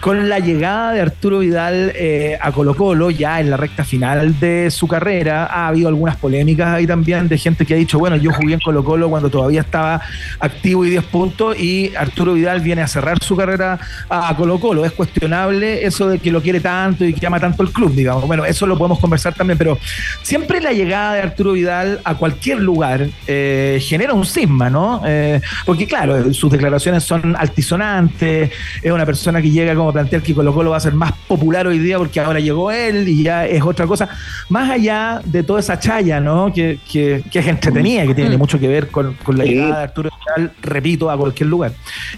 con 0.00 0.28
la 0.28 0.38
llegada 0.38 0.92
de 0.92 1.00
Arturo 1.00 1.40
Vidal 1.40 1.90
eh, 1.96 2.38
a 2.40 2.52
Colo 2.52 2.76
Colo 2.76 3.10
ya 3.10 3.40
en 3.40 3.50
la 3.50 3.56
recta 3.56 3.82
final 3.82 4.38
de 4.38 4.70
su 4.70 4.86
carrera. 4.86 5.46
Ha 5.46 5.66
habido 5.66 5.88
algunas 5.88 6.14
polémicas 6.14 6.68
ahí 6.68 6.86
también 6.86 7.26
de 7.26 7.36
gente 7.36 7.66
que 7.66 7.74
ha 7.74 7.76
dicho, 7.76 7.98
bueno, 7.98 8.14
yo 8.14 8.30
jugué 8.32 8.54
en 8.54 8.60
Colo 8.60 8.84
Colo 8.84 9.10
cuando 9.10 9.28
todavía 9.28 9.62
estaba 9.62 10.00
activo 10.38 10.84
y 10.84 10.90
10 10.90 11.04
puntos 11.06 11.58
y 11.58 11.92
Arturo 11.96 12.34
Vidal 12.34 12.60
viene 12.60 12.82
a 12.82 12.86
cerrar 12.86 13.20
su 13.20 13.34
carrera 13.34 13.55
a, 13.62 13.78
a 14.08 14.36
Colo 14.36 14.58
Colo. 14.58 14.84
Es 14.84 14.92
cuestionable 14.92 15.84
eso 15.84 16.08
de 16.08 16.18
que 16.18 16.30
lo 16.30 16.42
quiere 16.42 16.60
tanto 16.60 17.04
y 17.04 17.12
que 17.14 17.26
ama 17.26 17.40
tanto 17.40 17.62
el 17.62 17.70
club, 17.70 17.94
digamos. 17.94 18.26
Bueno, 18.26 18.44
eso 18.44 18.66
lo 18.66 18.76
podemos 18.78 18.98
conversar 18.98 19.34
también, 19.34 19.58
pero 19.58 19.78
siempre 20.22 20.60
la 20.60 20.72
llegada 20.72 21.14
de 21.14 21.20
Arturo 21.22 21.52
Vidal 21.52 22.00
a 22.04 22.14
cualquier 22.14 22.60
lugar 22.60 23.06
eh, 23.26 23.78
genera 23.82 24.12
un 24.14 24.24
cisma, 24.26 24.70
¿no? 24.70 25.02
Eh, 25.06 25.40
porque 25.64 25.86
claro, 25.86 26.32
sus 26.34 26.50
declaraciones 26.50 27.04
son 27.04 27.36
altisonantes, 27.36 28.50
es 28.82 28.92
una 28.92 29.04
persona 29.06 29.40
que 29.42 29.50
llega 29.50 29.74
como 29.74 29.90
a 29.90 29.92
plantear 29.92 30.22
que 30.22 30.34
Colo 30.34 30.54
Colo 30.54 30.70
va 30.70 30.76
a 30.76 30.80
ser 30.80 30.94
más 30.94 31.12
popular 31.26 31.66
hoy 31.66 31.78
día 31.78 31.98
porque 31.98 32.20
ahora 32.20 32.40
llegó 32.40 32.70
él 32.70 33.08
y 33.08 33.22
ya 33.22 33.46
es 33.46 33.62
otra 33.62 33.86
cosa. 33.86 34.08
Más 34.48 34.70
allá 34.70 35.20
de 35.24 35.42
toda 35.42 35.60
esa 35.60 35.78
chaya, 35.78 36.20
¿no? 36.20 36.52
Que, 36.52 36.78
que- 36.90 37.22
que 37.30 37.38
es 37.40 37.46
entretenida, 37.46 38.06
que 38.06 38.14
tiene 38.14 38.36
mucho 38.36 38.58
que 38.58 38.68
ver 38.68 38.88
con, 38.88 39.14
con 39.22 39.36
la 39.38 39.44
llegada 39.44 39.78
de 39.78 39.82
Arturo 39.84 40.10
Vidal, 40.36 40.52
repito, 40.62 41.10
a 41.10 41.16
cualquier 41.16 41.48
lugar. 41.48 41.72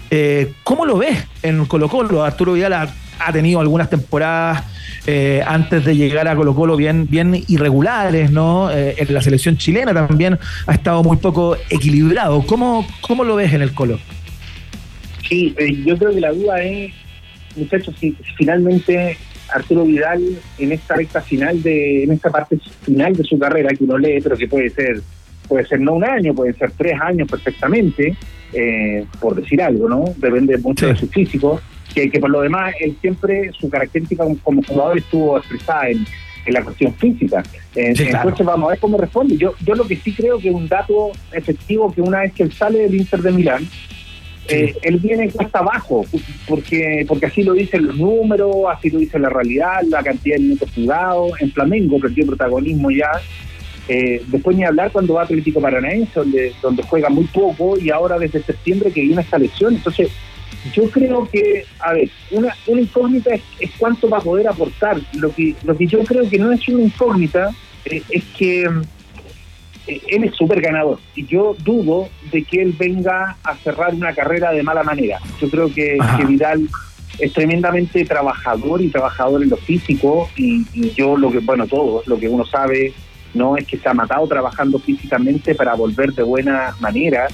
Eh, 0.09 0.53
¿Cómo 0.63 0.85
lo 0.85 0.97
ves 0.97 1.17
en 1.43 1.65
Colo 1.65 1.89
Colo? 1.89 2.23
Arturo 2.23 2.53
Vidal 2.53 2.73
ha, 2.73 3.31
tenido 3.31 3.59
algunas 3.59 3.89
temporadas 3.89 4.63
eh, 5.05 5.41
antes 5.45 5.85
de 5.85 5.95
llegar 5.95 6.27
a 6.27 6.35
Colo 6.35 6.55
Colo 6.55 6.75
bien, 6.75 7.07
bien 7.09 7.43
irregulares, 7.47 8.31
¿no? 8.31 8.71
Eh, 8.71 8.95
en 8.97 9.13
la 9.13 9.21
selección 9.21 9.57
chilena 9.57 9.93
también 9.93 10.37
ha 10.67 10.73
estado 10.73 11.03
muy 11.03 11.17
poco 11.17 11.57
equilibrado. 11.69 12.45
¿Cómo, 12.45 12.87
cómo 13.01 13.23
lo 13.23 13.35
ves 13.35 13.53
en 13.53 13.61
el 13.61 13.73
Colo? 13.73 13.99
Sí, 15.27 15.53
eh, 15.57 15.83
yo 15.85 15.97
creo 15.97 16.11
que 16.11 16.21
la 16.21 16.31
duda 16.31 16.61
es, 16.63 16.91
muchachos, 17.55 17.95
si 17.99 18.15
finalmente 18.35 19.17
Arturo 19.53 19.85
Vidal 19.85 20.21
en 20.57 20.71
esta 20.71 20.95
recta 20.95 21.21
final 21.21 21.61
de, 21.61 22.03
en 22.03 22.11
esta 22.11 22.29
parte 22.29 22.57
final 22.83 23.13
de 23.13 23.23
su 23.23 23.37
carrera 23.37 23.69
que 23.69 23.83
uno 23.83 23.97
lee, 23.97 24.19
pero 24.21 24.37
que 24.37 24.47
puede 24.47 24.69
ser, 24.69 25.01
puede 25.49 25.65
ser 25.65 25.81
no 25.81 25.93
un 25.95 26.05
año, 26.05 26.33
puede 26.33 26.53
ser 26.53 26.71
tres 26.77 26.93
años 27.01 27.27
perfectamente, 27.29 28.15
eh, 28.53 29.05
por 29.19 29.35
decir 29.35 29.61
algo, 29.61 29.89
¿no? 29.89 30.05
Depende 30.17 30.57
mucho 30.59 30.85
Sí. 30.87 30.93
de 30.93 30.99
su 30.99 31.07
físico, 31.09 31.59
que, 31.93 32.09
que 32.09 32.19
por 32.19 32.29
lo 32.29 32.41
demás 32.41 32.73
él 32.79 32.95
siempre 33.01 33.51
su 33.59 33.69
característica 33.69 34.23
como, 34.23 34.37
como 34.39 34.61
jugador 34.63 34.97
estuvo 34.99 35.37
expresada 35.37 35.89
en, 35.89 36.05
en 36.45 36.53
la 36.53 36.63
cuestión 36.63 36.93
física. 36.93 37.43
Eh, 37.75 37.93
Sí, 37.95 38.05
claro. 38.05 38.29
Entonces 38.29 38.45
vamos 38.45 38.67
a 38.67 38.69
ver 38.71 38.79
cómo 38.79 38.97
responde. 38.97 39.35
Yo, 39.37 39.53
yo 39.65 39.73
lo 39.75 39.85
que 39.87 39.95
sí 39.97 40.13
creo 40.13 40.39
que 40.39 40.51
un 40.51 40.67
dato 40.67 41.11
efectivo 41.33 41.91
que 41.93 42.01
una 42.01 42.21
vez 42.21 42.33
que 42.33 42.43
él 42.43 42.51
sale 42.53 42.79
del 42.79 42.95
Inter 42.95 43.21
de 43.21 43.31
Milán, 43.31 43.67
eh, 44.47 44.73
él 44.81 44.97
viene 44.97 45.29
cuesta 45.29 45.59
abajo, 45.59 46.05
porque 46.47 47.05
porque 47.07 47.27
así 47.27 47.43
lo 47.43 47.53
dicen 47.53 47.85
los 47.85 47.97
números, 47.97 48.55
así 48.75 48.89
lo 48.89 48.97
dice 48.97 49.19
la 49.19 49.29
realidad, 49.29 49.81
la 49.87 50.01
cantidad 50.01 50.37
de 50.37 50.41
minutos 50.41 50.71
jugados. 50.73 51.31
En 51.39 51.51
Flamengo 51.51 51.99
perdió 51.99 52.25
protagonismo 52.25 52.89
ya. 52.89 53.11
Eh, 53.91 54.23
después 54.27 54.55
ni 54.55 54.63
hablar 54.63 54.91
cuando 54.91 55.15
va 55.15 55.21
a 55.21 55.23
Atlético 55.23 55.59
Paranaense, 55.59 56.11
donde, 56.13 56.53
donde 56.61 56.83
juega 56.83 57.09
muy 57.09 57.23
poco, 57.25 57.75
y 57.79 57.89
ahora 57.89 58.19
desde 58.19 58.43
septiembre 58.43 58.91
que 58.91 59.01
viene 59.01 59.21
esta 59.21 59.39
lesión. 59.39 59.73
Entonces, 59.73 60.09
yo 60.73 60.89
creo 60.91 61.27
que, 61.27 61.65
a 61.79 61.93
ver, 61.93 62.09
una, 62.29 62.55
una 62.67 62.81
incógnita 62.81 63.33
es, 63.33 63.41
es 63.59 63.71
cuánto 63.79 64.07
va 64.07 64.19
a 64.19 64.21
poder 64.21 64.47
aportar. 64.47 64.99
Lo 65.13 65.33
que, 65.33 65.55
lo 65.63 65.75
que 65.75 65.87
yo 65.87 66.03
creo 66.03 66.29
que 66.29 66.37
no 66.37 66.51
es 66.51 66.67
una 66.67 66.83
incógnita 66.83 67.49
eh, 67.85 68.03
es 68.09 68.23
que 68.37 68.63
eh, 69.87 70.01
él 70.07 70.23
es 70.23 70.35
súper 70.35 70.61
ganador 70.61 70.99
y 71.15 71.25
yo 71.25 71.55
dudo 71.63 72.09
de 72.31 72.43
que 72.43 72.61
él 72.61 72.75
venga 72.77 73.37
a 73.43 73.55
cerrar 73.55 73.95
una 73.95 74.13
carrera 74.13 74.51
de 74.51 74.61
mala 74.61 74.83
manera. 74.83 75.17
Yo 75.41 75.49
creo 75.49 75.73
que, 75.73 75.97
que 76.17 76.25
Vidal 76.25 76.69
es 77.17 77.33
tremendamente 77.33 78.05
trabajador 78.05 78.83
y 78.83 78.89
trabajador 78.89 79.41
en 79.41 79.49
lo 79.49 79.57
físico 79.57 80.29
y, 80.37 80.65
y 80.73 80.91
yo 80.91 81.17
lo 81.17 81.31
que, 81.31 81.39
bueno, 81.39 81.65
todos, 81.65 82.05
lo 82.05 82.19
que 82.19 82.29
uno 82.29 82.45
sabe 82.45 82.93
no 83.33 83.57
es 83.57 83.65
que 83.67 83.77
se 83.77 83.87
ha 83.89 83.93
matado 83.93 84.27
trabajando 84.27 84.79
físicamente 84.79 85.55
para 85.55 85.73
volver 85.75 86.13
de 86.13 86.23
buena 86.23 86.75
manera 86.79 87.27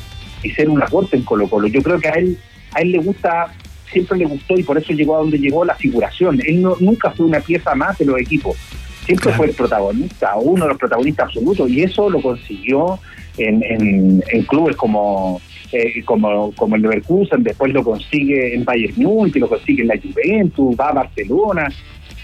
y 0.43 0.49
ser 0.51 0.69
un 0.69 0.81
aporte 0.81 1.15
en 1.17 1.23
Colo 1.23 1.47
Colo. 1.47 1.67
Yo 1.67 1.81
creo 1.81 1.99
que 1.99 2.07
a 2.09 2.13
él, 2.13 2.37
a 2.73 2.81
él 2.81 2.91
le 2.91 2.99
gusta, 2.99 3.53
siempre 3.91 4.17
le 4.19 4.25
gustó 4.25 4.57
y 4.57 4.63
por 4.63 4.77
eso 4.77 4.93
llegó 4.93 5.15
a 5.15 5.19
donde 5.19 5.39
llegó 5.39 5.63
la 5.65 5.75
figuración. 5.75 6.39
Él 6.45 6.61
no, 6.61 6.75
nunca 6.79 7.11
fue 7.11 7.25
una 7.25 7.39
pieza 7.39 7.73
más 7.75 7.97
de 7.97 8.05
los 8.05 8.19
equipos. 8.19 8.55
Siempre 9.05 9.23
Claro. 9.25 9.37
fue 9.37 9.45
el 9.47 9.53
protagonista, 9.53 10.35
uno 10.35 10.63
de 10.65 10.69
los 10.69 10.77
protagonistas 10.79 11.27
absolutos, 11.27 11.69
y 11.69 11.83
eso 11.83 12.09
lo 12.09 12.21
consiguió 12.21 12.99
en, 13.37 13.61
en- 13.63 14.23
en 14.31 14.43
clubes 14.43 14.75
como, 14.75 15.39
eh, 15.71 16.03
como, 16.05 16.51
como 16.53 16.75
el 16.75 16.81
Leverkusen, 16.81 17.43
después 17.43 17.71
lo 17.71 17.83
consigue 17.83 18.55
en 18.55 18.65
Bayern 18.65 18.93
Múnich, 18.97 19.35
lo 19.35 19.47
consigue 19.47 19.83
en 19.83 19.89
la 19.89 19.95
Juventus, 19.97 20.75
va 20.79 20.89
a 20.89 20.93
Barcelona. 20.93 21.67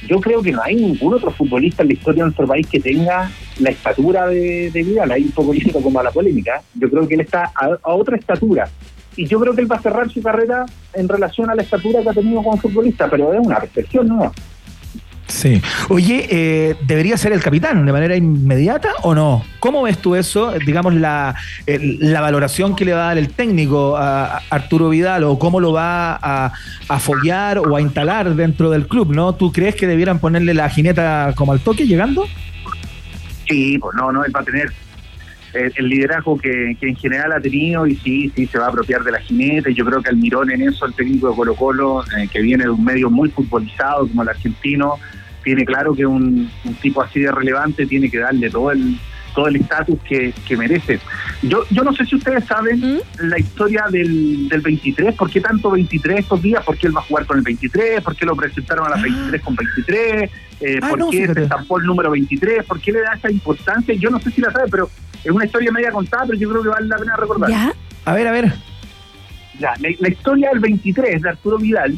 Yo 0.07 0.19
creo 0.19 0.41
que 0.41 0.51
no 0.51 0.61
hay 0.63 0.75
ningún 0.75 1.13
otro 1.13 1.31
futbolista 1.31 1.83
en 1.83 1.89
la 1.89 1.93
historia 1.93 2.23
de 2.23 2.29
nuestro 2.29 2.47
país 2.47 2.67
que 2.67 2.79
tenga 2.79 3.31
la 3.59 3.69
estatura 3.69 4.27
de, 4.27 4.71
de 4.71 4.83
Vidal. 4.83 5.11
Hay 5.11 5.23
un 5.23 5.31
poco 5.31 5.53
listo 5.53 5.79
como 5.79 5.99
a 5.99 6.03
la 6.03 6.11
polémica. 6.11 6.61
Yo 6.73 6.89
creo 6.89 7.07
que 7.07 7.13
él 7.13 7.21
está 7.21 7.51
a, 7.55 7.77
a 7.83 7.93
otra 7.93 8.17
estatura. 8.17 8.67
Y 9.15 9.27
yo 9.27 9.39
creo 9.39 9.53
que 9.53 9.61
él 9.61 9.71
va 9.71 9.75
a 9.75 9.81
cerrar 9.81 10.09
su 10.09 10.21
carrera 10.21 10.65
en 10.93 11.07
relación 11.07 11.49
a 11.49 11.55
la 11.55 11.61
estatura 11.61 12.01
que 12.01 12.09
ha 12.09 12.13
tenido 12.13 12.41
como 12.41 12.57
futbolista, 12.57 13.09
pero 13.09 13.33
es 13.33 13.39
una 13.45 13.59
percepción, 13.59 14.07
¿no? 14.07 14.31
Sí. 15.31 15.61
Oye, 15.87 16.27
eh, 16.29 16.75
¿debería 16.81 17.15
ser 17.15 17.31
el 17.31 17.41
capitán 17.41 17.85
de 17.85 17.91
manera 17.93 18.17
inmediata 18.17 18.89
o 19.03 19.15
no? 19.15 19.45
¿Cómo 19.61 19.81
ves 19.83 19.97
tú 19.97 20.15
eso? 20.15 20.51
Digamos, 20.65 20.93
la, 20.93 21.35
la 21.65 22.19
valoración 22.19 22.75
que 22.75 22.83
le 22.83 22.93
va 22.93 23.03
a 23.03 23.07
dar 23.07 23.17
el 23.17 23.29
técnico 23.29 23.95
a, 23.95 24.41
Arturo 24.49 24.89
Vidal 24.89 25.23
o 25.23 25.39
cómo 25.39 25.61
lo 25.61 25.71
va 25.71 26.15
a, 26.21 26.51
a 26.89 26.99
follar 26.99 27.59
o 27.59 27.77
a 27.77 27.81
instalar 27.81 28.35
dentro 28.35 28.69
del 28.69 28.87
club, 28.87 29.15
¿no? 29.15 29.33
¿Tú 29.33 29.53
crees 29.53 29.75
que 29.75 29.87
debieran 29.87 30.19
ponerle 30.19 30.53
la 30.53 30.69
jineta 30.69 31.33
como 31.35 31.53
al 31.53 31.61
toque 31.61 31.87
llegando? 31.87 32.27
Sí, 33.47 33.77
pues 33.79 33.95
no, 33.95 34.11
no, 34.11 34.25
él 34.25 34.35
va 34.35 34.41
a 34.41 34.43
tener 34.43 34.71
el, 35.53 35.73
el 35.75 35.87
liderazgo 35.87 36.37
que, 36.37 36.75
que 36.79 36.89
en 36.89 36.95
general 36.95 37.31
ha 37.31 37.39
tenido 37.39 37.87
y 37.87 37.95
sí, 37.95 38.31
sí, 38.35 38.47
se 38.47 38.59
va 38.59 38.65
a 38.65 38.69
apropiar 38.69 39.03
de 39.03 39.11
la 39.11 39.19
jineta. 39.19 39.69
Y 39.69 39.75
yo 39.75 39.85
creo 39.85 40.01
que 40.01 40.09
Almirón 40.09 40.51
en 40.51 40.61
eso, 40.61 40.85
el 40.85 40.93
técnico 40.93 41.29
de 41.29 41.35
Colo 41.35 41.55
Colo, 41.55 42.03
eh, 42.17 42.27
que 42.31 42.41
viene 42.41 42.65
de 42.65 42.69
un 42.69 42.83
medio 42.83 43.09
muy 43.09 43.29
futbolizado 43.29 44.07
como 44.07 44.23
el 44.23 44.29
argentino, 44.29 44.99
tiene 45.43 45.65
claro 45.65 45.93
que 45.93 46.05
un, 46.05 46.49
un 46.63 46.73
tipo 46.75 47.01
así 47.01 47.19
de 47.19 47.31
relevante 47.31 47.85
tiene 47.85 48.09
que 48.09 48.19
darle 48.19 48.49
todo 48.49 48.71
el 48.71 48.97
todo 49.33 49.47
el 49.47 49.55
estatus 49.55 49.97
que, 50.07 50.33
que 50.45 50.57
merece. 50.57 50.99
Yo 51.41 51.63
yo 51.69 51.83
no 51.83 51.93
sé 51.93 52.05
si 52.05 52.15
ustedes 52.15 52.43
saben 52.43 53.01
la 53.21 53.39
historia 53.39 53.85
del, 53.89 54.49
del 54.49 54.59
23, 54.59 55.15
¿por 55.15 55.29
qué 55.29 55.39
tanto 55.39 55.71
23 55.71 56.19
estos 56.19 56.41
días? 56.41 56.63
¿Por 56.65 56.77
qué 56.77 56.87
él 56.87 56.95
va 56.95 56.99
a 56.99 57.03
jugar 57.03 57.25
con 57.25 57.37
el 57.37 57.43
23? 57.43 58.01
¿Por 58.01 58.15
qué 58.15 58.25
lo 58.25 58.35
presentaron 58.35 58.87
a 58.87 58.89
las 58.89 59.01
23 59.01 59.41
con 59.41 59.55
23? 59.55 60.29
Eh, 60.59 60.79
Ah, 60.83 60.89
¿Por 60.89 60.99
no, 60.99 61.09
qué 61.09 61.33
se 61.33 61.43
estampó 61.43 61.79
el 61.79 61.85
número 61.85 62.11
23? 62.11 62.65
¿Por 62.65 62.79
qué 62.81 62.91
le 62.91 63.01
da 63.01 63.13
esa 63.13 63.31
importancia? 63.31 63.95
Yo 63.95 64.09
no 64.09 64.19
sé 64.19 64.31
si 64.31 64.41
la 64.41 64.51
sabe, 64.51 64.65
pero 64.69 64.89
es 65.23 65.31
una 65.31 65.45
historia 65.45 65.71
media 65.71 65.91
contada, 65.91 66.25
pero 66.27 66.37
yo 66.37 66.49
creo 66.49 66.61
que 66.63 66.69
vale 66.69 66.87
la 66.87 66.97
pena 66.97 67.15
recordar. 67.15 67.49
¿Ya? 67.49 67.73
A 68.05 68.13
ver, 68.13 68.27
a 68.27 68.31
ver. 68.31 68.53
Ya, 69.59 69.73
la, 69.79 69.89
la 69.97 70.09
historia 70.09 70.49
del 70.49 70.59
23 70.59 71.21
de 71.21 71.29
Arturo 71.29 71.57
Vidal 71.57 71.95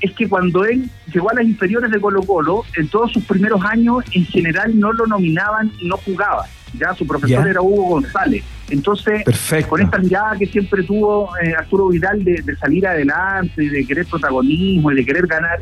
es 0.00 0.12
que 0.12 0.28
cuando 0.28 0.64
él 0.64 0.88
llegó 1.12 1.30
a 1.30 1.34
las 1.34 1.44
inferiores 1.44 1.90
de 1.90 2.00
Colo 2.00 2.22
Colo, 2.22 2.62
en 2.76 2.88
todos 2.88 3.12
sus 3.12 3.24
primeros 3.24 3.62
años, 3.64 4.04
en 4.12 4.24
general 4.26 4.78
no 4.78 4.92
lo 4.92 5.06
nominaban 5.06 5.70
y 5.80 5.88
no 5.88 5.96
jugaba. 5.98 6.44
Ya 6.78 6.92
su 6.94 7.06
profesor 7.06 7.44
Ya. 7.44 7.50
era 7.50 7.62
Hugo 7.62 7.84
González. 7.90 8.42
Entonces, 8.70 9.22
Perfecto. 9.24 9.68
con 9.70 9.80
esta 9.82 9.98
mirada 9.98 10.36
que 10.36 10.46
siempre 10.46 10.82
tuvo 10.82 11.30
eh, 11.38 11.54
Arturo 11.56 11.88
Vidal 11.88 12.24
de, 12.24 12.42
de 12.42 12.56
salir 12.56 12.86
adelante, 12.86 13.62
y 13.62 13.68
de 13.68 13.86
querer 13.86 14.06
protagonismo 14.06 14.90
y 14.90 14.96
de 14.96 15.04
querer 15.04 15.26
ganar, 15.26 15.60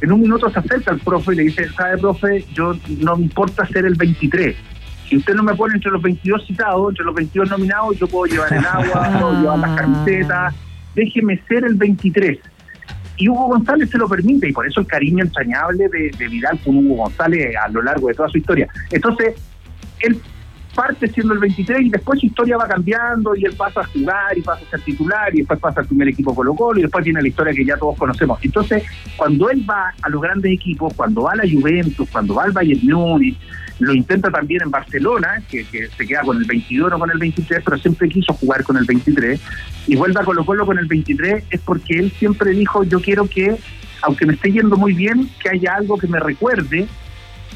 en 0.00 0.12
un 0.12 0.20
minuto 0.20 0.48
se 0.50 0.58
acerca 0.58 0.92
al 0.92 1.00
profe 1.00 1.32
y 1.32 1.36
le 1.36 1.42
dice, 1.44 1.68
sabe, 1.70 1.98
profe, 1.98 2.44
yo 2.52 2.74
no 3.00 3.16
me 3.16 3.24
importa 3.24 3.66
ser 3.66 3.86
el 3.86 3.94
23. 3.94 4.54
Si 5.08 5.16
usted 5.16 5.34
no 5.34 5.42
me 5.42 5.54
pone 5.54 5.74
entre 5.74 5.90
los 5.90 6.02
22 6.02 6.46
citados, 6.46 6.90
entre 6.90 7.04
los 7.04 7.14
22 7.14 7.50
nominados, 7.50 7.98
yo 7.98 8.06
puedo 8.06 8.26
llevar 8.32 8.52
el 8.52 8.64
agua, 8.66 9.10
puedo 9.18 9.40
llevar 9.40 9.58
las 9.60 9.80
camisetas, 9.80 10.54
déjeme 10.94 11.40
ser 11.48 11.64
el 11.64 11.74
23. 11.74 12.38
Y 13.16 13.28
Hugo 13.28 13.48
González 13.48 13.90
se 13.90 13.98
lo 13.98 14.08
permite, 14.08 14.48
y 14.48 14.52
por 14.52 14.66
eso 14.66 14.80
el 14.80 14.86
cariño 14.86 15.24
entrañable 15.24 15.88
de, 15.88 16.10
de 16.18 16.28
Vidal 16.28 16.58
con 16.60 16.76
Hugo 16.76 17.04
González 17.04 17.54
a 17.56 17.68
lo 17.68 17.82
largo 17.82 18.08
de 18.08 18.14
toda 18.14 18.28
su 18.28 18.38
historia. 18.38 18.68
Entonces, 18.90 19.34
él 20.00 20.20
parte 20.76 21.08
siendo 21.08 21.32
el 21.32 21.40
23 21.40 21.80
y 21.86 21.88
después 21.88 22.20
su 22.20 22.26
historia 22.26 22.58
va 22.58 22.68
cambiando 22.68 23.34
y 23.34 23.44
él 23.44 23.54
pasa 23.56 23.80
a 23.80 23.86
jugar 23.86 24.36
y 24.36 24.42
pasa 24.42 24.62
a 24.64 24.70
ser 24.70 24.80
titular 24.82 25.34
y 25.34 25.38
después 25.38 25.58
pasa 25.58 25.80
al 25.80 25.86
primer 25.86 26.08
equipo 26.08 26.34
Colo 26.34 26.54
Colo 26.54 26.78
y 26.78 26.82
después 26.82 27.02
tiene 27.02 27.22
la 27.22 27.28
historia 27.28 27.54
que 27.54 27.64
ya 27.64 27.76
todos 27.76 27.96
conocemos. 27.96 28.38
Entonces, 28.42 28.84
cuando 29.16 29.48
él 29.50 29.64
va 29.68 29.92
a 30.02 30.08
los 30.10 30.20
grandes 30.20 30.52
equipos, 30.52 30.92
cuando 30.94 31.22
va 31.22 31.32
a 31.32 31.36
la 31.36 31.44
Juventus, 31.50 32.08
cuando 32.10 32.34
va 32.34 32.44
al 32.44 32.52
Bayern 32.52 32.86
Múnich, 32.86 33.38
lo 33.78 33.92
intenta 33.94 34.30
también 34.30 34.62
en 34.62 34.70
Barcelona, 34.70 35.42
que, 35.50 35.64
que 35.64 35.88
se 35.88 36.06
queda 36.06 36.22
con 36.22 36.36
el 36.36 36.44
22 36.44 36.92
o 36.92 36.98
con 36.98 37.10
el 37.10 37.18
23, 37.18 37.62
pero 37.64 37.78
siempre 37.78 38.08
quiso 38.08 38.32
jugar 38.34 38.62
con 38.62 38.76
el 38.76 38.84
23 38.84 39.40
y 39.86 39.96
vuelve 39.96 40.20
a 40.20 40.24
Colo 40.24 40.44
Colo 40.44 40.66
con 40.66 40.78
el 40.78 40.86
23 40.86 41.44
es 41.50 41.60
porque 41.60 41.98
él 41.98 42.12
siempre 42.18 42.50
dijo, 42.50 42.84
yo 42.84 43.00
quiero 43.00 43.26
que, 43.28 43.56
aunque 44.02 44.26
me 44.26 44.34
esté 44.34 44.52
yendo 44.52 44.76
muy 44.76 44.92
bien, 44.92 45.28
que 45.42 45.50
haya 45.50 45.74
algo 45.74 45.98
que 45.98 46.06
me 46.06 46.20
recuerde 46.20 46.86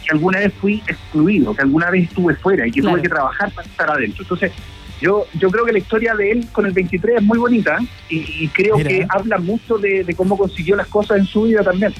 que 0.05 0.12
alguna 0.12 0.38
vez 0.40 0.53
fui 0.61 0.82
excluido, 0.86 1.55
que 1.55 1.62
alguna 1.62 1.90
vez 1.90 2.05
estuve 2.09 2.34
fuera 2.36 2.66
y 2.66 2.70
que 2.72 2.80
Claro. 2.80 2.96
tuve 2.96 3.03
que 3.03 3.09
trabajar 3.09 3.53
para 3.53 3.68
estar 3.68 3.90
adentro. 3.90 4.22
Entonces, 4.22 4.53
yo 5.01 5.26
yo 5.34 5.51
creo 5.51 5.64
que 5.64 5.72
la 5.72 5.78
historia 5.78 6.14
de 6.14 6.30
él 6.32 6.46
con 6.53 6.66
el 6.66 6.72
23 6.72 7.16
es 7.16 7.22
muy 7.22 7.38
bonita 7.38 7.78
y, 8.09 8.44
y 8.44 8.48
creo 8.48 8.76
Mira. 8.76 8.88
que 8.90 9.07
habla 9.09 9.38
mucho 9.38 9.78
de, 9.78 10.05
de 10.05 10.14
cómo 10.14 10.36
consiguió 10.36 10.76
las 10.76 10.88
cosas 10.88 11.18
en 11.18 11.26
su 11.26 11.42
vida 11.44 11.62
también. 11.62 11.94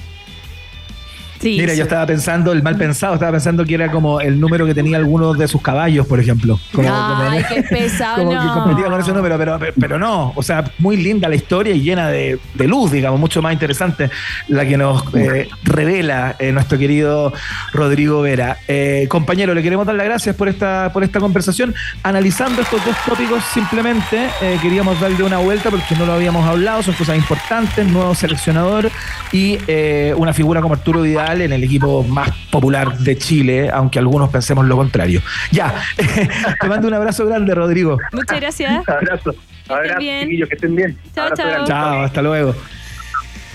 Sí, 1.41 1.57
Mira, 1.59 1.71
sí. 1.71 1.77
yo 1.77 1.83
estaba 1.83 2.05
pensando, 2.05 2.51
el 2.51 2.61
mal 2.61 2.75
pensado, 2.77 3.15
estaba 3.15 3.31
pensando 3.31 3.65
que 3.65 3.73
era 3.73 3.89
como 3.89 4.21
el 4.21 4.39
número 4.39 4.65
que 4.65 4.75
tenía 4.75 4.97
alguno 4.97 5.33
de 5.33 5.47
sus 5.47 5.61
caballos, 5.61 6.05
por 6.05 6.19
ejemplo. 6.19 6.59
Como, 6.71 6.87
Ay, 6.91 7.43
qué 7.49 7.63
pesado, 7.63 8.17
como 8.17 8.29
que 8.29 8.35
no. 8.45 8.53
competía 8.53 8.85
con 8.91 8.99
ese 9.01 9.11
número, 9.11 9.37
pero, 9.39 9.59
pero 9.79 9.97
no. 9.97 10.33
O 10.35 10.43
sea, 10.43 10.63
muy 10.77 10.97
linda 10.97 11.27
la 11.27 11.35
historia 11.35 11.73
y 11.73 11.81
llena 11.81 12.09
de, 12.09 12.37
de 12.53 12.67
luz, 12.67 12.91
digamos, 12.91 13.19
mucho 13.19 13.41
más 13.41 13.53
interesante 13.53 14.11
la 14.49 14.67
que 14.67 14.77
nos 14.77 15.03
eh, 15.15 15.49
revela 15.63 16.35
eh, 16.37 16.51
nuestro 16.51 16.77
querido 16.77 17.33
Rodrigo 17.73 18.21
Vera. 18.21 18.57
Eh, 18.67 19.07
compañero, 19.09 19.55
le 19.55 19.63
queremos 19.63 19.87
dar 19.87 19.95
las 19.95 20.05
gracias 20.05 20.35
por 20.35 20.47
esta, 20.47 20.91
por 20.93 21.03
esta 21.03 21.19
conversación. 21.19 21.73
Analizando 22.03 22.61
estos 22.61 22.85
dos 22.85 22.95
tópicos, 23.05 23.43
simplemente 23.51 24.29
eh, 24.41 24.59
queríamos 24.61 24.99
darle 24.99 25.23
una 25.23 25.39
vuelta 25.39 25.71
porque 25.71 25.95
no 25.97 26.05
lo 26.05 26.13
habíamos 26.13 26.45
hablado, 26.47 26.83
son 26.83 26.93
cosas 26.93 27.17
importantes, 27.17 27.87
nuevo 27.87 28.13
seleccionador 28.13 28.91
y 29.31 29.57
eh, 29.67 30.13
una 30.17 30.33
figura 30.33 30.61
como 30.61 30.75
Arturo 30.75 31.01
Vidal 31.01 31.30
en 31.39 31.53
el 31.53 31.63
equipo 31.63 32.03
más 32.03 32.29
popular 32.51 32.97
de 32.97 33.17
Chile, 33.17 33.69
aunque 33.71 33.99
algunos 33.99 34.29
pensemos 34.29 34.65
lo 34.65 34.75
contrario. 34.75 35.21
Ya, 35.51 35.73
te 36.59 36.67
mando 36.67 36.87
un 36.87 36.93
abrazo 36.95 37.25
grande, 37.25 37.53
Rodrigo. 37.55 37.97
Muchas 38.11 38.39
gracias. 38.39 38.83
Abrazo. 38.89 39.35
Abrazo, 39.69 39.99
bien. 39.99 40.23
chiquillos, 40.23 40.49
que 40.49 40.55
estén 40.55 40.75
bien. 40.75 40.97
Chao, 41.15 41.25
Abrazo 41.25 41.41
chao. 41.43 41.49
grande. 41.51 41.67
Chao, 41.69 42.01
hasta 42.01 42.21
luego. 42.21 42.55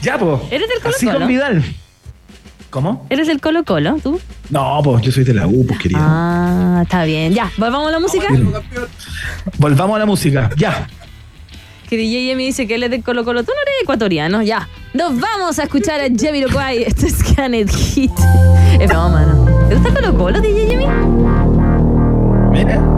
Ya, 0.03 0.17
pues. 0.19 0.41
¿Eres 0.51 0.69
del 0.69 0.81
Colo 0.81 0.95
Así 0.97 1.07
Colo? 1.07 1.19
con 1.19 1.29
Vidal. 1.29 1.65
¿Cómo? 2.71 3.07
¿Eres 3.11 3.27
del 3.27 3.41
Colo 3.41 3.65
Colo, 3.65 3.97
tú? 4.03 4.21
No, 4.51 4.81
pues 4.85 5.03
yo 5.03 5.11
soy 5.13 5.25
de 5.25 5.35
la 5.35 5.47
U, 5.47 5.67
pues 5.67 5.79
querido. 5.79 6.01
Ah, 6.03 6.81
está 6.83 7.05
bien. 7.05 7.33
Ya, 7.33 7.51
volvamos 7.57 7.89
a 7.89 7.93
la 7.93 7.99
música. 8.01 8.29
Volvamos 9.59 9.97
a 9.97 9.99
la 9.99 10.07
música. 10.07 10.51
Ya. 10.57 10.87
Que 11.89 11.97
DJ 11.97 12.35
me 12.37 12.43
dice 12.43 12.67
que 12.67 12.75
él 12.75 12.83
es 12.83 12.91
del 12.91 13.03
Colo 13.03 13.25
Colo. 13.25 13.45
Tú 13.45 13.53
no 13.55 13.63
eres 13.63 13.83
ecuatoriano, 13.83 14.43
ya. 14.43 14.69
Nos 14.93 15.19
vamos 15.21 15.59
a 15.59 15.65
escuchar 15.65 16.01
a 16.01 16.09
Jamiroquai. 16.15 16.83
Esto 16.87 17.07
es 17.07 17.23
Canet 17.35 17.71
Hit. 17.71 18.13
Es 18.81 18.89
broma, 18.89 19.23
¿no? 19.27 19.69
¿Te 19.69 19.75
gusta 19.77 19.95
Colo 19.95 20.19
Colo, 20.19 20.41
DJ 20.41 20.69
Jimmy? 20.69 20.87
Mira. 22.51 22.96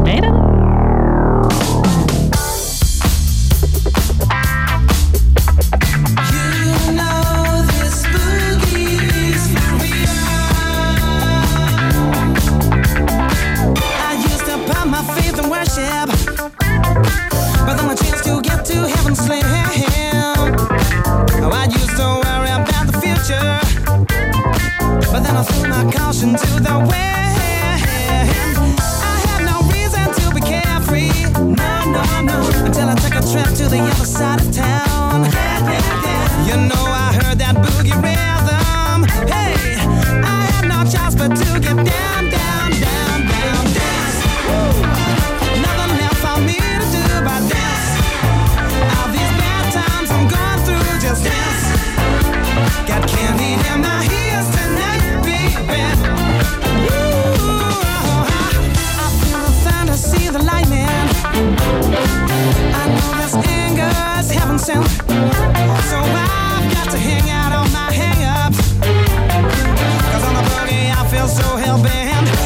no 71.49 71.57
hell 71.57 71.83
band 71.83 72.38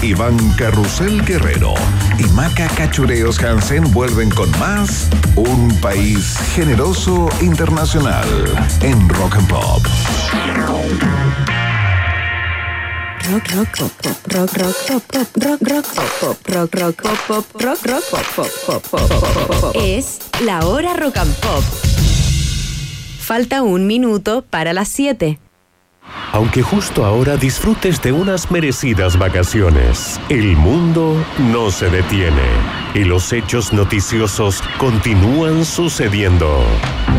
Iván 0.00 0.38
Carrusel 0.56 1.22
Guerrero 1.26 1.74
y 2.18 2.22
Maca 2.32 2.66
Cachureos 2.68 3.38
Hansen 3.42 3.92
vuelven 3.92 4.30
con 4.30 4.50
más 4.58 5.10
Un 5.36 5.68
País 5.82 6.38
Generoso 6.54 7.28
Internacional 7.42 8.26
en 8.80 9.06
Rock 9.10 9.36
and 9.36 9.48
Pop. 9.48 9.82
rock, 13.30 13.50
rock, 13.54 13.92
pop, 14.02 14.16
rock, 14.32 14.52
rock, 14.56 14.76
pop, 14.86 15.26
rock, 15.36 15.60
rock, 15.60 15.86
pop, 16.20 16.36
rock, 16.48 16.74
rock, 16.74 18.04
pop, 18.10 18.84
rock, 18.92 19.62
rock. 19.62 19.76
Es 19.76 20.20
la 20.42 20.66
hora 20.66 20.94
rock 20.94 21.18
and 21.18 21.34
pop. 21.36 21.62
Falta 23.20 23.60
un 23.60 23.86
minuto 23.86 24.42
para 24.48 24.72
las 24.72 24.88
7. 24.88 25.38
Aunque 26.32 26.62
justo 26.62 27.04
ahora 27.04 27.36
disfrutes 27.36 28.00
de 28.02 28.12
unas 28.12 28.50
merecidas 28.52 29.18
vacaciones, 29.18 30.20
el 30.28 30.56
mundo 30.56 31.16
no 31.38 31.70
se 31.72 31.90
detiene 31.90 32.48
y 32.94 33.04
los 33.04 33.32
hechos 33.32 33.72
noticiosos 33.72 34.62
continúan 34.78 35.64
sucediendo. 35.64 36.64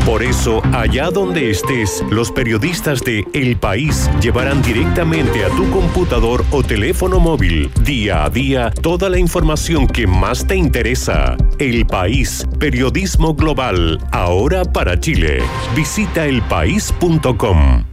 Por 0.05 0.23
eso, 0.23 0.61
allá 0.73 1.11
donde 1.11 1.51
estés, 1.51 2.03
los 2.09 2.31
periodistas 2.31 3.01
de 3.01 3.25
El 3.33 3.57
País 3.57 4.09
llevarán 4.21 4.61
directamente 4.61 5.43
a 5.43 5.49
tu 5.49 5.69
computador 5.69 6.45
o 6.51 6.63
teléfono 6.63 7.19
móvil, 7.19 7.69
día 7.83 8.23
a 8.23 8.29
día, 8.29 8.71
toda 8.71 9.09
la 9.09 9.19
información 9.19 9.87
que 9.87 10.07
más 10.07 10.47
te 10.47 10.55
interesa. 10.55 11.35
El 11.59 11.85
País, 11.85 12.47
periodismo 12.59 13.35
global, 13.35 13.99
ahora 14.11 14.63
para 14.63 14.99
Chile. 14.99 15.41
Visita 15.75 16.25
elpaís.com. 16.25 17.90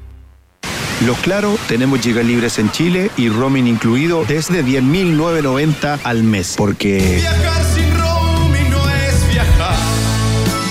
Los 1.06 1.16
Claro, 1.18 1.56
tenemos 1.68 2.00
gigas 2.00 2.24
libres 2.24 2.58
en 2.58 2.72
Chile 2.72 3.10
y 3.16 3.28
roaming 3.28 3.68
incluido 3.68 4.24
desde 4.26 4.64
10.990 4.64 6.00
al 6.02 6.24
mes. 6.24 6.54
Porque 6.56 7.18
Viajar 7.20 7.64
sin 7.64 7.96
roaming 7.96 8.70
no 8.70 8.90
es 8.90 9.28
viajar. 9.28 9.76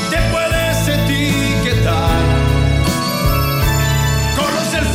Te 0.09 0.17
puedes 0.31 0.87
etiquetar. 0.99 2.17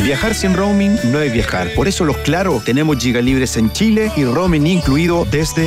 Viajar 0.04 0.34
sin 0.34 0.54
roaming 0.54 0.98
no 1.04 1.20
es 1.20 1.32
viajar. 1.32 1.72
Por 1.74 1.88
eso 1.88 2.04
los 2.04 2.16
Claro, 2.18 2.60
tenemos 2.64 2.98
gigas 2.98 3.24
libres 3.24 3.56
en 3.56 3.72
Chile 3.72 4.12
y 4.16 4.24
roaming 4.24 4.66
incluido 4.66 5.24
desde 5.30 5.60